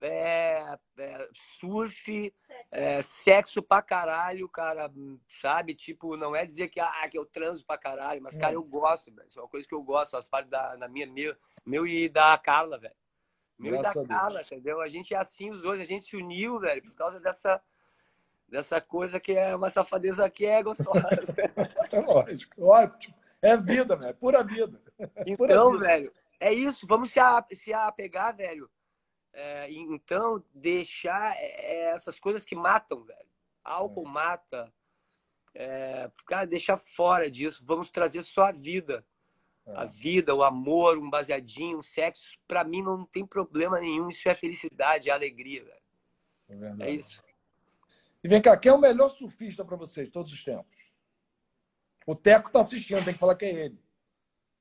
é, 0.00 0.78
é, 0.98 1.28
surf, 1.58 2.34
é, 2.70 3.02
sexo 3.02 3.62
pra 3.62 3.82
caralho, 3.82 4.48
cara, 4.48 4.90
sabe? 5.40 5.74
Tipo, 5.74 6.16
não 6.16 6.36
é 6.36 6.46
dizer 6.46 6.68
que, 6.68 6.78
ah, 6.78 7.08
que 7.10 7.18
eu 7.18 7.26
transo 7.26 7.64
pra 7.64 7.78
caralho, 7.78 8.22
mas, 8.22 8.36
cara, 8.36 8.52
é. 8.52 8.56
eu 8.56 8.62
gosto, 8.62 9.12
velho. 9.12 9.26
Isso 9.26 9.38
é 9.38 9.42
uma 9.42 9.48
coisa 9.48 9.66
que 9.66 9.74
eu 9.74 9.82
gosto, 9.82 10.16
as 10.16 10.28
partes 10.28 10.50
da, 10.50 10.76
da 10.76 10.88
minha, 10.88 11.06
meu, 11.06 11.34
meu 11.66 11.86
e 11.86 12.08
da 12.08 12.36
Carla, 12.38 12.78
velho. 12.78 12.94
Meu 13.58 13.72
Graças 13.72 14.04
e 14.04 14.06
da 14.06 14.14
Carla, 14.14 14.40
entendeu? 14.42 14.80
A 14.80 14.88
gente 14.88 15.14
é 15.14 15.18
assim 15.18 15.50
os 15.50 15.62
dois, 15.62 15.80
a 15.80 15.84
gente 15.84 16.04
se 16.04 16.16
uniu, 16.16 16.60
velho, 16.60 16.82
por 16.82 16.94
causa 16.94 17.18
dessa, 17.18 17.60
dessa 18.48 18.80
coisa 18.80 19.18
que 19.18 19.32
é 19.32 19.54
uma 19.54 19.70
safadeza 19.70 20.28
que 20.30 20.46
é 20.46 20.62
gostosa. 20.62 21.08
é 21.90 22.00
lógico, 22.00 22.64
ótimo. 22.64 23.16
É 23.42 23.56
vida, 23.56 23.96
velho, 23.96 24.10
é 24.10 24.12
pura 24.12 24.44
vida. 24.44 24.80
Então, 25.26 25.36
pura 25.36 25.70
vida. 25.70 25.78
velho, 25.78 26.12
é 26.38 26.52
isso, 26.52 26.86
vamos 26.86 27.10
se, 27.10 27.18
a, 27.18 27.44
se 27.52 27.72
apegar, 27.72 28.36
velho 28.36 28.70
é, 29.40 29.70
então, 29.70 30.42
deixar 30.52 31.32
é, 31.36 31.42
é, 31.42 31.90
essas 31.92 32.18
coisas 32.18 32.44
que 32.44 32.56
matam, 32.56 33.04
velho. 33.04 33.28
Álcool 33.62 34.08
é. 34.08 34.10
mata. 34.10 34.74
É, 35.54 36.10
cara, 36.26 36.44
deixar 36.44 36.76
fora 36.76 37.30
disso. 37.30 37.62
Vamos 37.64 37.88
trazer 37.88 38.24
só 38.24 38.46
a 38.46 38.52
vida. 38.52 39.06
É. 39.64 39.76
A 39.76 39.84
vida, 39.84 40.34
o 40.34 40.42
amor, 40.42 40.98
um 40.98 41.08
baseadinho, 41.08 41.78
um 41.78 41.82
sexo. 41.82 42.36
Para 42.48 42.64
mim 42.64 42.82
não 42.82 43.04
tem 43.04 43.24
problema 43.24 43.78
nenhum. 43.78 44.08
Isso 44.08 44.28
é 44.28 44.34
felicidade, 44.34 45.08
é 45.08 45.12
alegria, 45.12 45.64
velho. 45.64 46.82
É, 46.82 46.90
isso. 46.90 47.22
E 48.24 48.28
vem 48.28 48.42
cá, 48.42 48.56
quem 48.56 48.72
é 48.72 48.74
o 48.74 48.80
melhor 48.80 49.08
surfista 49.08 49.64
para 49.64 49.76
vocês, 49.76 50.10
todos 50.10 50.32
os 50.32 50.42
tempos? 50.42 50.92
O 52.04 52.16
Teco 52.16 52.50
tá 52.50 52.60
assistindo, 52.60 53.04
tem 53.04 53.14
que 53.14 53.20
falar 53.20 53.36
que 53.36 53.44
é 53.44 53.66
ele. 53.66 53.80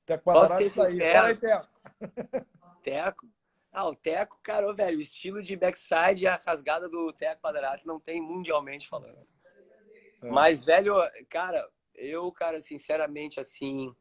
Teco 0.05 0.23
Quadrado 0.23 0.69
saiu. 0.69 0.99
Fala 0.99 1.27
aí, 1.29 1.35
Teco. 1.35 1.67
Teco? 2.83 3.36
Ah, 3.79 3.89
o 3.89 3.95
Teco, 3.95 4.39
cara, 4.41 4.73
velho, 4.73 4.97
o 4.97 5.01
estilo 5.01 5.39
de 5.39 5.55
backside 5.55 6.23
e 6.23 6.27
a 6.27 6.41
rasgada 6.43 6.89
do 6.89 7.13
Teco 7.13 7.43
Quadrado 7.43 7.83
não 7.85 7.99
tem 7.99 8.19
mundialmente 8.19 8.87
falando. 8.87 9.19
É. 10.23 10.31
Mas, 10.31 10.65
velho, 10.65 10.95
cara, 11.29 11.63
eu, 11.93 12.31
cara, 12.31 12.59
sinceramente, 12.59 13.39
assim, 13.39 13.95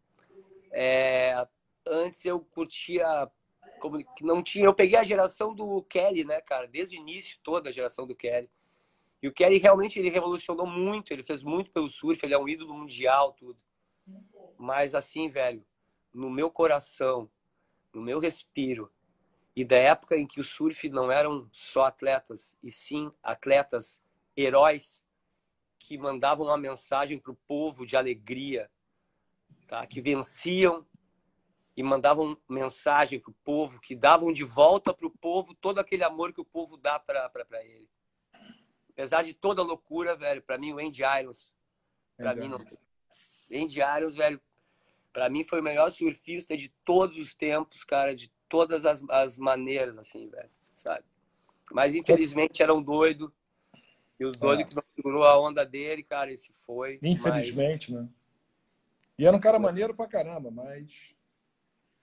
é, 0.72 1.47
antes 1.87 2.24
eu 2.24 2.41
curtia 2.41 3.31
como 3.79 4.03
não 4.22 4.43
tinha, 4.43 4.64
eu 4.64 4.72
peguei 4.72 4.99
a 4.99 5.05
geração 5.05 5.55
do 5.55 5.83
Kelly, 5.83 6.24
né, 6.24 6.41
cara, 6.41 6.66
desde 6.66 6.97
o 6.97 6.99
início 6.99 7.39
toda 7.43 7.68
a 7.68 7.72
geração 7.72 8.07
do 8.07 8.16
Kelly. 8.16 8.51
E 9.22 9.29
o 9.29 9.33
Kelly 9.33 9.59
realmente 9.59 9.99
ele 9.99 10.09
revolucionou 10.09 10.66
muito, 10.66 11.12
ele 11.12 11.22
fez 11.22 11.43
muito 11.43 11.70
pelo 11.70 11.91
surf, 11.91 12.24
ele 12.24 12.33
é 12.33 12.39
um 12.39 12.49
ídolo 12.49 12.72
mundial, 12.72 13.35
tudo. 13.35 13.61
Mas 14.57 14.95
assim, 14.95 15.29
velho, 15.29 15.62
no 16.14 16.31
meu 16.31 16.51
coração, 16.51 17.31
no 17.93 18.01
meu 18.01 18.18
respiro, 18.18 18.91
e 19.57 19.64
da 19.64 19.76
época 19.76 20.16
em 20.18 20.26
que 20.26 20.38
o 20.38 20.44
surf 20.44 20.86
não 20.90 21.11
eram 21.11 21.48
só 21.50 21.86
atletas, 21.86 22.59
e 22.62 22.70
sim 22.70 23.11
atletas 23.22 24.02
heróis 24.36 25.02
que 25.78 25.96
mandavam 25.96 26.46
uma 26.46 26.59
mensagem 26.59 27.18
para 27.18 27.32
o 27.32 27.38
povo 27.48 27.86
de 27.86 27.96
alegria, 27.96 28.70
tá? 29.66 29.86
que 29.86 30.00
venciam 30.02 30.86
e 31.74 31.82
mandavam 31.82 32.36
mensagem 32.46 33.18
para 33.18 33.30
o 33.30 33.34
povo, 33.44 33.80
que 33.80 33.96
davam 33.96 34.30
de 34.30 34.44
volta 34.44 34.92
para 34.92 35.07
o 35.07 35.11
povo 35.11 35.54
todo 35.54 35.78
aquele 35.78 36.04
amor 36.04 36.34
que 36.34 36.40
o 36.40 36.44
povo 36.44 36.76
dá 36.76 36.98
para 36.98 37.30
ele. 37.64 37.88
Apesar 38.90 39.22
de 39.22 39.32
toda 39.32 39.62
a 39.62 39.64
loucura, 39.64 40.16
velho, 40.16 40.42
para 40.42 40.59
mim 40.59 40.72
o 40.72 40.78
Andy 40.78 41.02
Irons, 41.02 41.52
para 42.16 42.34
mim 42.34 42.48
não 42.48 42.59
Andy 43.50 43.80
Irons, 43.80 44.14
velho, 44.14 44.40
para 45.12 45.30
mim 45.30 45.44
foi 45.44 45.61
o 45.61 45.62
melhor 45.62 45.90
surfista 45.90 46.57
de 46.57 46.68
todos 46.84 47.16
os 47.16 47.34
tempos, 47.34 47.84
cara, 47.84 48.14
de 48.14 48.30
todas 48.49 48.84
as, 48.84 49.03
as 49.09 49.38
maneiras, 49.38 49.97
assim, 49.99 50.28
velho, 50.28 50.51
sabe? 50.74 51.05
Mas 51.72 51.94
infelizmente 51.94 52.62
era 52.62 52.74
um 52.74 52.82
doido. 52.82 53.32
E 54.18 54.24
o 54.24 54.30
doido 54.30 54.62
é. 54.62 54.64
que 54.64 54.74
não 54.74 54.82
segurou 54.94 55.24
a 55.24 55.38
onda 55.38 55.64
dele, 55.64 56.03
cara, 56.03 56.32
esse 56.32 56.53
foi. 56.64 56.99
Infelizmente, 57.03 57.92
mas... 57.92 58.03
né? 58.03 58.09
E 59.18 59.26
era 59.26 59.36
um 59.36 59.40
cara 59.40 59.59
maneiro 59.59 59.94
pra 59.94 60.07
caramba, 60.07 60.51
mas. 60.51 61.14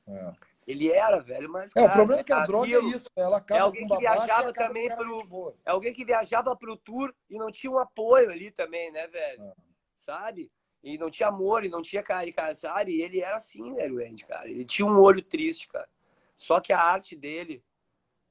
É. 0.07 0.33
Ele 0.65 0.89
era, 0.91 1.19
velho, 1.19 1.49
mas. 1.49 1.71
É, 1.71 1.81
cara, 1.81 1.91
o 1.91 1.95
problema 1.95 2.21
é 2.21 2.23
que 2.23 2.33
a 2.33 2.45
droga 2.45 2.75
é 2.75 2.79
isso, 2.85 3.09
né? 3.15 3.23
Ela 3.23 3.37
acaba 3.37 3.59
é 3.59 3.63
alguém 3.63 3.87
que 3.87 3.97
viajava 3.97 4.53
também 4.53 4.89
pro. 4.95 5.55
É 5.65 5.71
alguém 5.71 5.93
que 5.93 6.05
viajava 6.05 6.55
pro 6.55 6.77
tour 6.77 7.13
e 7.29 7.37
não 7.37 7.51
tinha 7.51 7.71
um 7.71 7.79
apoio 7.79 8.29
ali 8.29 8.49
também, 8.51 8.91
né, 8.91 9.07
velho? 9.07 9.43
É. 9.43 9.53
Sabe? 9.93 10.51
E 10.83 10.97
não 10.97 11.09
tinha 11.09 11.29
amor, 11.29 11.63
e 11.63 11.69
não 11.69 11.81
tinha 11.81 12.03
cara, 12.03 12.31
cara, 12.33 12.53
sabe? 12.53 12.91
E 12.93 13.01
ele 13.01 13.21
era 13.21 13.37
assim, 13.37 13.73
velho, 13.73 13.95
o 13.95 13.99
Andy, 13.99 14.25
cara. 14.25 14.49
Ele 14.49 14.65
tinha 14.65 14.85
um 14.85 14.99
olho 14.99 15.21
triste, 15.21 15.67
cara. 15.67 15.87
Só 16.35 16.59
que 16.59 16.73
a 16.73 16.79
arte 16.79 17.15
dele, 17.15 17.63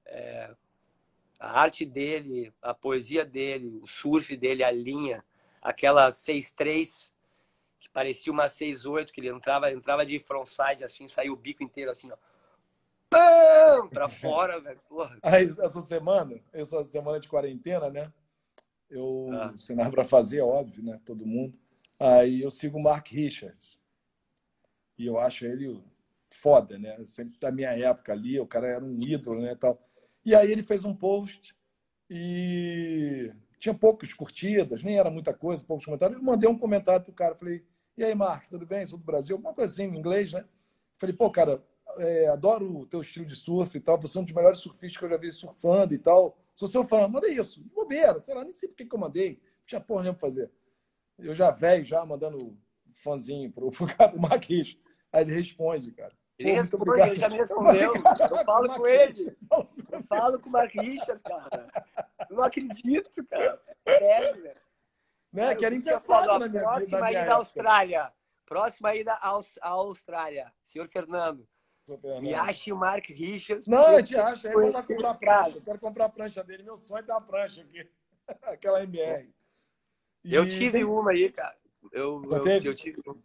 é... 0.07 0.55
a 1.38 1.61
arte 1.61 1.84
dele, 1.84 2.53
a 2.61 2.74
poesia 2.74 3.24
dele, 3.24 3.78
o 3.82 3.86
surf 3.86 4.36
dele, 4.36 4.64
a 4.64 4.70
linha, 4.70 5.24
aquela 5.61 6.09
6-3 6.09 7.12
que 7.78 7.88
parecia 7.88 8.32
uma 8.32 8.44
6-8, 8.44 9.11
que 9.11 9.20
ele 9.20 9.28
entrava, 9.28 9.72
entrava 9.72 10.07
de 10.07 10.20
frontside 10.20 10.84
assim, 10.84 11.09
saiu 11.09 11.32
o 11.32 11.36
bico 11.36 11.64
inteiro 11.64 11.90
assim, 11.90 12.11
ó. 12.12 12.16
Pra 13.90 14.09
fora, 14.09 14.61
velho. 14.61 14.80
Porra. 14.88 15.18
Aí, 15.22 15.48
essa 15.48 15.80
semana, 15.80 16.40
essa 16.53 16.84
semana 16.84 17.18
de 17.18 17.28
quarentena, 17.28 17.90
né? 17.90 18.12
Eu, 18.88 19.30
ah. 19.32 19.57
cenário 19.57 19.92
para 19.92 20.05
fazer, 20.05 20.38
é 20.38 20.44
óbvio, 20.44 20.84
né? 20.84 21.00
Todo 21.05 21.26
mundo. 21.26 21.59
Aí 21.98 22.42
eu 22.42 22.50
sigo 22.50 22.78
o 22.78 22.82
Mark 22.82 23.09
Richards. 23.09 23.80
E 24.98 25.07
eu 25.07 25.18
acho 25.18 25.44
ele 25.44 25.80
foda, 26.35 26.78
né? 26.78 26.97
Sempre 27.05 27.39
da 27.39 27.53
minha 27.53 27.70
época 27.70 28.12
ali, 28.12 28.39
o 28.39 28.47
cara 28.47 28.68
era 28.68 28.85
um 28.85 29.01
ídolo, 29.01 29.41
né? 29.41 29.55
Tal. 29.55 29.80
E 30.24 30.35
aí 30.35 30.51
ele 30.51 30.62
fez 30.62 30.85
um 30.85 30.95
post 30.95 31.57
e 32.09 33.33
tinha 33.59 33.74
poucas 33.74 34.12
curtidas, 34.12 34.83
nem 34.83 34.99
era 34.99 35.11
muita 35.11 35.33
coisa, 35.33 35.64
poucos 35.64 35.85
comentários. 35.85 36.18
Eu 36.18 36.24
mandei 36.24 36.49
um 36.49 36.59
comentário 36.59 37.05
pro 37.05 37.12
cara, 37.12 37.35
falei, 37.35 37.64
e 37.97 38.05
aí, 38.05 38.14
Mark, 38.14 38.49
tudo 38.49 38.66
bem? 38.66 38.87
Sou 38.87 38.99
do 38.99 39.05
Brasil? 39.05 39.37
Alguma 39.37 39.55
coisa 39.55 39.72
assim, 39.72 39.85
em 39.85 39.99
inglês, 39.99 40.33
né? 40.33 40.45
Falei, 40.99 41.14
pô, 41.14 41.30
cara, 41.30 41.62
é, 41.99 42.28
adoro 42.28 42.78
o 42.78 42.87
teu 42.87 43.01
estilo 43.01 43.26
de 43.26 43.37
surf 43.37 43.76
e 43.76 43.80
tal. 43.80 44.01
Você 44.01 44.16
é 44.16 44.20
um 44.20 44.24
dos 44.24 44.33
melhores 44.33 44.61
surfistas 44.61 44.97
que 44.97 45.05
eu 45.05 45.11
já 45.11 45.16
vi 45.16 45.30
surfando 45.30 45.93
e 45.93 45.99
tal. 45.99 46.39
Sou 46.55 46.68
seu 46.68 46.87
fã. 46.87 47.07
Mandei 47.07 47.35
isso. 47.35 47.62
Bobeira, 47.74 48.18
sei 48.18 48.35
lá, 48.35 48.45
nem 48.45 48.55
sei 48.55 48.68
por 48.68 48.76
que 48.76 48.89
eu 48.91 48.99
mandei. 48.99 49.41
Não 49.59 49.66
tinha 49.66 49.80
porra 49.80 50.03
nenhuma 50.03 50.18
pra 50.18 50.28
fazer. 50.28 50.51
Eu 51.18 51.35
já 51.35 51.51
velho, 51.51 51.85
já 51.85 52.05
mandando 52.05 52.57
fãzinho 52.93 53.51
pro, 53.53 53.70
pro 53.72 53.87
pro 53.87 54.20
Marquês. 54.20 54.78
Aí 55.12 55.22
ele 55.22 55.35
responde, 55.35 55.93
cara. 55.93 56.16
Ele 56.39 56.51
Pô, 56.51 56.57
responde, 56.57 57.01
ele 57.01 57.16
já 57.16 57.28
me 57.28 57.37
respondeu. 57.37 57.95
Eu, 57.95 57.95
eu 57.95 58.45
falo 58.45 58.74
com 58.74 58.87
ele. 58.87 59.37
Eu 59.91 60.03
falo 60.05 60.41
com 60.41 60.49
o 60.49 60.53
Mark 60.53 60.72
cara. 60.72 61.68
Eu 62.30 62.37
não 62.37 62.45
acredito, 62.45 63.24
cara. 63.26 63.62
É 63.85 63.99
sério, 63.99 64.43
velho. 64.43 64.61
Né? 65.33 65.55
Que 65.55 65.64
era 65.64 65.74
impensável 65.74 66.39
na 66.39 66.49
minha 66.49 66.62
Próxima 66.62 67.01
na 67.01 67.07
minha 67.07 67.22
ida 67.22 67.33
à 67.33 67.37
Austrália. 67.37 68.12
Próxima 68.47 68.95
ida 68.95 69.12
à 69.12 69.28
Austrália. 69.28 70.53
Senhor 70.62 70.89
Fernando. 70.89 71.47
Me 72.20 72.33
ache 72.35 72.72
o 72.72 72.76
Mark 72.76 73.07
Richards. 73.09 73.66
Não, 73.66 73.93
eu 73.93 74.05
te 74.05 74.16
acho. 74.16 74.47
Aí 74.47 74.55
vamos 74.55 74.72
lá 74.72 74.83
comprar 74.83 75.14
prancha. 75.14 75.57
Eu 75.57 75.62
quero 75.62 75.78
comprar 75.80 76.05
a 76.05 76.09
prancha 76.09 76.45
dele. 76.45 76.62
Meu 76.62 76.76
sonho 76.76 77.01
é 77.01 77.03
ter 77.03 77.12
uma 77.12 77.20
prancha 77.20 77.62
aqui. 77.62 77.89
Aquela 78.43 78.83
MR. 78.83 79.28
E... 80.22 80.35
Eu 80.35 80.49
tive 80.49 80.85
uma 80.85 81.11
aí, 81.11 81.30
cara. 81.33 81.57
Eu, 81.91 82.22
eu, 82.24 82.47
eu, 82.62 82.74
tive 82.74 83.01
uma. 83.05 83.18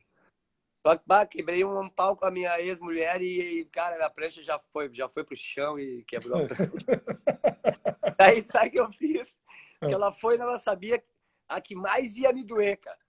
Só 0.87 0.95
que 0.95 1.03
bah, 1.05 1.25
quebrei 1.25 1.65
um 1.65 1.89
pau 1.89 2.15
com 2.15 2.23
a 2.23 2.31
minha 2.31 2.61
ex-mulher 2.61 3.21
e, 3.21 3.65
cara, 3.65 4.05
a 4.05 4.09
prancha 4.09 4.41
já 4.41 4.57
foi, 4.57 4.89
já 4.93 5.09
foi 5.09 5.21
pro 5.21 5.35
chão 5.35 5.77
e 5.77 6.01
quebrou 6.05 6.41
a 6.41 6.47
prancha. 6.47 7.03
Aí 8.17 8.41
sabe 8.45 8.69
o 8.69 8.71
que 8.71 8.79
eu 8.79 8.91
fiz? 8.93 9.37
Que 9.81 9.93
ela 9.93 10.13
foi, 10.13 10.37
ela 10.37 10.57
sabia 10.57 11.03
a 11.49 11.59
que 11.59 11.75
mais 11.75 12.15
ia 12.15 12.31
me 12.31 12.41
doer, 12.41 12.77
cara. 12.77 12.99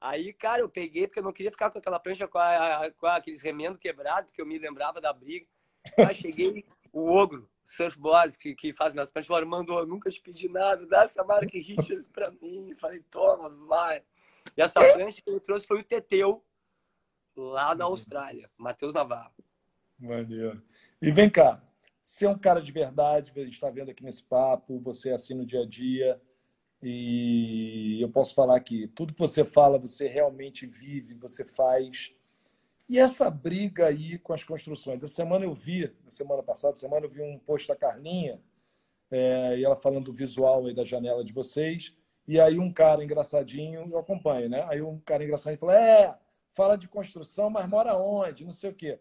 Aí, 0.00 0.32
cara, 0.32 0.62
eu 0.62 0.68
peguei, 0.68 1.06
porque 1.06 1.20
eu 1.20 1.22
não 1.22 1.32
queria 1.32 1.52
ficar 1.52 1.70
com 1.70 1.78
aquela 1.78 2.00
prancha 2.00 2.26
com, 2.26 2.36
a, 2.36 2.90
com 2.98 3.06
aqueles 3.06 3.42
remendos 3.42 3.78
quebrados, 3.78 4.26
porque 4.30 4.42
eu 4.42 4.46
me 4.46 4.58
lembrava 4.58 5.00
da 5.00 5.12
briga. 5.12 5.46
Aí 5.98 6.12
cheguei, 6.12 6.66
o 6.92 7.12
ogro, 7.12 7.48
surfboards, 7.62 8.36
que, 8.36 8.56
que 8.56 8.72
faz 8.72 8.92
minhas 8.92 9.08
pranchas, 9.08 9.28
falou, 9.28 9.40
Armando, 9.40 9.72
eu 9.72 9.86
nunca 9.86 10.10
te 10.10 10.20
pedi 10.20 10.48
nada, 10.48 10.84
dá 10.84 11.04
essa 11.04 11.22
marca 11.22 11.56
Richards 11.56 12.08
pra 12.08 12.32
mim. 12.32 12.74
falei, 12.76 13.04
toma, 13.08 13.48
vai. 13.68 14.02
E 14.56 14.62
essa 14.62 14.80
prancha 14.80 15.22
que 15.22 15.30
eu 15.30 15.38
trouxe 15.38 15.64
foi 15.64 15.78
o 15.78 15.84
Teteu, 15.84 16.44
lá 17.40 17.74
na 17.74 17.84
Austrália, 17.84 18.50
Matheus 18.56 18.92
Navarro. 18.92 19.32
Maneiro. 19.98 20.62
E 21.00 21.10
vem 21.10 21.28
cá, 21.28 21.62
você 22.02 22.26
é 22.26 22.28
um 22.28 22.38
cara 22.38 22.60
de 22.60 22.72
verdade, 22.72 23.32
a 23.34 23.40
gente 23.40 23.54
está 23.54 23.70
vendo 23.70 23.90
aqui 23.90 24.02
nesse 24.02 24.22
papo, 24.22 24.80
você 24.80 25.10
é 25.10 25.14
assim 25.14 25.34
no 25.34 25.44
dia 25.44 25.62
a 25.62 25.66
dia, 25.66 26.20
e 26.82 27.98
eu 28.00 28.08
posso 28.08 28.34
falar 28.34 28.58
que 28.60 28.88
tudo 28.88 29.12
que 29.12 29.20
você 29.20 29.44
fala, 29.44 29.78
você 29.78 30.08
realmente 30.08 30.66
vive, 30.66 31.14
você 31.14 31.44
faz. 31.44 32.14
E 32.88 32.98
essa 32.98 33.30
briga 33.30 33.86
aí 33.86 34.18
com 34.18 34.32
as 34.32 34.42
construções? 34.42 35.02
Essa 35.02 35.14
semana 35.14 35.44
eu 35.44 35.54
vi, 35.54 35.92
na 36.04 36.10
semana 36.10 36.42
passada, 36.42 36.76
semana 36.76 37.06
eu 37.06 37.10
vi 37.10 37.20
um 37.20 37.38
post 37.38 37.68
da 37.68 37.76
Carlinha, 37.76 38.40
é, 39.10 39.58
e 39.58 39.64
ela 39.64 39.76
falando 39.76 40.06
do 40.06 40.12
visual 40.12 40.66
aí 40.66 40.74
da 40.74 40.84
janela 40.84 41.24
de 41.24 41.32
vocês. 41.32 41.94
E 42.26 42.40
aí 42.40 42.58
um 42.58 42.72
cara 42.72 43.02
engraçadinho, 43.02 43.88
eu 43.90 43.98
acompanho, 43.98 44.48
né? 44.48 44.64
Aí 44.68 44.80
um 44.80 44.98
cara 45.00 45.24
engraçadinho 45.24 45.58
falou: 45.58 45.74
É, 45.74 46.16
fala 46.54 46.76
de 46.76 46.88
construção, 46.88 47.50
mas 47.50 47.66
mora 47.66 47.94
onde? 47.94 48.44
Não 48.44 48.52
sei 48.52 48.70
o 48.70 48.74
quê. 48.74 48.98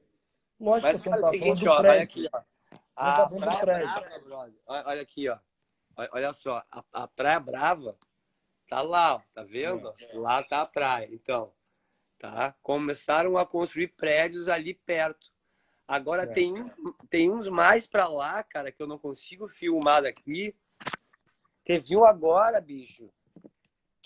Lógico 0.60 0.88
mas, 0.88 0.97
que 0.97 1.04
você 1.04 1.10
não 1.10 1.18
está 1.18 1.38
falando 1.38 1.60
do 1.60 1.70
ó, 1.70 1.82
prédio. 1.82 1.91
Olha 1.91 2.04
aqui, 2.04 2.30
ó. 2.34 2.41
Não 3.00 3.16
tá 3.16 3.26
do 3.26 3.62
prédio. 3.62 4.62
olha 4.68 5.02
aqui, 5.02 5.30
ó. 5.30 5.39
Olha 6.12 6.34
só, 6.34 6.64
a, 6.72 6.84
a 6.93 7.08
Praia 7.08 7.39
Brava 7.39 7.97
tá 8.68 8.82
lá, 8.82 9.16
ó, 9.16 9.22
tá 9.34 9.43
vendo? 9.43 9.93
É. 10.00 10.18
Lá 10.18 10.43
tá 10.43 10.62
a 10.62 10.66
praia. 10.66 11.10
Então, 11.12 11.52
tá? 12.18 12.56
Começaram 12.62 13.38
a 13.38 13.45
construir 13.45 13.89
prédios 13.89 14.47
ali 14.47 14.74
perto. 14.74 15.32
Agora 15.88 16.24
é. 16.24 16.28
tem, 16.28 16.54
tem 17.10 17.32
uns 17.32 17.47
mais 17.47 17.88
para 17.88 18.08
lá, 18.08 18.43
cara, 18.43 18.72
que 18.72 18.82
eu 18.82 18.88
não 18.88 19.00
consigo 19.00 19.47
filmar 19.47 20.04
daqui. 20.04 20.56
Teve 21.64 21.97
um 21.97 22.06
agora, 22.06 22.62
bicho, 22.62 23.12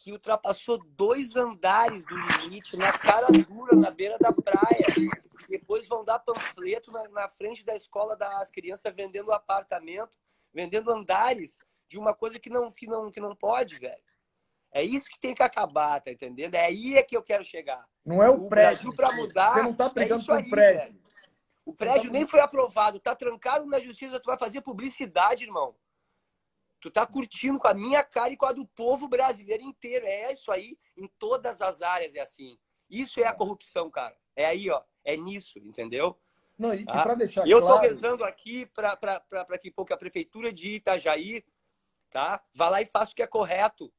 que 0.04 0.12
ultrapassou 0.12 0.78
dois 0.86 1.38
andares 1.38 2.04
do 2.04 2.14
limite 2.42 2.76
na 2.76 2.92
cara 2.92 3.28
dura, 3.48 3.74
na 3.74 3.90
beira 3.90 4.18
da 4.20 4.34
praia. 4.34 4.86
Depois 5.48 5.88
vão 5.88 6.04
dar 6.04 6.20
panfleto 6.20 6.92
na, 6.92 7.08
na 7.08 7.30
frente 7.30 7.64
da 7.64 7.74
escola 7.74 8.14
das 8.18 8.52
crianças 8.52 8.94
vendendo 8.94 9.32
apartamento, 9.32 10.12
vendendo 10.54 10.92
andares 10.92 11.58
de 11.88 11.98
uma 11.98 12.14
coisa 12.14 12.38
que 12.38 12.50
não, 12.50 12.70
que 12.70 12.86
não, 12.86 13.10
que 13.10 13.22
não 13.22 13.34
pode, 13.34 13.80
velho. 13.80 14.04
É 14.74 14.84
isso 14.84 15.10
que 15.10 15.18
tem 15.18 15.34
que 15.34 15.42
acabar, 15.42 16.02
tá 16.02 16.12
entendendo? 16.12 16.56
É 16.56 16.66
aí 16.66 16.98
é 16.98 17.04
que 17.04 17.16
eu 17.16 17.24
quero 17.24 17.46
chegar. 17.46 17.88
Não 18.06 18.22
é 18.22 18.30
o, 18.30 18.44
o 18.44 18.50
prédio. 18.50 18.94
para 18.94 19.10
mudar. 19.16 19.54
Você 19.54 19.62
não 19.62 19.74
tá 19.74 19.88
brigando 19.88 20.22
é 20.22 20.26
com 20.26 20.48
o 20.48 20.50
prédio. 20.50 20.86
Velho. 20.86 21.04
O 21.66 21.74
prédio 21.74 22.12
tá... 22.12 22.18
nem 22.18 22.28
foi 22.28 22.42
aprovado, 22.42 23.00
tá 23.00 23.16
trancado 23.16 23.66
na 23.68 23.80
justiça, 23.80 24.20
tu 24.20 24.26
vai 24.26 24.38
fazer 24.38 24.60
publicidade, 24.60 25.46
irmão. 25.46 25.74
Tu 26.84 26.92
tá 26.92 27.08
curtindo 27.08 27.58
com 27.58 27.68
a 27.70 27.74
minha 27.74 28.04
cara 28.04 28.34
e 28.34 28.36
com 28.36 28.46
a 28.46 28.52
do 28.52 28.68
povo 28.68 29.08
brasileiro 29.08 29.64
inteiro. 29.64 30.06
É 30.06 30.34
isso 30.34 30.52
aí, 30.52 30.78
em 30.98 31.08
todas 31.18 31.62
as 31.62 31.82
áreas 31.82 32.14
é 32.14 32.20
assim. 32.20 32.60
Isso 32.90 33.22
é 33.22 33.24
a 33.26 33.34
corrupção, 33.34 33.90
cara. 33.90 34.14
É 34.36 34.46
aí, 34.48 34.70
ó. 34.70 34.84
É 35.02 35.16
nisso, 35.16 35.60
entendeu? 35.60 36.20
Não, 36.58 36.74
e, 36.74 36.84
tá? 36.84 37.16
deixar 37.16 37.48
eu 37.48 37.62
claro... 37.62 37.76
Eu 37.76 37.82
tô 37.82 37.88
rezando 37.88 38.26
aqui 38.26 38.66
para 38.66 39.58
que, 39.62 39.72
que 39.72 39.94
a 39.94 39.98
prefeitura 39.98 40.52
de 40.52 40.76
Itajaí, 40.76 41.46
tá? 42.12 42.44
Vá 42.54 42.68
lá 42.68 42.82
e 42.82 42.86
faça 42.86 43.14
o 43.14 43.16
que 43.16 43.24
é 43.24 43.28
correto. 43.28 43.90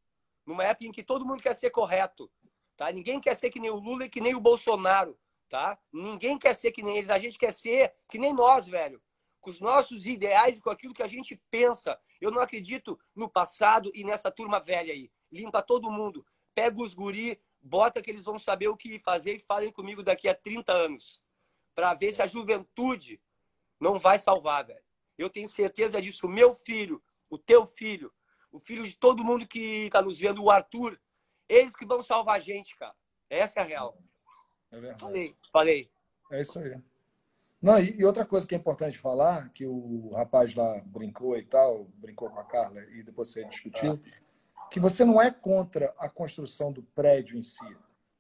Numa 0.45 0.65
época 0.65 0.85
em 0.85 0.93
que 0.93 1.03
todo 1.03 1.25
mundo 1.25 1.43
quer 1.43 1.57
ser 1.57 1.71
correto, 1.71 2.31
tá? 2.77 2.93
Ninguém 2.93 3.19
quer 3.19 3.35
ser 3.35 3.49
que 3.49 3.59
nem 3.59 3.71
o 3.71 3.77
Lula 3.77 4.05
e 4.05 4.11
que 4.11 4.21
nem 4.21 4.35
o 4.35 4.41
Bolsonaro, 4.41 5.19
tá? 5.49 5.79
Ninguém 5.91 6.39
quer 6.39 6.55
ser 6.55 6.71
que 6.71 6.83
nem 6.83 6.99
eles. 6.99 7.09
A 7.09 7.19
gente 7.19 7.39
quer 7.39 7.51
ser 7.51 7.95
que 8.11 8.19
nem 8.19 8.35
nós, 8.35 8.67
velho 8.67 9.03
com 9.45 9.51
os 9.51 9.61
nossos 9.61 10.07
ideais 10.07 10.57
e 10.57 10.61
com 10.63 10.71
aquilo 10.71 10.95
que 10.95 11.03
a 11.03 11.07
gente 11.07 11.39
pensa. 11.51 12.01
Eu 12.19 12.31
não 12.31 12.41
acredito 12.41 12.99
no 13.15 13.29
passado 13.29 13.93
e 13.95 14.03
nessa 14.03 14.31
turma 14.31 14.59
velha 14.59 14.93
aí. 14.93 15.13
Limpa 15.31 15.61
todo 15.61 15.91
mundo. 15.91 16.27
Pega 16.55 16.81
os 16.81 16.95
guri, 16.95 17.39
bota 17.61 18.01
que 18.01 18.11
eles 18.11 18.25
vão 18.25 18.39
saber 18.39 18.69
o 18.69 18.77
que 18.77 18.99
fazer 18.99 19.37
e 19.37 19.39
falem 19.39 19.71
comigo 19.71 20.03
daqui 20.03 20.29
a 20.29 20.35
30 20.35 20.73
anos. 20.73 21.23
Para 21.75 21.93
ver 21.93 22.15
se 22.15 22.23
a 22.23 22.27
juventude 22.27 23.21
não 23.79 23.99
vai 23.99 24.19
salvar, 24.19 24.65
velho. 24.65 24.83
Eu 25.19 25.29
tenho 25.29 25.49
certeza 25.49 26.01
disso. 26.01 26.27
O 26.27 26.31
meu 26.31 26.55
filho, 26.55 27.03
o 27.29 27.37
teu 27.37 27.67
filho, 27.67 28.11
o 28.51 28.59
filho 28.59 28.83
de 28.83 28.97
todo 28.97 29.23
mundo 29.23 29.47
que 29.47 29.85
está 29.85 30.01
nos 30.01 30.19
vendo, 30.19 30.43
o 30.43 30.51
Arthur, 30.51 30.99
eles 31.47 31.77
que 31.77 31.85
vão 31.85 32.01
salvar 32.01 32.37
a 32.37 32.41
gente, 32.41 32.75
cara. 32.77 32.97
Essa 33.29 33.61
é 33.61 33.63
a 33.63 33.67
real. 33.67 33.99
É 34.71 34.81
verdade. 34.81 35.01
Falei, 35.01 35.37
falei. 35.53 35.91
É 36.33 36.41
isso 36.41 36.59
aí. 36.59 36.83
Não, 37.65 37.81
e, 37.81 37.99
e, 37.99 38.05
outra 38.05 38.27
coisa 38.27 38.47
que 38.47 38.55
é 38.55 38.59
importante 38.59 38.99
falar, 38.99 39.49
que 39.49 39.65
o 39.67 40.11
rapaz 40.15 40.55
lá 40.55 40.83
brincou 40.85 41.35
e 41.39 41.43
tal, 41.43 41.87
brincou 41.95 42.29
com 42.29 42.39
a 42.39 42.45
Carla 42.45 42.83
e 42.93 43.03
depois 43.03 43.29
você 43.29 43.43
discutiu, 43.47 43.99
que 44.71 44.79
você 44.79 45.03
não 45.03 45.19
é 45.19 45.31
contra 45.31 45.95
a 45.99 46.07
construção 46.07 46.71
do 46.71 46.83
prédio 46.83 47.39
em 47.39 47.43
si. 47.43 47.65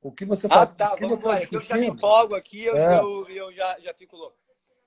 O 0.00 0.10
que 0.10 0.24
você 0.24 0.46
está 0.46 0.62
ah, 0.62 0.66
tá, 0.66 0.94
vamos 0.94 1.20
você 1.20 1.28
tá 1.28 1.38
discutindo... 1.40 1.60
Eu 1.60 1.66
já 1.66 1.76
me 1.76 1.88
empolgo 1.88 2.34
aqui, 2.34 2.64
eu, 2.64 2.74
é. 2.74 2.98
eu, 2.98 3.28
eu, 3.28 3.52
já, 3.52 3.78
já 3.80 3.92
fico 3.92 4.16
louco. 4.16 4.34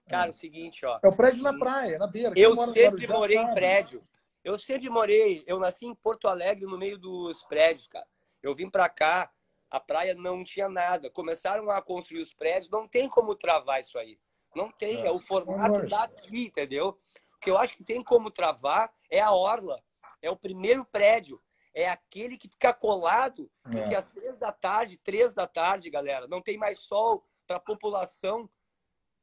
Cara, 0.10 0.26
é. 0.26 0.30
o 0.32 0.34
seguinte, 0.34 0.84
ó. 0.88 1.00
É 1.04 1.08
o 1.08 1.16
prédio 1.16 1.44
na 1.44 1.56
praia, 1.56 2.00
na 2.00 2.08
beira. 2.08 2.34
Eu 2.36 2.56
sempre 2.72 3.08
morei 3.08 3.38
sabe. 3.38 3.52
em 3.52 3.54
prédio. 3.54 4.04
Eu 4.44 4.58
sempre 4.58 4.90
morei, 4.90 5.44
eu 5.46 5.60
nasci 5.60 5.86
em 5.86 5.94
Porto 5.94 6.28
Alegre, 6.28 6.66
no 6.66 6.80
meio 6.80 6.98
dos 6.98 7.44
prédios, 7.44 7.86
cara. 7.86 8.08
Eu 8.42 8.56
vim 8.56 8.72
para 8.72 8.90
cá, 8.90 9.30
a 9.70 9.80
praia 9.80 10.16
não 10.16 10.44
tinha 10.44 10.68
nada. 10.68 11.12
Começaram 11.12 11.70
a 11.70 11.80
construir 11.80 12.22
os 12.22 12.34
prédios, 12.34 12.72
não 12.72 12.88
tem 12.88 13.08
como 13.08 13.36
travar 13.36 13.82
isso 13.82 14.00
aí. 14.00 14.18
Não 14.58 14.72
tem, 14.72 15.04
é, 15.04 15.08
é 15.08 15.12
o 15.12 15.20
formato 15.20 15.88
daqui, 15.88 16.46
entendeu? 16.46 16.98
O 17.36 17.40
que 17.40 17.52
eu 17.52 17.58
acho 17.60 17.78
que 17.78 17.84
tem 17.84 18.04
como 18.04 18.32
travar 18.32 18.92
é 19.08 19.20
a 19.20 19.32
orla, 19.32 19.80
é 20.20 20.32
o 20.32 20.36
primeiro 20.36 20.84
prédio, 20.84 21.40
é 21.76 21.88
aquele 21.88 22.36
que 22.38 22.50
fica 22.50 22.74
colado, 22.74 23.52
é. 23.68 23.70
porque 23.70 23.94
às 23.94 24.08
três 24.08 24.40
da 24.40 24.52
tarde, 24.52 24.98
três 24.98 25.32
da 25.32 25.46
tarde, 25.46 25.92
galera, 25.92 26.28
não 26.28 26.42
tem 26.42 26.58
mais 26.58 26.80
sol 26.80 27.24
para 27.46 27.58
a 27.58 27.60
população. 27.60 28.50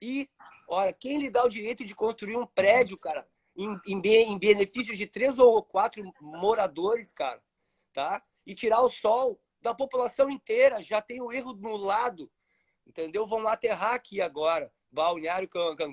E, 0.01 0.31
olha, 0.69 0.93
quem 0.93 1.19
lhe 1.19 1.29
dá 1.29 1.45
o 1.45 1.49
direito 1.49 1.85
de 1.85 1.97
construir 1.97 2.37
um 2.37 2.47
prédio, 2.47 2.97
cara, 2.97 3.27
em, 3.57 3.77
em, 3.89 4.01
em 4.07 4.39
benefício 4.39 4.97
de 4.97 5.05
três 5.05 5.37
ou 5.41 5.61
quatro 5.65 6.01
moradores, 6.21 7.13
cara, 7.13 7.43
tá? 7.93 8.23
E 8.47 8.55
tirar 8.55 8.83
o 8.83 8.89
sol 8.89 9.41
da 9.61 9.75
população 9.75 10.31
inteira, 10.31 10.81
já 10.81 11.03
tem 11.03 11.21
o 11.21 11.33
erro 11.33 11.55
no 11.55 11.77
lado, 11.77 12.31
entendeu? 12.87 13.27
Vão 13.27 13.49
aterrar 13.49 13.95
aqui 13.95 14.21
agora. 14.21 14.73
Balneário 14.95 15.49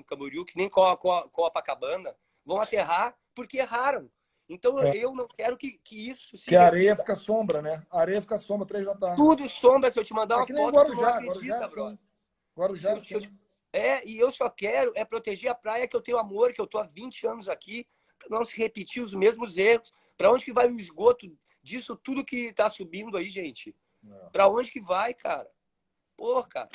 Camboriú, 0.06 0.44
que 0.44 0.56
nem 0.56 0.70
Copacabana, 0.70 2.14
vão 2.44 2.60
aterrar 2.60 3.16
porque 3.34 3.58
erraram. 3.58 4.10
Então 4.48 4.78
é. 4.80 4.96
eu 4.96 5.14
não 5.14 5.26
quero 5.26 5.56
que, 5.56 5.78
que 5.84 6.10
isso 6.10 6.36
se. 6.36 6.46
Que 6.46 6.56
a 6.56 6.66
areia 6.66 6.96
fica 6.96 7.14
sombra, 7.14 7.62
né? 7.62 7.84
A 7.90 8.00
areia 8.00 8.20
fica 8.20 8.38
sombra 8.38 8.66
três 8.66 8.84
da 8.84 8.94
tarde. 8.94 9.16
Tudo 9.16 9.48
sombra, 9.48 9.90
se 9.90 9.98
eu 9.98 10.04
te 10.04 10.12
mandar 10.12 10.36
é 10.36 10.38
uma 10.38 10.44
é 10.44 10.54
foto, 10.54 10.74
Guarujá, 10.74 10.94
tu 10.94 11.02
não 11.02 11.32
acredita, 11.32 11.58
Guarujá, 11.58 11.68
bro. 11.68 11.98
Guarujá, 12.56 13.00
sim. 13.00 13.14
Eu, 13.14 13.22
é, 13.72 14.06
e 14.06 14.18
eu 14.18 14.30
só 14.30 14.50
quero 14.50 14.92
é 14.94 15.04
proteger 15.04 15.50
a 15.50 15.54
praia 15.54 15.88
que 15.88 15.96
eu 15.96 16.02
tenho 16.02 16.18
amor, 16.18 16.52
que 16.52 16.60
eu 16.60 16.66
tô 16.66 16.78
há 16.78 16.82
20 16.82 17.26
anos 17.26 17.48
aqui, 17.48 17.86
para 18.18 18.28
não 18.38 18.44
se 18.44 18.56
repetir 18.56 19.02
os 19.02 19.14
mesmos 19.14 19.56
erros. 19.56 19.92
Para 20.16 20.30
onde 20.30 20.44
que 20.44 20.52
vai 20.52 20.68
o 20.68 20.78
esgoto 20.78 21.26
disso 21.62 21.96
tudo 21.96 22.24
que 22.24 22.52
tá 22.52 22.68
subindo 22.68 23.16
aí, 23.16 23.30
gente? 23.30 23.74
É. 24.06 24.30
Para 24.30 24.48
onde 24.48 24.70
que 24.70 24.80
vai, 24.80 25.14
cara? 25.14 25.50
Porra, 26.16 26.48
cara. 26.48 26.68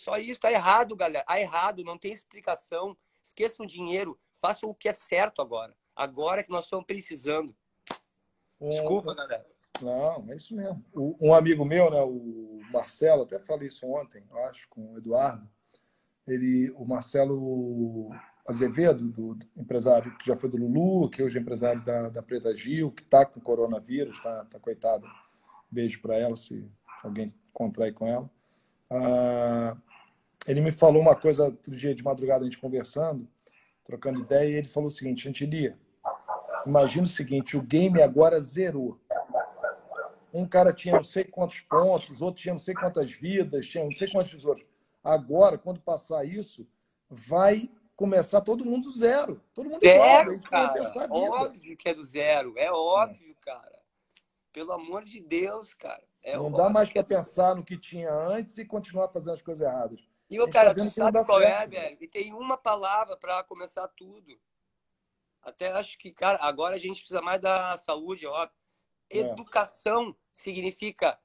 Só 0.00 0.16
isso, 0.16 0.40
tá 0.40 0.50
errado, 0.50 0.96
galera. 0.96 1.22
Tá 1.26 1.38
errado, 1.38 1.84
não 1.84 1.98
tem 1.98 2.10
explicação. 2.10 2.96
Esqueçam 3.22 3.66
o 3.66 3.68
dinheiro, 3.68 4.18
façam 4.40 4.70
o 4.70 4.74
que 4.74 4.88
é 4.88 4.94
certo 4.94 5.42
agora. 5.42 5.76
Agora 5.94 6.42
que 6.42 6.50
nós 6.50 6.64
estamos 6.64 6.86
precisando. 6.86 7.54
Desculpa, 8.58 9.14
galera. 9.14 9.46
Não, 9.78 10.26
é 10.32 10.36
isso 10.36 10.56
mesmo. 10.56 10.82
Um 10.94 11.34
amigo 11.34 11.66
meu, 11.66 11.90
né, 11.90 12.00
o 12.00 12.60
Marcelo, 12.72 13.24
até 13.24 13.38
falei 13.38 13.68
isso 13.68 13.86
ontem, 13.86 14.24
acho, 14.48 14.66
com 14.70 14.94
o 14.94 14.96
Eduardo. 14.96 15.46
Ele, 16.26 16.70
o 16.76 16.86
Marcelo 16.86 18.10
Azevedo, 18.48 19.06
do, 19.06 19.34
do 19.34 19.46
empresário 19.54 20.16
que 20.16 20.26
já 20.26 20.34
foi 20.34 20.48
do 20.48 20.56
Lulu, 20.56 21.10
que 21.10 21.22
hoje 21.22 21.36
é 21.36 21.42
empresário 21.42 21.84
da, 21.84 22.08
da 22.08 22.22
Preta 22.22 22.56
Gil, 22.56 22.90
que 22.90 23.02
está 23.02 23.26
com 23.26 23.38
coronavírus, 23.38 24.18
tá, 24.20 24.46
tá 24.46 24.58
coitada. 24.58 25.06
Beijo 25.70 26.00
para 26.00 26.16
ela, 26.16 26.36
se 26.36 26.66
alguém 27.02 27.34
contrair 27.52 27.92
com 27.92 28.06
ela. 28.06 28.30
Ah, 28.90 29.76
ele 30.46 30.60
me 30.60 30.72
falou 30.72 31.00
uma 31.00 31.14
coisa 31.14 31.44
outro 31.44 31.76
dia 31.76 31.94
de 31.94 32.02
madrugada, 32.02 32.42
a 32.42 32.44
gente 32.44 32.58
conversando, 32.58 33.28
trocando 33.84 34.20
ideia, 34.20 34.48
e 34.48 34.54
ele 34.54 34.68
falou 34.68 34.88
o 34.88 34.90
seguinte, 34.90 35.22
Chantilia, 35.22 35.78
imagina 36.66 37.04
o 37.04 37.08
seguinte, 37.08 37.56
o 37.56 37.62
game 37.62 38.00
agora 38.00 38.40
zerou. 38.40 38.98
Um 40.32 40.46
cara 40.46 40.72
tinha 40.72 40.94
não 40.94 41.04
sei 41.04 41.24
quantos 41.24 41.60
pontos, 41.60 42.22
outro 42.22 42.40
tinha 42.40 42.54
não 42.54 42.58
sei 42.58 42.74
quantas 42.74 43.10
vidas, 43.12 43.66
tinha 43.66 43.84
não 43.84 43.92
sei 43.92 44.08
quantos 44.08 44.30
tesouros. 44.30 44.64
Agora, 45.02 45.58
quando 45.58 45.80
passar 45.80 46.24
isso, 46.24 46.66
vai 47.08 47.68
começar 47.96 48.40
todo 48.40 48.64
mundo 48.64 48.90
zero. 48.90 49.42
Todo 49.52 49.68
mundo 49.68 49.82
zero, 49.82 50.32
igual, 50.32 50.48
cara. 50.48 51.08
Óbvio 51.10 51.76
que 51.76 51.88
é 51.88 51.94
do 51.94 52.04
zero. 52.04 52.54
É 52.56 52.70
óbvio, 52.70 53.32
é. 53.32 53.44
cara. 53.44 53.80
Pelo 54.52 54.72
amor 54.72 55.04
de 55.04 55.20
Deus, 55.20 55.74
cara. 55.74 56.02
É 56.22 56.36
não 56.36 56.52
dá 56.52 56.68
mais 56.68 56.92
para 56.92 57.02
pensar 57.02 57.56
no 57.56 57.64
que 57.64 57.78
tinha 57.78 58.12
antes 58.12 58.58
e 58.58 58.64
continuar 58.64 59.08
fazendo 59.08 59.34
as 59.34 59.42
coisas 59.42 59.66
erradas. 59.66 60.09
E 60.30 60.40
o 60.40 60.48
cara, 60.48 60.72
tá 60.72 60.84
tu 60.84 60.90
sabe 60.90 61.24
qual 61.26 61.42
é, 61.42 61.48
certo, 61.48 61.74
é, 61.74 61.80
velho? 61.80 61.98
E 62.00 62.06
tem 62.06 62.32
uma 62.32 62.56
palavra 62.56 63.16
para 63.16 63.42
começar 63.42 63.88
tudo. 63.88 64.40
Até 65.42 65.72
acho 65.72 65.98
que, 65.98 66.12
cara, 66.12 66.38
agora 66.40 66.76
a 66.76 66.78
gente 66.78 67.00
precisa 67.00 67.20
mais 67.20 67.40
da 67.40 67.76
saúde, 67.76 68.26
ó. 68.26 68.48
É. 69.08 69.18
Educação 69.18 70.14
significa 70.32 71.18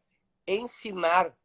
ensinar 0.48 1.38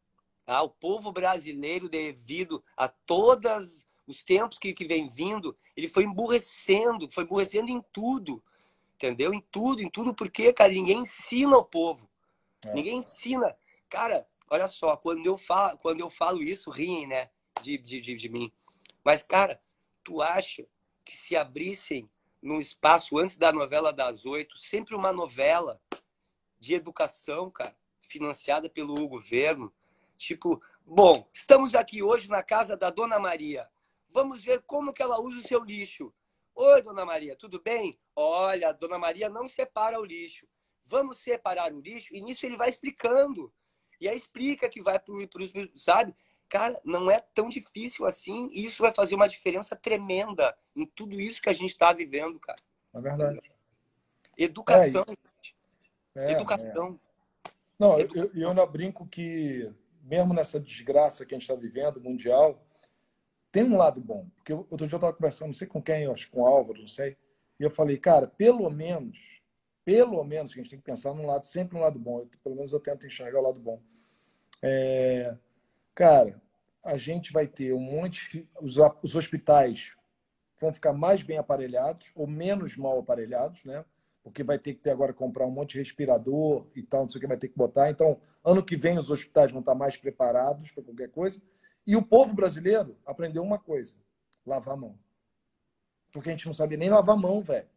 ao 0.47 0.69
povo 0.69 1.11
brasileiro 1.11 1.87
devido 1.87 2.63
a 2.75 2.87
todos 2.87 3.85
os 4.07 4.23
tempos 4.23 4.57
que, 4.57 4.73
que 4.73 4.85
vem 4.85 5.07
vindo, 5.07 5.55
ele 5.77 5.87
foi 5.87 6.03
emburrecendo, 6.03 7.09
foi 7.11 7.23
emburrecendo 7.23 7.69
em 7.69 7.81
tudo, 7.93 8.43
entendeu? 8.95 9.33
Em 9.33 9.41
tudo, 9.51 9.81
em 9.81 9.89
tudo, 9.89 10.13
porque, 10.15 10.51
cara, 10.51 10.71
ninguém 10.71 10.99
ensina 10.99 11.57
o 11.57 11.63
povo. 11.63 12.09
É. 12.63 12.73
Ninguém 12.73 12.97
ensina. 12.97 13.55
Cara, 13.87 14.27
olha 14.49 14.67
só, 14.67 14.97
quando 14.97 15.25
eu 15.25 15.37
falo, 15.37 15.77
quando 15.77 15.99
eu 15.99 16.09
falo 16.09 16.41
isso, 16.41 16.71
riem, 16.71 17.07
né? 17.07 17.29
De, 17.61 17.77
de, 17.77 18.01
de, 18.01 18.15
de 18.15 18.29
mim. 18.29 18.51
Mas, 19.03 19.23
cara, 19.23 19.61
tu 20.03 20.21
acha 20.21 20.65
que 21.03 21.15
se 21.15 21.35
abrissem 21.35 22.09
num 22.41 22.59
espaço 22.59 23.17
antes 23.17 23.37
da 23.37 23.51
novela 23.51 23.93
das 23.93 24.25
oito, 24.25 24.57
sempre 24.57 24.95
uma 24.95 25.11
novela 25.11 25.79
de 26.59 26.73
educação, 26.73 27.49
cara, 27.49 27.75
financiada 28.01 28.69
pelo 28.69 29.07
governo. 29.07 29.73
Tipo, 30.17 30.61
bom, 30.85 31.27
estamos 31.33 31.75
aqui 31.75 32.03
hoje 32.03 32.29
na 32.29 32.43
casa 32.43 32.75
da 32.75 32.89
Dona 32.89 33.19
Maria. 33.19 33.69
Vamos 34.09 34.43
ver 34.43 34.61
como 34.63 34.93
que 34.93 35.01
ela 35.01 35.19
usa 35.19 35.39
o 35.39 35.47
seu 35.47 35.63
lixo. 35.63 36.13
Oi, 36.53 36.81
Dona 36.81 37.05
Maria, 37.05 37.35
tudo 37.35 37.61
bem? 37.61 37.99
Olha, 38.15 38.69
a 38.69 38.73
Dona 38.73 38.99
Maria 38.99 39.29
não 39.29 39.47
separa 39.47 39.99
o 39.99 40.05
lixo 40.05 40.45
vamos 40.91 41.19
separar 41.19 41.73
o 41.73 41.79
lixo, 41.79 42.13
e 42.13 42.19
nisso 42.21 42.45
ele 42.45 42.57
vai 42.57 42.69
explicando. 42.69 43.51
E 43.99 44.09
aí 44.09 44.17
explica 44.17 44.67
que 44.67 44.81
vai 44.81 44.99
para 44.99 45.13
os. 45.13 45.81
Sabe? 45.81 46.13
Cara, 46.51 46.77
não 46.83 47.09
é 47.09 47.17
tão 47.33 47.47
difícil 47.47 48.05
assim, 48.05 48.49
e 48.51 48.65
isso 48.65 48.83
vai 48.83 48.93
fazer 48.93 49.15
uma 49.15 49.29
diferença 49.29 49.73
tremenda 49.73 50.53
em 50.75 50.85
tudo 50.85 51.17
isso 51.17 51.41
que 51.41 51.47
a 51.47 51.53
gente 51.53 51.69
está 51.69 51.93
vivendo, 51.93 52.37
cara. 52.37 52.59
É 52.93 52.99
verdade. 52.99 53.51
Educação, 54.37 55.05
é, 55.07 55.11
gente. 55.11 55.55
É, 56.13 56.31
Educação. 56.33 56.99
É. 57.47 57.51
Não, 57.79 57.97
eu, 57.97 58.29
eu 58.35 58.49
ainda 58.49 58.65
brinco 58.65 59.07
que, 59.07 59.71
mesmo 60.03 60.33
nessa 60.33 60.59
desgraça 60.59 61.25
que 61.25 61.33
a 61.33 61.37
gente 61.37 61.49
está 61.49 61.55
vivendo, 61.55 62.01
mundial, 62.01 62.61
tem 63.49 63.63
um 63.63 63.77
lado 63.77 64.01
bom. 64.01 64.27
Porque 64.35 64.51
outro 64.51 64.85
dia 64.87 64.95
eu 64.95 64.97
estava 64.97 65.13
conversando, 65.13 65.47
não 65.47 65.55
sei 65.55 65.67
com 65.67 65.81
quem, 65.81 66.05
acho 66.05 66.29
com 66.29 66.41
o 66.41 66.45
Álvaro, 66.45 66.81
não 66.81 66.87
sei, 66.87 67.15
e 67.57 67.63
eu 67.63 67.71
falei, 67.71 67.97
cara, 67.97 68.27
pelo 68.27 68.69
menos 68.69 69.41
pelo 69.85 70.23
menos, 70.23 70.53
que 70.53 70.59
a 70.59 70.63
gente 70.63 70.69
tem 70.69 70.79
que 70.79 70.85
pensar 70.85 71.13
num 71.13 71.25
lado, 71.25 71.45
sempre 71.45 71.77
um 71.77 71.81
lado 71.81 71.97
bom. 71.97 72.19
Eu, 72.19 72.29
pelo 72.43 72.55
menos 72.55 72.71
eu 72.71 72.79
tento 72.79 73.07
enxergar 73.07 73.39
o 73.39 73.43
lado 73.43 73.59
bom. 73.59 73.81
É, 74.61 75.35
cara, 75.93 76.41
a 76.83 76.97
gente 76.97 77.31
vai 77.31 77.47
ter 77.47 77.73
um 77.73 77.79
monte. 77.79 78.49
Os, 78.59 78.77
os 79.03 79.15
hospitais 79.15 79.95
vão 80.59 80.73
ficar 80.73 80.93
mais 80.93 81.23
bem 81.23 81.37
aparelhados 81.37 82.11
ou 82.15 82.27
menos 82.27 82.77
mal 82.77 82.99
aparelhados, 82.99 83.63
né? 83.63 83.83
porque 84.23 84.43
vai 84.43 84.59
ter 84.59 84.73
que 84.73 84.81
ter 84.81 84.91
agora 84.91 85.13
comprar 85.13 85.45
um 85.45 85.51
monte 85.51 85.71
de 85.71 85.79
respirador 85.79 86.67
e 86.75 86.83
tal, 86.83 87.01
não 87.01 87.09
sei 87.09 87.17
o 87.17 87.21
que 87.21 87.27
vai 87.27 87.37
ter 87.37 87.49
que 87.49 87.57
botar. 87.57 87.89
Então, 87.89 88.21
ano 88.43 88.63
que 88.63 88.77
vem 88.77 88.97
os 88.97 89.09
hospitais 89.09 89.51
vão 89.51 89.61
estar 89.61 89.75
mais 89.75 89.97
preparados 89.97 90.71
para 90.71 90.83
qualquer 90.83 91.09
coisa. 91.09 91.41
E 91.85 91.95
o 91.95 92.05
povo 92.05 92.33
brasileiro 92.33 92.97
aprendeu 93.05 93.41
uma 93.41 93.57
coisa: 93.57 93.95
lavar 94.45 94.75
a 94.75 94.77
mão. 94.77 94.99
Porque 96.11 96.29
a 96.29 96.31
gente 96.31 96.45
não 96.45 96.53
sabia 96.53 96.77
nem 96.77 96.89
lavar 96.89 97.15
a 97.15 97.19
mão, 97.19 97.41
velho. 97.41 97.67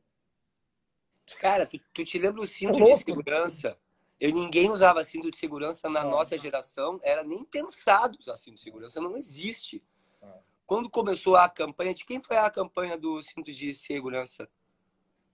Cara, 1.38 1.66
tu, 1.66 1.78
tu, 1.92 2.04
te 2.04 2.18
lembra 2.18 2.42
o 2.42 2.46
cinto 2.46 2.76
é 2.76 2.94
de 2.94 2.98
segurança? 2.98 3.78
Eu, 4.20 4.32
ninguém 4.32 4.70
usava 4.70 5.04
cinto 5.04 5.30
de 5.30 5.36
segurança 5.36 5.88
na 5.88 6.04
nossa 6.04 6.38
geração. 6.38 7.00
Era 7.02 7.22
nem 7.22 7.44
pensado 7.44 8.18
usar 8.18 8.36
cinto 8.36 8.56
de 8.56 8.62
segurança. 8.62 9.00
Não 9.00 9.16
existe. 9.16 9.82
Ah. 10.22 10.38
Quando 10.66 10.88
começou 10.88 11.36
a 11.36 11.48
campanha, 11.48 11.92
de 11.92 12.04
quem 12.04 12.20
foi 12.20 12.36
a 12.36 12.50
campanha 12.50 12.96
do 12.96 13.20
cinto 13.22 13.52
de 13.52 13.72
segurança? 13.74 14.48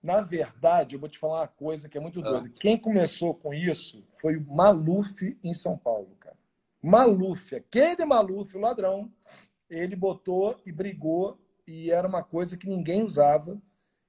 Na 0.03 0.23
verdade, 0.23 0.97
eu 0.97 1.01
vou 1.01 1.09
te 1.09 1.19
falar 1.19 1.41
uma 1.41 1.49
coisa 1.49 1.89
que 1.89 1.99
é 1.99 2.01
muito 2.01 2.23
doida. 2.23 2.49
Ah. 2.49 2.61
Quem 2.61 2.77
começou 2.77 3.35
com 3.35 3.53
isso 3.53 4.05
foi 4.19 4.37
o 4.37 4.47
Maluf 4.47 5.39
em 5.45 5.55
São 5.55 5.77
Paulo, 5.77 6.17
cara. 6.19 6.39
Maluf, 6.83 7.55
aquele 7.55 8.07
Maluf, 8.07 8.57
o 8.57 8.61
ladrão, 8.61 9.13
ele 9.69 9.95
botou 9.95 10.59
e 10.65 10.73
brigou 10.73 11.39
e 11.67 11.91
era 11.91 12.09
uma 12.09 12.23
coisa 12.23 12.57
que 12.57 12.67
ninguém 12.67 13.03
usava 13.03 13.61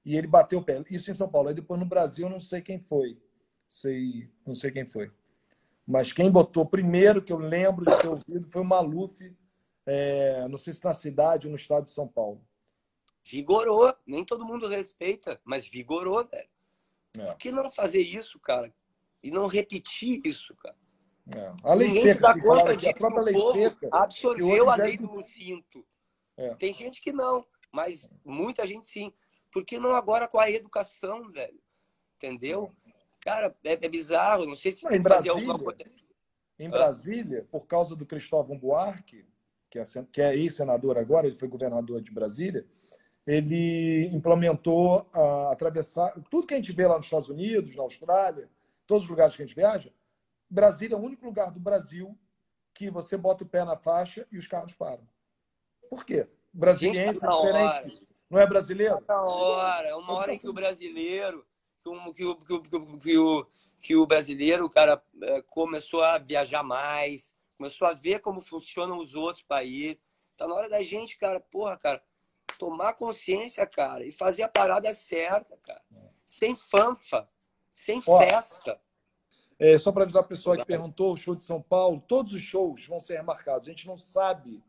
e 0.04 0.16
ele 0.16 0.26
bateu 0.26 0.58
o 0.58 0.64
pé. 0.64 0.82
Isso 0.90 1.10
em 1.10 1.14
São 1.14 1.28
Paulo. 1.28 1.48
Aí 1.48 1.54
depois 1.54 1.78
no 1.78 1.86
Brasil, 1.86 2.26
eu 2.26 2.30
não 2.30 2.40
sei 2.40 2.62
quem 2.62 2.80
foi. 2.80 3.18
Sei, 3.72 4.30
não 4.46 4.54
sei 4.54 4.70
quem 4.70 4.86
foi. 4.86 5.10
Mas 5.86 6.12
quem 6.12 6.30
botou 6.30 6.66
primeiro, 6.66 7.22
que 7.22 7.32
eu 7.32 7.38
lembro 7.38 7.86
de 7.86 8.02
ter 8.02 8.06
ouvido, 8.06 8.46
foi 8.50 8.60
o 8.60 8.64
Maluf, 8.66 9.34
é, 9.86 10.46
não 10.46 10.58
sei 10.58 10.74
se 10.74 10.84
na 10.84 10.92
cidade 10.92 11.46
ou 11.46 11.50
no 11.50 11.56
estado 11.56 11.84
de 11.84 11.90
São 11.90 12.06
Paulo. 12.06 12.46
Vigorou. 13.24 13.94
Nem 14.06 14.26
todo 14.26 14.44
mundo 14.44 14.68
respeita, 14.68 15.40
mas 15.42 15.66
vigorou, 15.66 16.22
velho. 16.22 16.50
É. 17.16 17.24
Por 17.24 17.36
que 17.38 17.50
não 17.50 17.70
fazer 17.70 18.02
isso, 18.02 18.38
cara? 18.38 18.70
E 19.22 19.30
não 19.30 19.46
repetir 19.46 20.20
isso, 20.22 20.54
cara? 20.56 20.76
É. 21.34 21.54
A 21.64 21.72
lei 21.72 21.88
Ninguém 21.88 22.02
seca, 22.14 22.34
se 22.34 22.40
conta 22.42 22.76
disso, 22.76 22.90
a 22.90 22.94
própria 22.94 23.22
lei 23.22 23.38
seca. 23.52 23.88
Absorveu 23.90 24.68
a 24.68 24.76
lei 24.76 24.98
do 24.98 25.22
cinto. 25.22 25.82
É. 26.36 26.54
Tem 26.56 26.74
gente 26.74 27.00
que 27.00 27.10
não, 27.10 27.46
mas 27.72 28.06
muita 28.22 28.66
gente 28.66 28.86
sim. 28.86 29.10
Por 29.50 29.64
que 29.64 29.78
não 29.78 29.96
agora 29.96 30.28
com 30.28 30.38
a 30.38 30.50
educação, 30.50 31.32
velho? 31.32 31.58
Entendeu? 32.18 32.70
Cara, 33.22 33.54
é, 33.64 33.72
é 33.72 33.88
bizarro. 33.88 34.46
Não 34.46 34.56
sei 34.56 34.72
se 34.72 34.84
não, 34.84 34.92
em 34.92 35.00
Brasília, 35.00 35.32
alguma 35.32 35.58
coisa. 35.58 35.84
Em 36.58 36.68
Brasília, 36.68 37.46
por 37.50 37.66
causa 37.66 37.96
do 37.96 38.04
Cristóvão 38.04 38.58
Buarque, 38.58 39.24
que 39.70 39.78
é, 39.78 39.84
que 40.12 40.20
é 40.20 40.36
ex-senador 40.36 40.98
agora, 40.98 41.26
ele 41.26 41.36
foi 41.36 41.48
governador 41.48 42.02
de 42.02 42.10
Brasília, 42.10 42.66
ele 43.26 44.06
implementou 44.12 45.08
a 45.12 45.52
atravessar 45.52 46.12
tudo 46.30 46.46
que 46.46 46.54
a 46.54 46.56
gente 46.56 46.72
vê 46.72 46.86
lá 46.86 46.96
nos 46.96 47.06
Estados 47.06 47.28
Unidos, 47.28 47.74
na 47.74 47.82
Austrália, 47.82 48.50
todos 48.86 49.04
os 49.04 49.08
lugares 49.08 49.34
que 49.34 49.42
a 49.42 49.46
gente 49.46 49.54
viaja. 49.54 49.92
Brasília 50.50 50.96
é 50.96 50.98
o 50.98 51.02
único 51.02 51.24
lugar 51.24 51.50
do 51.50 51.60
Brasil 51.60 52.18
que 52.74 52.90
você 52.90 53.16
bota 53.16 53.44
o 53.44 53.48
pé 53.48 53.64
na 53.64 53.76
faixa 53.76 54.26
e 54.30 54.36
os 54.36 54.46
carros 54.46 54.74
param. 54.74 55.06
Por 55.88 56.04
quê? 56.04 56.28
Brasiliense 56.52 57.24
é 57.24 57.28
diferente. 57.28 58.06
Não 58.28 58.38
é 58.38 58.46
brasileiro? 58.46 58.98
Uma 59.08 59.36
hora, 59.36 59.88
é 59.88 59.94
uma 59.94 60.12
hora 60.14 60.34
em 60.34 60.38
que 60.38 60.48
o 60.48 60.52
brasileiro, 60.52 61.46
que 61.82 62.24
o, 62.24 62.36
que 62.36 62.52
o, 62.52 62.62
que 62.62 62.76
o, 62.76 62.98
que 62.98 63.18
o, 63.18 63.46
que 63.80 63.96
o 63.96 64.06
brasileiro, 64.06 64.70
cara, 64.70 65.02
é, 65.22 65.42
começou 65.42 66.02
a 66.02 66.18
viajar 66.18 66.62
mais, 66.62 67.34
começou 67.56 67.86
a 67.88 67.92
ver 67.92 68.20
como 68.20 68.40
funcionam 68.40 68.98
os 68.98 69.14
outros 69.14 69.42
países. 69.42 69.98
Tá 70.36 70.46
na 70.46 70.54
hora 70.54 70.68
da 70.68 70.82
gente, 70.82 71.18
cara, 71.18 71.40
porra, 71.40 71.76
cara, 71.76 72.02
tomar 72.58 72.94
consciência, 72.94 73.66
cara, 73.66 74.06
e 74.06 74.12
fazer 74.12 74.44
a 74.44 74.48
parada 74.48 74.94
certa, 74.94 75.56
cara. 75.58 75.82
Sem 76.24 76.56
fanfa, 76.56 77.28
sem 77.72 78.00
Ó, 78.06 78.18
festa. 78.18 78.80
É, 79.58 79.76
só 79.78 79.92
para 79.92 80.04
avisar 80.04 80.22
a 80.22 80.26
pessoa 80.26 80.56
que 80.56 80.64
perguntou, 80.64 81.12
o 81.12 81.16
show 81.16 81.34
de 81.34 81.42
São 81.42 81.60
Paulo, 81.60 82.02
todos 82.06 82.32
os 82.32 82.40
shows 82.40 82.86
vão 82.86 82.98
ser 82.98 83.16
remarcados. 83.16 83.68
A 83.68 83.70
gente 83.70 83.86
não 83.86 83.98
sabe 83.98 84.62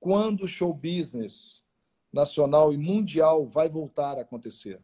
quando 0.00 0.42
o 0.42 0.48
show 0.48 0.72
business 0.72 1.62
nacional 2.12 2.72
e 2.72 2.76
mundial 2.76 3.46
vai 3.46 3.68
voltar 3.68 4.18
a 4.18 4.22
acontecer. 4.22 4.80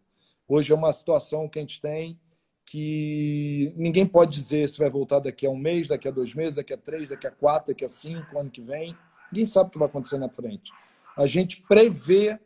Hoje 0.52 0.72
é 0.72 0.74
uma 0.74 0.92
situação 0.92 1.48
que 1.48 1.60
a 1.60 1.62
gente 1.62 1.80
tem 1.80 2.18
que 2.66 3.72
ninguém 3.76 4.04
pode 4.04 4.32
dizer 4.32 4.68
se 4.68 4.80
vai 4.80 4.90
voltar 4.90 5.20
daqui 5.20 5.46
a 5.46 5.50
um 5.50 5.56
mês, 5.56 5.86
daqui 5.86 6.08
a 6.08 6.10
dois 6.10 6.34
meses, 6.34 6.56
daqui 6.56 6.72
a 6.72 6.76
três, 6.76 7.08
daqui 7.08 7.24
a 7.24 7.30
quatro, 7.30 7.68
daqui 7.68 7.84
a 7.84 7.88
cinco, 7.88 8.36
ano 8.36 8.50
que 8.50 8.60
vem. 8.60 8.96
Ninguém 9.30 9.46
sabe 9.46 9.68
o 9.68 9.70
que 9.70 9.78
vai 9.78 9.86
acontecer 9.86 10.18
na 10.18 10.28
frente. 10.28 10.72
A 11.16 11.24
gente 11.24 11.62
prevê 11.62 12.36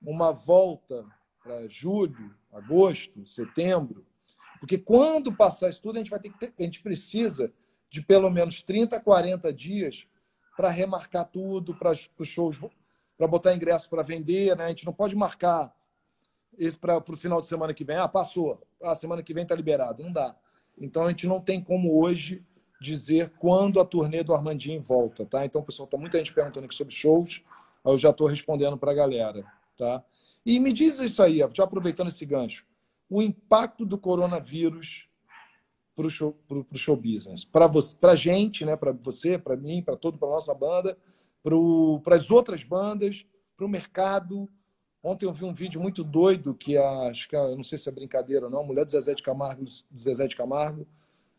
uma 0.00 0.32
volta 0.32 1.04
para 1.42 1.68
julho, 1.68 2.34
agosto, 2.50 3.26
setembro, 3.26 4.06
porque 4.58 4.78
quando 4.78 5.30
passar 5.30 5.68
isso 5.68 5.82
tudo, 5.82 5.96
a 5.96 5.98
gente 5.98 6.10
vai 6.10 6.20
ter 6.20 6.30
que 6.30 6.38
ter, 6.38 6.54
a 6.58 6.62
gente 6.62 6.80
precisa 6.80 7.52
de 7.90 8.00
pelo 8.00 8.30
menos 8.30 8.62
30, 8.62 8.98
40 8.98 9.52
dias 9.52 10.06
para 10.56 10.70
remarcar 10.70 11.26
tudo, 11.26 11.74
para 11.74 11.92
os 11.92 12.28
shows, 12.28 12.58
para 13.18 13.26
botar 13.26 13.54
ingresso 13.54 13.90
para 13.90 14.02
vender, 14.02 14.56
né? 14.56 14.64
A 14.64 14.68
gente 14.68 14.86
não 14.86 14.92
pode 14.94 15.14
marcar 15.14 15.70
isso 16.58 16.78
para 16.78 16.98
o 16.98 17.16
final 17.16 17.40
de 17.40 17.46
semana 17.46 17.74
que 17.74 17.84
vem. 17.84 17.96
Ah, 17.96 18.08
passou. 18.08 18.60
Ah, 18.82 18.94
semana 18.94 19.22
que 19.22 19.34
vem 19.34 19.42
está 19.42 19.54
liberado. 19.54 20.02
Não 20.02 20.12
dá. 20.12 20.36
Então 20.78 21.06
a 21.06 21.08
gente 21.10 21.26
não 21.26 21.40
tem 21.40 21.60
como 21.60 22.00
hoje 22.00 22.44
dizer 22.80 23.32
quando 23.38 23.80
a 23.80 23.84
turnê 23.84 24.22
do 24.22 24.34
Armandinho 24.34 24.82
volta, 24.82 25.24
tá? 25.24 25.44
Então, 25.44 25.62
pessoal, 25.62 25.86
tá 25.86 25.96
muita 25.96 26.18
gente 26.18 26.32
perguntando 26.32 26.66
aqui 26.66 26.74
sobre 26.74 26.92
shows. 26.92 27.42
Eu 27.84 27.96
já 27.96 28.10
estou 28.10 28.26
respondendo 28.26 28.76
para 28.76 28.90
a 28.90 28.94
galera. 28.94 29.44
Tá? 29.76 30.04
E 30.44 30.58
me 30.58 30.72
diz 30.72 30.98
isso 30.98 31.22
aí, 31.22 31.38
já 31.52 31.64
aproveitando 31.64 32.08
esse 32.08 32.24
gancho, 32.26 32.66
o 33.08 33.22
impacto 33.22 33.86
do 33.86 33.96
coronavírus 33.98 35.08
para 35.94 36.06
o 36.06 36.10
show, 36.10 36.32
pro, 36.48 36.64
pro 36.64 36.78
show 36.78 36.96
business. 36.96 37.44
Para 37.44 37.70
a 38.02 38.14
gente, 38.14 38.64
né? 38.64 38.76
para 38.76 38.92
você, 38.92 39.38
para 39.38 39.56
mim, 39.56 39.82
para 39.82 39.96
todo, 39.96 40.18
para 40.18 40.28
nossa 40.28 40.54
banda, 40.54 40.96
para 42.02 42.16
as 42.16 42.30
outras 42.30 42.62
bandas, 42.62 43.26
para 43.56 43.66
o 43.66 43.68
mercado. 43.68 44.48
Ontem 45.02 45.26
eu 45.26 45.32
vi 45.32 45.44
um 45.44 45.52
vídeo 45.52 45.80
muito 45.80 46.04
doido 46.04 46.54
que 46.54 46.78
a, 46.78 47.08
acho 47.08 47.28
que 47.28 47.36
não 47.36 47.64
sei 47.64 47.76
se 47.76 47.88
é 47.88 47.92
brincadeira 47.92 48.46
ou 48.46 48.50
não, 48.50 48.60
a 48.60 48.66
mulher 48.66 48.84
do 48.84 48.90
Zezé 48.90 49.14
de 49.14 49.22
Camargo, 49.22 49.64
do 49.64 50.00
Zezé 50.00 50.26
de 50.26 50.36
Camargo 50.36 50.86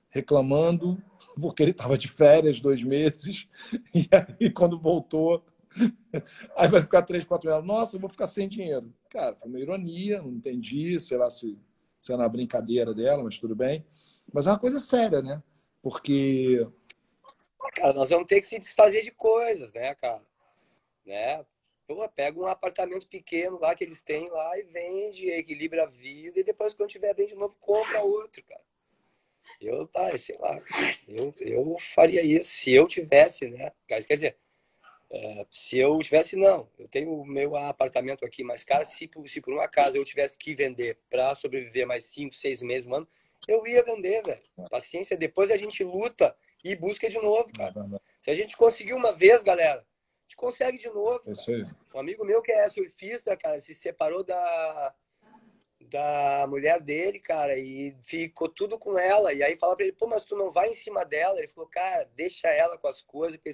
reclamando 0.10 1.02
porque 1.42 1.64
ele 1.64 1.72
estava 1.72 1.98
de 1.98 2.08
férias 2.08 2.60
dois 2.60 2.84
meses 2.84 3.48
e 3.96 4.08
aí 4.12 4.52
quando 4.52 4.80
voltou 4.80 5.44
Aí 6.56 6.68
vai 6.68 6.82
ficar 6.82 7.02
três, 7.02 7.26
quatro 7.26 7.52
anos. 7.52 7.66
Nossa, 7.66 7.96
eu 7.96 8.00
vou 8.00 8.10
ficar 8.10 8.28
sem 8.28 8.48
dinheiro. 8.48 8.94
Cara, 9.10 9.36
foi 9.36 9.50
uma 9.50 9.60
ironia, 9.60 10.22
não 10.22 10.32
entendi, 10.32 11.00
sei 11.00 11.18
lá 11.18 11.30
se, 11.30 11.58
se 12.00 12.14
é 12.14 12.18
na 12.18 12.30
brincadeira 12.30 12.94
dela, 12.94 13.24
mas 13.24 13.38
tudo 13.38 13.56
bem. 13.56 13.86
Mas 14.32 14.48
é 14.48 14.52
uma 14.52 14.60
coisa 14.60 14.80
séria, 14.80 15.22
né? 15.22 15.42
Porque. 15.82 16.68
Cara, 17.76 17.94
nós 17.94 18.10
vamos 18.10 18.28
ter 18.28 18.40
que 18.40 18.48
se 18.48 18.60
desfazer 18.60 19.04
de 19.04 19.12
coisas, 19.12 19.74
né, 19.74 19.96
cara? 19.96 20.24
Né? 21.06 21.44
Pô, 21.86 22.08
pega 22.10 22.40
um 22.40 22.46
apartamento 22.46 23.08
pequeno 23.08 23.60
lá 23.60 23.76
que 23.76 23.84
eles 23.84 24.02
têm 24.02 24.30
lá 24.30 24.58
e 24.58 24.64
vende, 24.64 25.30
equilibra 25.30 25.84
a 25.84 25.88
vida, 25.88 26.40
e 26.40 26.44
depois, 26.44 26.74
quando 26.74 26.90
tiver 26.90 27.14
bem 27.14 27.28
de 27.28 27.36
novo, 27.36 27.56
compra 27.60 28.02
outro, 28.02 28.44
cara. 28.44 28.64
Eu, 29.60 29.86
pai, 29.88 30.18
sei 30.18 30.38
lá, 30.38 30.58
eu, 31.08 31.34
eu 31.40 31.78
faria 31.80 32.22
isso 32.22 32.50
se 32.50 32.72
eu 32.72 32.88
tivesse, 32.88 33.50
né? 33.50 33.74
Quer 33.86 34.00
dizer, 34.00 34.38
é, 35.12 35.46
se 35.52 35.78
eu 35.78 36.00
tivesse, 36.00 36.36
não, 36.36 36.70
eu 36.80 36.88
tenho 36.88 37.14
o 37.14 37.26
meu 37.26 37.56
apartamento 37.56 38.26
aqui, 38.26 38.44
mas, 38.44 38.64
cara, 38.64 38.86
se, 38.86 39.10
se 39.28 39.42
por 39.42 39.54
um 39.54 39.60
acaso 39.60 39.96
eu 39.96 40.06
tivesse 40.06 40.38
que 40.38 40.56
vender 40.56 40.98
para 41.10 41.36
sobreviver 41.36 41.86
mais 41.86 42.06
cinco, 42.06 42.34
seis 42.34 42.62
meses, 42.62 42.88
um 42.88 42.96
ano, 42.96 43.08
eu 43.48 43.68
ia 43.68 43.84
vender, 43.84 44.24
velho. 44.24 44.42
Paciência, 44.70 45.18
depois 45.18 45.52
a 45.52 45.58
gente 45.58 45.84
luta 45.84 46.36
e 46.64 46.76
busca 46.76 47.10
de 47.10 47.18
novo, 47.18 47.52
cara. 47.54 47.74
Se 48.22 48.32
a 48.32 48.34
gente 48.34 48.56
conseguiu 48.56 48.96
uma 48.96 49.12
vez, 49.12 49.44
galera, 49.44 49.86
gente 50.34 50.36
consegue 50.36 50.78
de 50.78 50.90
novo. 50.90 51.22
Um 51.94 52.00
amigo 52.00 52.26
meu 52.26 52.42
que 52.42 52.52
é 52.52 52.68
surfista, 52.68 53.38
cara, 53.38 53.60
se 53.60 53.74
separou 53.76 54.24
da, 54.24 54.94
da 55.82 56.46
mulher 56.48 56.82
dele, 56.82 57.20
cara, 57.20 57.58
e 57.58 57.96
ficou 58.04 58.50
tudo 58.50 58.78
com 58.80 58.98
ela. 58.98 59.32
E 59.32 59.44
aí 59.44 59.58
fala 59.58 59.76
pra 59.76 59.86
ele, 59.86 59.94
pô, 59.94 60.08
mas 60.08 60.26
tu 60.26 60.36
não 60.36 60.50
vai 60.50 60.70
em 60.70 60.74
cima 60.74 61.06
dela? 61.06 61.38
Ele 61.38 61.48
falou, 61.48 61.70
cara, 61.70 62.10
deixa 62.16 62.50
ela 62.50 62.78
com 62.78 62.88
as 62.88 63.02
coisas, 63.02 63.38
porque 63.38 63.52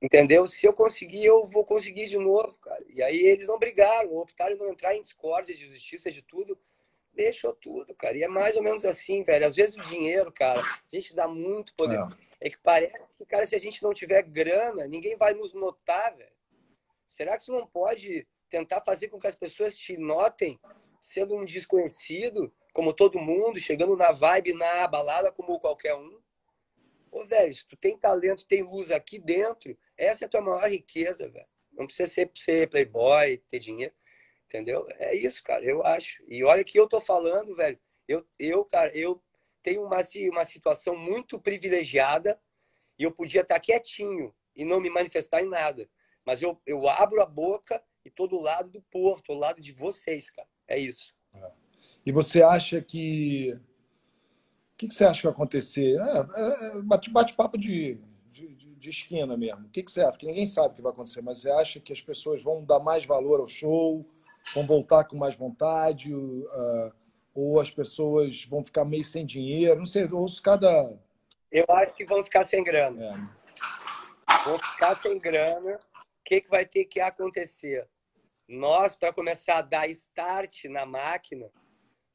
Entendeu? 0.00 0.48
Se 0.48 0.66
eu 0.66 0.72
conseguir, 0.72 1.24
eu 1.24 1.46
vou 1.46 1.64
conseguir 1.64 2.08
de 2.08 2.18
novo, 2.18 2.58
cara. 2.58 2.84
E 2.92 3.00
aí 3.00 3.20
eles 3.20 3.46
não 3.46 3.56
brigaram, 3.56 4.16
optaram 4.16 4.56
em 4.56 4.58
não 4.58 4.68
entrar 4.68 4.96
em 4.96 5.00
discórdia 5.00 5.54
de 5.54 5.68
justiça, 5.68 6.10
de 6.10 6.20
tudo. 6.22 6.58
Deixou 7.14 7.52
tudo, 7.52 7.94
cara. 7.94 8.16
E 8.16 8.24
é 8.24 8.26
mais 8.26 8.56
ou 8.56 8.64
menos 8.64 8.84
assim, 8.84 9.22
velho. 9.22 9.46
Às 9.46 9.54
vezes 9.54 9.76
o 9.76 9.82
dinheiro, 9.82 10.32
cara, 10.32 10.60
a 10.60 10.80
gente 10.88 11.14
dá 11.14 11.28
muito 11.28 11.72
poder. 11.74 12.00
É, 12.00 12.31
é 12.44 12.50
que 12.50 12.58
parece 12.58 13.08
que, 13.16 13.24
cara, 13.24 13.46
se 13.46 13.54
a 13.54 13.58
gente 13.58 13.80
não 13.84 13.94
tiver 13.94 14.20
grana, 14.22 14.88
ninguém 14.88 15.16
vai 15.16 15.32
nos 15.32 15.54
notar, 15.54 16.16
velho. 16.16 16.32
Será 17.06 17.36
que 17.36 17.42
isso 17.42 17.52
não 17.52 17.64
pode 17.64 18.26
tentar 18.50 18.80
fazer 18.80 19.08
com 19.08 19.20
que 19.20 19.28
as 19.28 19.36
pessoas 19.36 19.76
te 19.76 19.96
notem 19.96 20.58
sendo 21.00 21.36
um 21.36 21.44
desconhecido, 21.44 22.52
como 22.74 22.92
todo 22.92 23.18
mundo, 23.18 23.60
chegando 23.60 23.96
na 23.96 24.10
vibe, 24.10 24.54
na 24.54 24.88
balada, 24.88 25.30
como 25.30 25.60
qualquer 25.60 25.94
um? 25.94 26.20
Ô, 27.12 27.24
velho, 27.24 27.52
se 27.52 27.64
tu 27.64 27.76
tem 27.76 27.96
talento, 27.96 28.44
tem 28.44 28.62
luz 28.62 28.90
aqui 28.90 29.20
dentro, 29.20 29.78
essa 29.96 30.24
é 30.24 30.26
a 30.26 30.28
tua 30.28 30.40
maior 30.40 30.68
riqueza, 30.68 31.28
velho. 31.28 31.46
Não 31.72 31.86
precisa 31.86 32.10
ser, 32.10 32.28
ser 32.34 32.68
playboy, 32.68 33.36
ter 33.48 33.60
dinheiro. 33.60 33.94
Entendeu? 34.46 34.84
É 34.98 35.14
isso, 35.14 35.44
cara, 35.44 35.64
eu 35.64 35.86
acho. 35.86 36.24
E 36.26 36.42
olha 36.42 36.64
que 36.64 36.78
eu 36.78 36.88
tô 36.88 37.00
falando, 37.00 37.54
velho. 37.54 37.78
Eu, 38.08 38.26
eu 38.36 38.64
cara, 38.64 38.90
eu 38.96 39.22
tenho 39.62 39.84
uma, 39.84 39.98
uma 40.30 40.44
situação 40.44 40.96
muito 40.96 41.38
privilegiada 41.38 42.38
e 42.98 43.04
eu 43.04 43.12
podia 43.12 43.42
estar 43.42 43.58
quietinho 43.60 44.34
e 44.54 44.64
não 44.64 44.80
me 44.80 44.90
manifestar 44.90 45.42
em 45.42 45.48
nada. 45.48 45.88
Mas 46.24 46.42
eu, 46.42 46.60
eu 46.66 46.88
abro 46.88 47.22
a 47.22 47.26
boca 47.26 47.82
e 48.04 48.10
tô 48.10 48.26
do 48.26 48.40
lado 48.40 48.70
do 48.70 48.82
povo, 48.82 49.22
tô 49.22 49.34
do 49.34 49.40
lado 49.40 49.60
de 49.60 49.72
vocês, 49.72 50.30
cara. 50.30 50.48
É 50.68 50.78
isso. 50.78 51.14
É. 51.34 51.50
E 52.04 52.12
você 52.12 52.42
acha 52.42 52.80
que. 52.80 53.52
O 54.72 54.76
que, 54.76 54.88
que 54.88 54.94
você 54.94 55.04
acha 55.04 55.20
que 55.20 55.26
vai 55.26 55.32
acontecer? 55.32 55.96
É, 55.96 56.18
é, 56.18 56.78
é 56.78 56.82
bate-papo 56.82 57.56
de, 57.56 58.00
de, 58.32 58.54
de, 58.54 58.90
esquina 58.90 59.36
mesmo. 59.36 59.66
O 59.66 59.70
que, 59.70 59.82
que 59.82 59.92
você 59.92 60.00
acha? 60.00 60.12
Porque 60.12 60.26
ninguém 60.26 60.46
sabe 60.46 60.72
o 60.72 60.76
que 60.76 60.82
vai 60.82 60.90
acontecer, 60.90 61.22
mas 61.22 61.38
você 61.38 61.50
acha 61.50 61.80
que 61.80 61.92
as 61.92 62.00
pessoas 62.00 62.42
vão 62.42 62.64
dar 62.64 62.80
mais 62.80 63.06
valor 63.06 63.38
ao 63.38 63.46
show, 63.46 64.04
vão 64.54 64.66
voltar 64.66 65.04
com 65.04 65.16
mais 65.16 65.36
vontade, 65.36 66.12
uh, 66.12 66.92
ou 67.34 67.60
as 67.60 67.70
pessoas 67.70 68.44
vão 68.44 68.62
ficar 68.62 68.84
meio 68.84 69.04
sem 69.04 69.24
dinheiro? 69.24 69.78
Não 69.78 69.86
sei, 69.86 70.08
ouço 70.10 70.42
cada. 70.42 70.98
Eu 71.50 71.64
acho 71.68 71.94
que 71.94 72.04
vão 72.04 72.24
ficar 72.24 72.44
sem 72.44 72.62
grana. 72.62 73.04
É. 73.04 74.44
Vão 74.44 74.58
ficar 74.58 74.94
sem 74.94 75.18
grana. 75.18 75.76
O 75.76 76.24
que, 76.24 76.40
que 76.40 76.50
vai 76.50 76.64
ter 76.64 76.84
que 76.84 77.00
acontecer? 77.00 77.88
Nós, 78.48 78.96
para 78.96 79.12
começar 79.12 79.58
a 79.58 79.62
dar 79.62 79.88
start 79.88 80.64
na 80.64 80.84
máquina, 80.84 81.50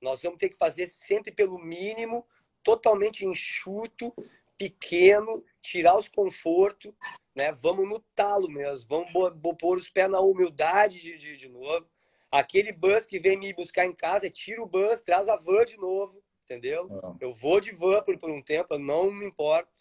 nós 0.02 0.22
vamos 0.22 0.38
ter 0.38 0.50
que 0.50 0.58
fazer 0.58 0.88
sempre 0.88 1.32
pelo 1.32 1.58
mínimo, 1.58 2.26
totalmente 2.64 3.26
enxuto, 3.26 4.14
pequeno, 4.58 5.44
tirar 5.62 5.98
os 5.98 6.08
confortos, 6.08 6.94
né? 7.36 7.52
Vamos 7.52 7.88
no 7.88 8.00
talo 8.16 8.50
mesmo, 8.50 8.88
vamos 9.14 9.58
pôr 9.60 9.78
os 9.78 9.90
pés 9.90 10.10
na 10.10 10.20
humildade 10.20 11.00
de, 11.00 11.18
de, 11.18 11.38
de 11.38 11.50
novo. 11.50 11.88
Aquele 12.32 12.72
bus 12.72 13.06
que 13.06 13.20
vem 13.20 13.38
me 13.38 13.54
buscar 13.54 13.86
em 13.86 13.94
casa, 13.94 14.30
tira 14.30 14.62
o 14.62 14.68
bus, 14.68 15.02
traz 15.02 15.30
a 15.30 15.36
van 15.36 15.66
de 15.66 15.78
novo, 15.78 16.22
entendeu? 16.44 16.90
Eu 17.20 17.34
vou 17.34 17.60
de 17.60 17.72
van 17.72 18.02
por, 18.04 18.18
por 18.18 18.30
um 18.30 18.42
tempo, 18.42 18.74
eu 18.74 18.80
não 18.80 19.12
me 19.12 19.26
importo. 19.26 19.72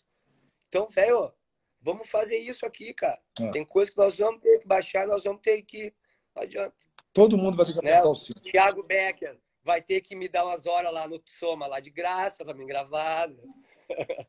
Então, 0.68 0.88
velho, 0.88 1.32
vamos 1.80 2.08
fazer 2.08 2.36
isso 2.36 2.64
aqui, 2.64 2.94
cara. 2.94 3.20
É. 3.40 3.50
Tem 3.50 3.64
coisa 3.64 3.90
que 3.90 3.96
nós 3.96 4.16
vamos 4.18 4.40
ter 4.40 4.58
que 4.58 4.66
baixar, 4.66 5.06
nós 5.06 5.24
vamos 5.24 5.42
ter 5.42 5.60
que 5.62 5.92
não 6.36 6.42
adianta. 6.42 6.74
Todo 7.14 7.38
mundo 7.38 7.56
vai 7.56 7.64
ter 7.64 7.72
que 7.72 7.82
né? 7.82 7.92
apertar 7.92 8.10
o 8.10 8.14
cinto. 8.14 8.42
Thiago 8.42 8.82
Becker 8.82 9.40
vai 9.64 9.80
ter 9.80 10.02
que 10.02 10.14
me 10.14 10.28
dar 10.28 10.44
umas 10.44 10.66
horas 10.66 10.92
lá 10.92 11.08
no 11.08 11.20
Soma, 11.24 11.66
lá 11.66 11.80
de 11.80 11.90
graça, 11.90 12.44
para 12.44 12.54
me 12.54 12.66
gravar. 12.66 13.30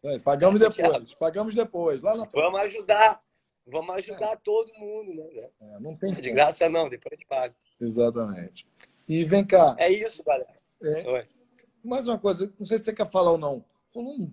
É, 0.04 0.20
pagamos 0.20 0.60
depois, 0.62 1.14
pagamos 1.16 1.54
depois. 1.54 2.02
Lá 2.02 2.16
na... 2.16 2.26
Vamos 2.26 2.62
ajudar. 2.62 3.22
Vamos 3.68 3.96
ajudar 3.96 4.34
é. 4.34 4.36
todo 4.38 4.74
mundo, 4.74 5.14
né? 5.14 5.50
É, 5.60 5.80
não 5.80 5.96
tem 5.96 6.12
de 6.14 6.32
graça 6.32 6.70
não, 6.70 6.90
depois 6.90 7.12
a 7.12 7.16
gente 7.16 7.28
paga. 7.28 7.56
Exatamente. 7.80 8.66
E 9.08 9.24
vem 9.24 9.46
cá. 9.46 9.76
É 9.78 9.90
isso, 9.92 10.24
galera. 10.24 10.58
É, 10.82 11.28
mais 11.84 12.08
uma 12.08 12.18
coisa, 12.18 12.52
não 12.58 12.66
sei 12.66 12.78
se 12.78 12.86
você 12.86 12.94
quer 12.94 13.10
falar 13.10 13.32
ou 13.32 13.38
não. 13.38 13.64
Como 13.92 14.32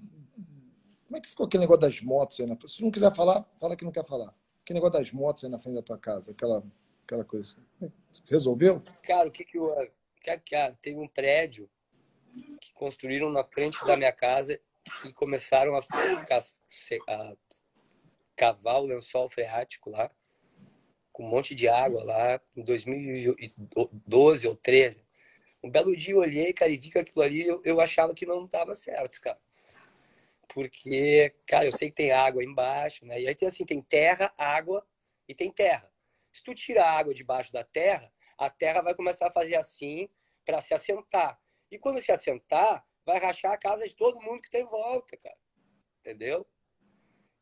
é 1.14 1.20
que 1.20 1.28
ficou 1.28 1.46
aquele 1.46 1.62
negócio 1.62 1.80
das 1.80 2.00
motos 2.00 2.40
aí 2.40 2.46
na... 2.46 2.56
Se 2.66 2.82
não 2.82 2.90
quiser 2.90 3.14
falar, 3.14 3.44
fala 3.58 3.76
que 3.76 3.84
não 3.84 3.92
quer 3.92 4.04
falar. 4.04 4.34
Aquele 4.62 4.78
negócio 4.78 4.98
das 4.98 5.12
motos 5.12 5.44
aí 5.44 5.50
na 5.50 5.58
frente 5.58 5.76
da 5.76 5.82
tua 5.82 5.98
casa, 5.98 6.32
aquela 6.32 6.64
aquela 7.04 7.24
coisa. 7.24 7.56
Resolveu? 8.28 8.82
Cara, 9.02 9.28
o 9.28 9.30
que 9.30 9.44
que 9.44 9.58
eu. 9.58 9.72
Cara, 10.50 10.74
tem 10.80 10.98
um 10.98 11.06
prédio 11.06 11.68
que 12.60 12.72
construíram 12.72 13.30
na 13.30 13.44
frente 13.44 13.84
da 13.84 13.96
minha 13.96 14.12
casa 14.12 14.58
e 15.04 15.12
começaram 15.12 15.76
a, 15.76 15.78
a 15.78 17.36
cavar 18.36 18.80
o 18.80 18.86
lençol 18.86 19.28
freático 19.28 19.90
lá, 19.90 20.10
com 21.12 21.24
um 21.24 21.28
monte 21.28 21.54
de 21.54 21.68
água 21.68 22.02
lá, 22.02 22.40
em 22.56 22.64
2012 22.64 24.48
ou 24.48 24.56
13. 24.56 25.04
Um 25.62 25.70
belo 25.70 25.96
dia 25.96 26.14
eu 26.14 26.18
olhei, 26.18 26.52
cara, 26.52 26.70
e 26.70 26.76
vi 26.76 26.90
que 26.90 26.98
aquilo 26.98 27.22
ali 27.22 27.46
eu, 27.46 27.62
eu 27.64 27.80
achava 27.80 28.14
que 28.14 28.26
não 28.26 28.44
estava 28.44 28.74
certo, 28.74 29.20
cara. 29.20 29.40
Porque, 30.48 31.34
cara, 31.46 31.66
eu 31.66 31.72
sei 31.72 31.88
que 31.88 31.96
tem 31.96 32.12
água 32.12 32.44
embaixo, 32.44 33.06
né? 33.06 33.20
E 33.20 33.28
aí 33.28 33.34
tem 33.34 33.48
assim, 33.48 33.64
tem 33.64 33.80
terra, 33.80 34.32
água 34.36 34.86
e 35.26 35.34
tem 35.34 35.50
terra. 35.50 35.90
Se 36.32 36.42
tu 36.42 36.54
tirar 36.54 36.86
a 36.86 36.98
água 36.98 37.14
debaixo 37.14 37.52
da 37.52 37.64
terra, 37.64 38.12
a 38.36 38.50
terra 38.50 38.82
vai 38.82 38.94
começar 38.94 39.28
a 39.28 39.32
fazer 39.32 39.56
assim 39.56 40.08
para 40.44 40.60
se 40.60 40.74
assentar. 40.74 41.40
E 41.70 41.78
quando 41.78 42.00
se 42.00 42.12
assentar, 42.12 42.84
vai 43.04 43.18
rachar 43.18 43.52
a 43.52 43.58
casa 43.58 43.86
de 43.88 43.94
todo 43.94 44.20
mundo 44.20 44.42
que 44.42 44.50
tem 44.50 44.62
em 44.62 44.68
volta, 44.68 45.16
cara. 45.16 45.36
Entendeu? 46.00 46.46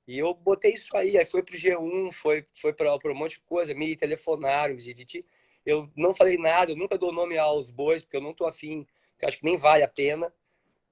E 0.07 0.19
eu 0.19 0.35
botei 0.35 0.73
isso 0.75 0.97
aí, 0.97 1.17
aí 1.17 1.25
foi 1.25 1.43
pro 1.43 1.57
G1, 1.57 2.13
foi, 2.13 2.45
foi 2.53 2.73
para 2.73 2.95
um 2.95 3.15
monte 3.15 3.37
de 3.37 3.41
coisa, 3.43 3.75
me 3.75 3.95
telefonaram, 3.97 4.77
didi. 4.77 5.25
Eu 5.65 5.91
não 5.97 6.13
falei 6.13 6.37
nada, 6.37 6.73
eu 6.73 6.77
nunca 6.77 6.99
dou 6.99 7.13
nome 7.13 7.39
aos 7.39 7.71
bois, 7.71 8.03
porque 8.03 8.17
eu 8.17 8.21
não 8.21 8.35
tô 8.35 8.47
afim, 8.47 8.87
porque 9.13 9.27
acho 9.27 9.39
que 9.39 9.45
nem 9.45 9.57
vale 9.57 9.85
a 9.85 9.89
pena, 9.89 10.33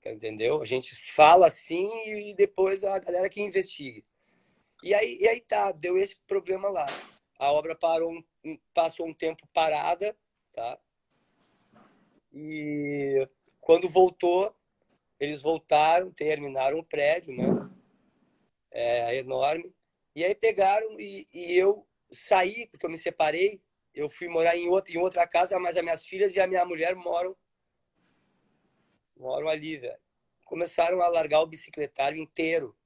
entendeu? 0.05 0.63
A 0.63 0.65
gente 0.65 0.95
fala 1.13 1.47
assim 1.47 1.91
e 2.07 2.35
depois 2.35 2.85
a 2.85 2.99
galera 2.99 3.29
que 3.29 3.43
investigue. 3.43 4.05
E 4.83 4.95
aí, 4.95 5.19
e 5.21 5.29
aí 5.29 5.41
tá, 5.41 5.73
deu 5.73 5.99
esse 5.99 6.17
problema 6.27 6.69
lá. 6.69 6.87
A 7.39 7.53
obra 7.53 7.75
parou 7.75 8.25
passou 8.73 9.07
um 9.07 9.13
tempo 9.13 9.47
parada, 9.53 10.17
tá? 10.53 10.79
E 12.33 13.29
quando 13.61 13.89
voltou, 13.89 14.55
eles 15.19 15.43
voltaram, 15.43 16.13
terminaram 16.13 16.79
o 16.79 16.85
prédio, 16.85 17.35
né? 17.35 17.45
É 18.71 19.16
enorme. 19.16 19.75
E 20.14 20.25
aí 20.25 20.35
pegaram 20.35 20.99
e, 20.99 21.27
e 21.33 21.57
eu 21.57 21.87
saí, 22.11 22.66
porque 22.66 22.87
eu 22.87 22.91
me 22.91 22.99
separei. 22.99 23.62
Eu 23.95 24.09
fui 24.09 24.29
morar 24.29 24.57
em 24.57 24.68
outra, 24.68 24.93
em 24.93 24.99
outra 24.99 25.27
casa, 25.27 25.59
mas 25.59 25.77
as 25.77 25.83
minhas 25.83 26.05
filhas 26.05 26.35
e 26.35 26.41
a 26.41 26.47
minha 26.47 26.64
mulher 26.64 26.95
moram 26.95 27.37
moram 29.16 29.49
ali, 29.49 29.77
velho. 29.77 29.99
Começaram 30.45 31.01
a 31.03 31.09
largar 31.09 31.41
o 31.41 31.47
bicicletário 31.47 32.18
inteiro. 32.18 32.77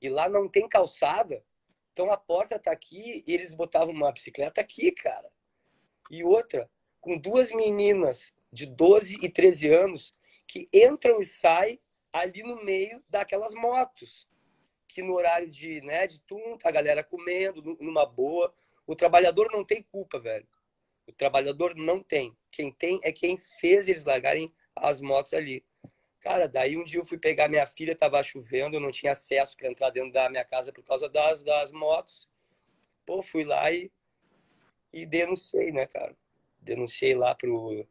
E 0.00 0.08
lá 0.08 0.28
não 0.28 0.48
tem 0.48 0.68
calçada. 0.68 1.44
Então 1.92 2.10
a 2.10 2.16
porta 2.16 2.58
tá 2.58 2.70
aqui 2.72 3.22
e 3.26 3.34
eles 3.34 3.54
botavam 3.54 3.92
uma 3.92 4.12
bicicleta 4.12 4.60
aqui, 4.60 4.90
cara. 4.92 5.30
E 6.10 6.24
outra, 6.24 6.70
com 7.00 7.18
duas 7.18 7.52
meninas 7.52 8.34
de 8.52 8.66
12 8.66 9.18
e 9.22 9.28
13 9.28 9.68
anos 9.68 10.14
que 10.46 10.68
entram 10.72 11.18
e 11.18 11.24
saem 11.24 11.80
ali 12.12 12.42
no 12.42 12.64
meio 12.64 13.02
daquelas 13.08 13.52
motos. 13.52 14.26
Que 14.88 15.02
no 15.02 15.14
horário 15.14 15.48
de, 15.48 15.80
né, 15.82 16.06
de 16.06 16.18
tunta, 16.20 16.68
a 16.68 16.72
galera 16.72 17.04
comendo, 17.04 17.76
numa 17.80 18.06
boa. 18.06 18.52
O 18.86 18.96
trabalhador 18.96 19.48
não 19.52 19.64
tem 19.64 19.82
culpa, 19.82 20.18
velho. 20.18 20.48
O 21.06 21.12
trabalhador 21.12 21.74
não 21.76 22.02
tem. 22.02 22.36
Quem 22.50 22.72
tem 22.72 22.98
é 23.02 23.12
quem 23.12 23.38
fez 23.60 23.88
eles 23.88 24.04
largarem 24.04 24.52
as 24.74 25.00
motos 25.00 25.34
ali. 25.34 25.64
Cara, 26.20 26.48
daí 26.48 26.76
um 26.76 26.84
dia 26.84 27.00
eu 27.00 27.04
fui 27.04 27.18
pegar 27.18 27.48
minha 27.48 27.66
filha, 27.66 27.94
tava 27.94 28.22
chovendo, 28.22 28.76
eu 28.76 28.80
não 28.80 28.90
tinha 28.90 29.12
acesso 29.12 29.56
para 29.56 29.68
entrar 29.68 29.90
dentro 29.90 30.12
da 30.12 30.28
minha 30.28 30.44
casa 30.44 30.72
por 30.72 30.82
causa 30.82 31.08
das, 31.08 31.42
das 31.42 31.70
motos. 31.70 32.28
Pô, 33.06 33.22
fui 33.22 33.44
lá 33.44 33.70
e, 33.70 33.90
e 34.92 35.06
denunciei, 35.06 35.70
né, 35.70 35.86
cara? 35.86 36.14
Denunciei 36.60 37.14
lá 37.14 37.34
pro, 37.34 37.86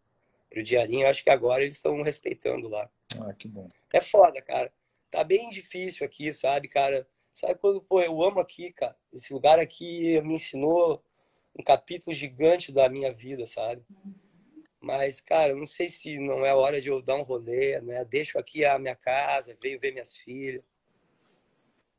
pro 0.49 0.61
Diarinho. 0.61 1.07
Acho 1.07 1.23
que 1.23 1.29
agora 1.29 1.63
eles 1.63 1.75
estão 1.75 2.01
respeitando 2.01 2.67
lá. 2.67 2.89
Ah, 3.21 3.33
que 3.33 3.47
bom. 3.47 3.69
É 3.91 4.01
foda, 4.01 4.41
cara. 4.41 4.71
Tá 5.09 5.23
bem 5.23 5.49
difícil 5.49 6.05
aqui, 6.05 6.33
sabe, 6.33 6.67
cara? 6.67 7.07
Sabe 7.33 7.55
quando, 7.55 7.81
pô, 7.81 8.01
eu 8.01 8.21
amo 8.23 8.39
aqui, 8.39 8.71
cara. 8.73 8.97
Esse 9.13 9.31
lugar 9.33 9.59
aqui 9.59 10.19
me 10.21 10.33
ensinou 10.33 11.03
um 11.57 11.63
capítulo 11.63 12.13
gigante 12.13 12.71
da 12.71 12.89
minha 12.89 13.11
vida, 13.11 13.45
sabe? 13.45 13.83
Mas, 14.79 15.21
cara, 15.21 15.55
não 15.55 15.65
sei 15.65 15.87
se 15.87 16.17
não 16.19 16.45
é 16.45 16.53
hora 16.53 16.81
de 16.81 16.89
eu 16.89 17.01
dar 17.01 17.15
um 17.15 17.23
rolê, 17.23 17.79
né? 17.81 18.03
Deixo 18.05 18.37
aqui 18.37 18.65
a 18.65 18.77
minha 18.77 18.95
casa, 18.95 19.57
venho 19.61 19.79
ver 19.79 19.91
minhas 19.91 20.15
filhas. 20.17 20.63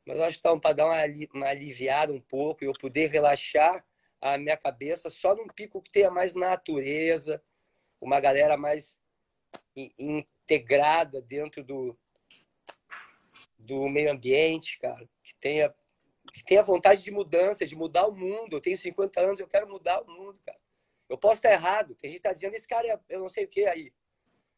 Mas 0.05 0.19
acho 0.19 0.37
que 0.37 0.43
tá 0.43 0.57
para 0.57 0.73
dar 0.73 0.85
uma, 0.85 0.97
uma 1.33 1.47
aliviada 1.47 2.13
um 2.13 2.21
pouco 2.21 2.63
e 2.63 2.67
eu 2.67 2.73
poder 2.73 3.09
relaxar 3.09 3.85
a 4.21 4.37
minha 4.37 4.57
cabeça 4.57 5.09
só 5.09 5.35
num 5.35 5.47
pico 5.47 5.81
que 5.81 5.91
tenha 5.91 6.11
mais 6.11 6.33
natureza, 6.33 7.41
uma 8.01 8.19
galera 8.19 8.57
mais 8.57 8.99
integrada 9.75 11.21
dentro 11.21 11.63
do, 11.63 11.97
do 13.69 13.87
meio 13.87 14.11
ambiente, 14.11 14.79
cara, 14.79 15.07
que 15.21 15.35
tenha, 15.35 15.73
que 16.33 16.43
tenha 16.43 16.63
vontade 16.63 17.03
de 17.03 17.11
mudança, 17.11 17.67
de 17.67 17.75
mudar 17.75 18.07
o 18.07 18.15
mundo. 18.15 18.55
Eu 18.55 18.61
tenho 18.61 18.77
50 18.77 19.21
anos, 19.21 19.39
eu 19.39 19.47
quero 19.47 19.69
mudar 19.69 20.01
o 20.01 20.07
mundo, 20.07 20.39
cara. 20.43 20.59
Eu 21.07 21.17
posso 21.17 21.35
estar 21.35 21.51
errado. 21.51 21.93
Tem 21.95 22.09
gente 22.09 22.21
que 22.21 22.27
está 22.27 22.33
dizendo, 22.33 22.55
esse 22.55 22.67
cara, 22.67 22.87
é, 22.87 22.99
eu 23.09 23.19
não 23.19 23.29
sei 23.29 23.45
o 23.45 23.47
que 23.47 23.65
aí. 23.65 23.93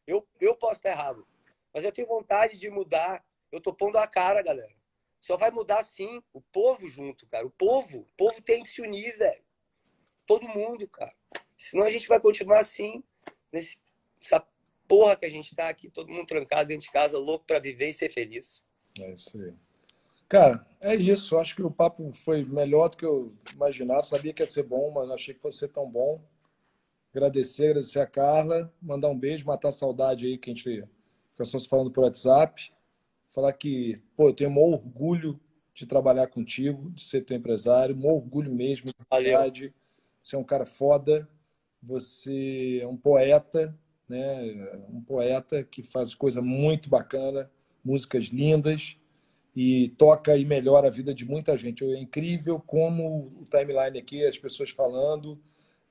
Eu, 0.06 0.26
eu 0.40 0.54
posso 0.54 0.76
estar 0.76 0.90
errado. 0.90 1.26
Mas 1.74 1.84
eu 1.84 1.92
tenho 1.92 2.08
vontade 2.08 2.56
de 2.56 2.70
mudar. 2.70 3.22
Eu 3.50 3.60
tô 3.60 3.72
pondo 3.72 3.98
a 3.98 4.06
cara, 4.06 4.42
galera. 4.42 4.74
Só 5.20 5.36
vai 5.36 5.50
mudar 5.50 5.82
sim. 5.82 6.22
O 6.32 6.40
povo 6.40 6.88
junto, 6.88 7.26
cara. 7.26 7.46
O 7.46 7.50
povo. 7.50 8.00
O 8.00 8.16
povo 8.16 8.40
tem 8.40 8.62
que 8.62 8.68
se 8.70 8.80
unir, 8.80 9.16
velho. 9.18 9.44
Todo 10.26 10.48
mundo, 10.48 10.88
cara. 10.88 11.14
Senão 11.56 11.84
a 11.84 11.90
gente 11.90 12.08
vai 12.08 12.18
continuar 12.18 12.60
assim, 12.60 13.04
nesse, 13.52 13.78
nessa 14.18 14.46
porra 14.88 15.16
que 15.16 15.26
a 15.26 15.30
gente 15.30 15.54
tá 15.54 15.68
aqui, 15.68 15.88
todo 15.88 16.12
mundo 16.12 16.26
trancado 16.26 16.68
dentro 16.68 16.86
de 16.86 16.92
casa, 16.92 17.18
louco 17.18 17.46
para 17.46 17.58
viver 17.58 17.90
e 17.90 17.94
ser 17.94 18.12
feliz. 18.12 18.64
É 18.98 19.12
isso 19.12 19.40
aí. 19.40 19.54
Cara, 20.28 20.66
é 20.80 20.94
isso. 20.94 21.36
Acho 21.38 21.54
que 21.54 21.62
o 21.62 21.70
papo 21.70 22.10
foi 22.12 22.44
melhor 22.44 22.88
do 22.88 22.96
que 22.96 23.04
eu 23.04 23.34
imaginava. 23.52 24.02
Sabia 24.02 24.32
que 24.32 24.42
ia 24.42 24.46
ser 24.46 24.62
bom, 24.62 24.90
mas 24.92 25.10
achei 25.10 25.34
que 25.34 25.40
fosse 25.40 25.58
ser 25.58 25.68
tão 25.68 25.88
bom. 25.88 26.22
agradecer, 27.14 27.66
agradecer 27.70 28.00
a 28.00 28.06
Carla, 28.06 28.72
mandar 28.80 29.08
um 29.08 29.18
beijo, 29.18 29.46
matar 29.46 29.68
a 29.68 29.72
saudade 29.72 30.26
aí 30.26 30.38
que 30.38 30.50
a 30.50 30.54
gente 30.54 30.84
fica 31.30 31.44
só 31.44 31.58
se 31.58 31.68
falando 31.68 31.90
por 31.90 32.04
WhatsApp. 32.04 32.72
Falar 33.28 33.52
que, 33.52 34.00
pô, 34.16 34.28
eu 34.28 34.34
tenho 34.34 34.50
um 34.50 34.58
orgulho 34.58 35.38
de 35.74 35.86
trabalhar 35.86 36.26
contigo, 36.26 36.90
de 36.90 37.02
ser 37.04 37.24
teu 37.24 37.36
empresário, 37.36 37.96
um 37.96 38.06
orgulho 38.06 38.52
mesmo, 38.54 38.88
de 38.88 39.04
verdade. 39.10 39.74
Você 40.20 40.36
é 40.36 40.38
um 40.38 40.44
cara 40.44 40.66
foda, 40.66 41.28
você 41.82 42.80
é 42.82 42.86
um 42.86 42.96
poeta, 42.96 43.76
né? 44.08 44.70
Um 44.88 45.02
poeta 45.02 45.64
que 45.64 45.82
faz 45.82 46.14
coisa 46.14 46.40
muito 46.40 46.88
bacana, 46.88 47.50
músicas 47.84 48.26
lindas 48.26 48.96
e 49.54 49.90
toca 49.98 50.36
e 50.36 50.44
melhora 50.44 50.88
a 50.88 50.90
vida 50.90 51.14
de 51.14 51.24
muita 51.24 51.56
gente. 51.56 51.84
É 51.84 51.98
incrível 51.98 52.60
como 52.60 53.32
o 53.40 53.46
timeline 53.50 53.98
aqui, 53.98 54.24
as 54.24 54.38
pessoas 54.38 54.70
falando, 54.70 55.38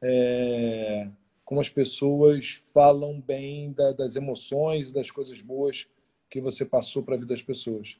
é, 0.02 1.08
como 1.46 1.62
as 1.62 1.70
pessoas 1.70 2.62
falam 2.74 3.22
bem 3.22 3.72
da, 3.74 3.92
das 3.94 4.16
emoções, 4.16 4.92
das 4.92 5.12
coisas 5.12 5.42
boas 5.42 5.88
que 6.30 6.42
você 6.42 6.66
passou 6.66 7.04
para 7.04 7.16
a 7.16 7.18
vida 7.18 7.34
das 7.34 7.44
pessoas. 7.44 8.00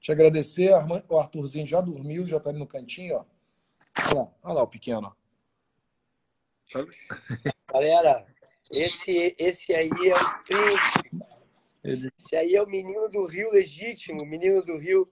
Te 0.00 0.10
agradecer, 0.10 0.70
o 1.08 1.18
Arthurzinho 1.18 1.66
já 1.66 1.80
dormiu, 1.80 2.26
já 2.26 2.38
está 2.38 2.50
ali 2.50 2.58
no 2.58 2.66
cantinho, 2.66 3.16
ó. 3.16 3.24
Olha 4.08 4.14
lá, 4.14 4.28
olha 4.42 4.54
lá 4.54 4.62
o 4.62 4.68
pequeno. 4.68 5.14
Galera, 7.72 8.26
esse, 8.70 9.34
esse 9.38 9.74
aí 9.74 9.90
é 9.90 10.14
o 10.14 10.42
príncipe. 10.44 11.10
Esse 11.84 12.36
aí 12.36 12.54
é 12.54 12.62
o 12.62 12.68
menino 12.68 13.08
do 13.08 13.26
Rio 13.26 13.50
legítimo, 13.50 14.24
menino 14.24 14.62
do 14.62 14.78
Rio. 14.78 15.10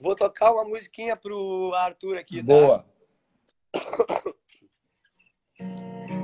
Vou 0.00 0.14
tocar 0.14 0.52
uma 0.52 0.64
musiquinha 0.64 1.16
pro 1.16 1.72
Arthur 1.74 2.18
aqui, 2.18 2.36
tá? 2.36 2.44
Boa. 2.44 2.86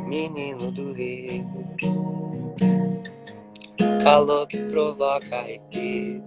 Menino 0.06 0.70
do 0.72 0.92
Rio, 0.92 1.48
calor 4.02 4.46
que 4.46 4.58
provoca 4.70 5.36
arrepio, 5.36 6.24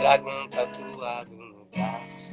dragão 0.00 0.48
tatuado 0.48 1.34
no 1.34 1.64
braço, 1.66 2.32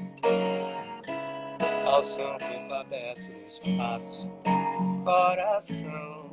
calção 1.83 2.37
corpo 2.37 2.73
aberto 2.73 3.21
no 3.21 3.45
espaço, 3.45 4.29
coração 5.03 6.26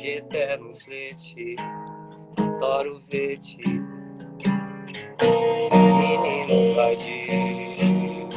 de 0.00 0.08
eterno 0.10 0.72
flete, 0.74 1.56
adoro 2.38 3.02
ver-te, 3.08 3.58
menino 5.98 6.74
vadio, 6.74 8.28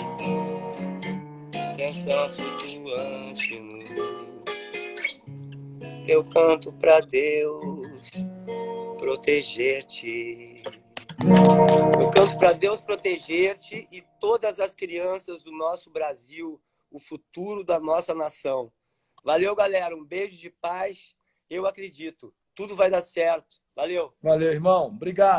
tensão 1.77 2.27
flutuante 2.29 3.59
no 3.59 3.81
eu 6.07 6.23
canto 6.23 6.73
pra 6.73 6.99
Deus 6.99 8.25
proteger-te. 8.97 10.63
Eu 12.01 12.09
canto 12.09 12.37
para 12.39 12.53
Deus 12.53 12.81
proteger-te 12.81 13.87
e 13.91 14.01
todas 14.19 14.59
as 14.59 14.73
crianças 14.73 15.43
do 15.43 15.51
nosso 15.51 15.91
Brasil, 15.91 16.59
o 16.89 16.99
futuro 16.99 17.63
da 17.63 17.79
nossa 17.79 18.15
nação. 18.15 18.73
Valeu, 19.23 19.55
galera. 19.55 19.95
Um 19.95 20.03
beijo 20.03 20.37
de 20.37 20.49
paz 20.49 21.15
eu 21.51 21.67
acredito. 21.67 22.33
Tudo 22.55 22.75
vai 22.75 22.89
dar 22.89 23.01
certo. 23.01 23.57
Valeu. 23.75 24.13
Valeu, 24.21 24.51
irmão. 24.51 24.87
Obrigado. 24.87 25.29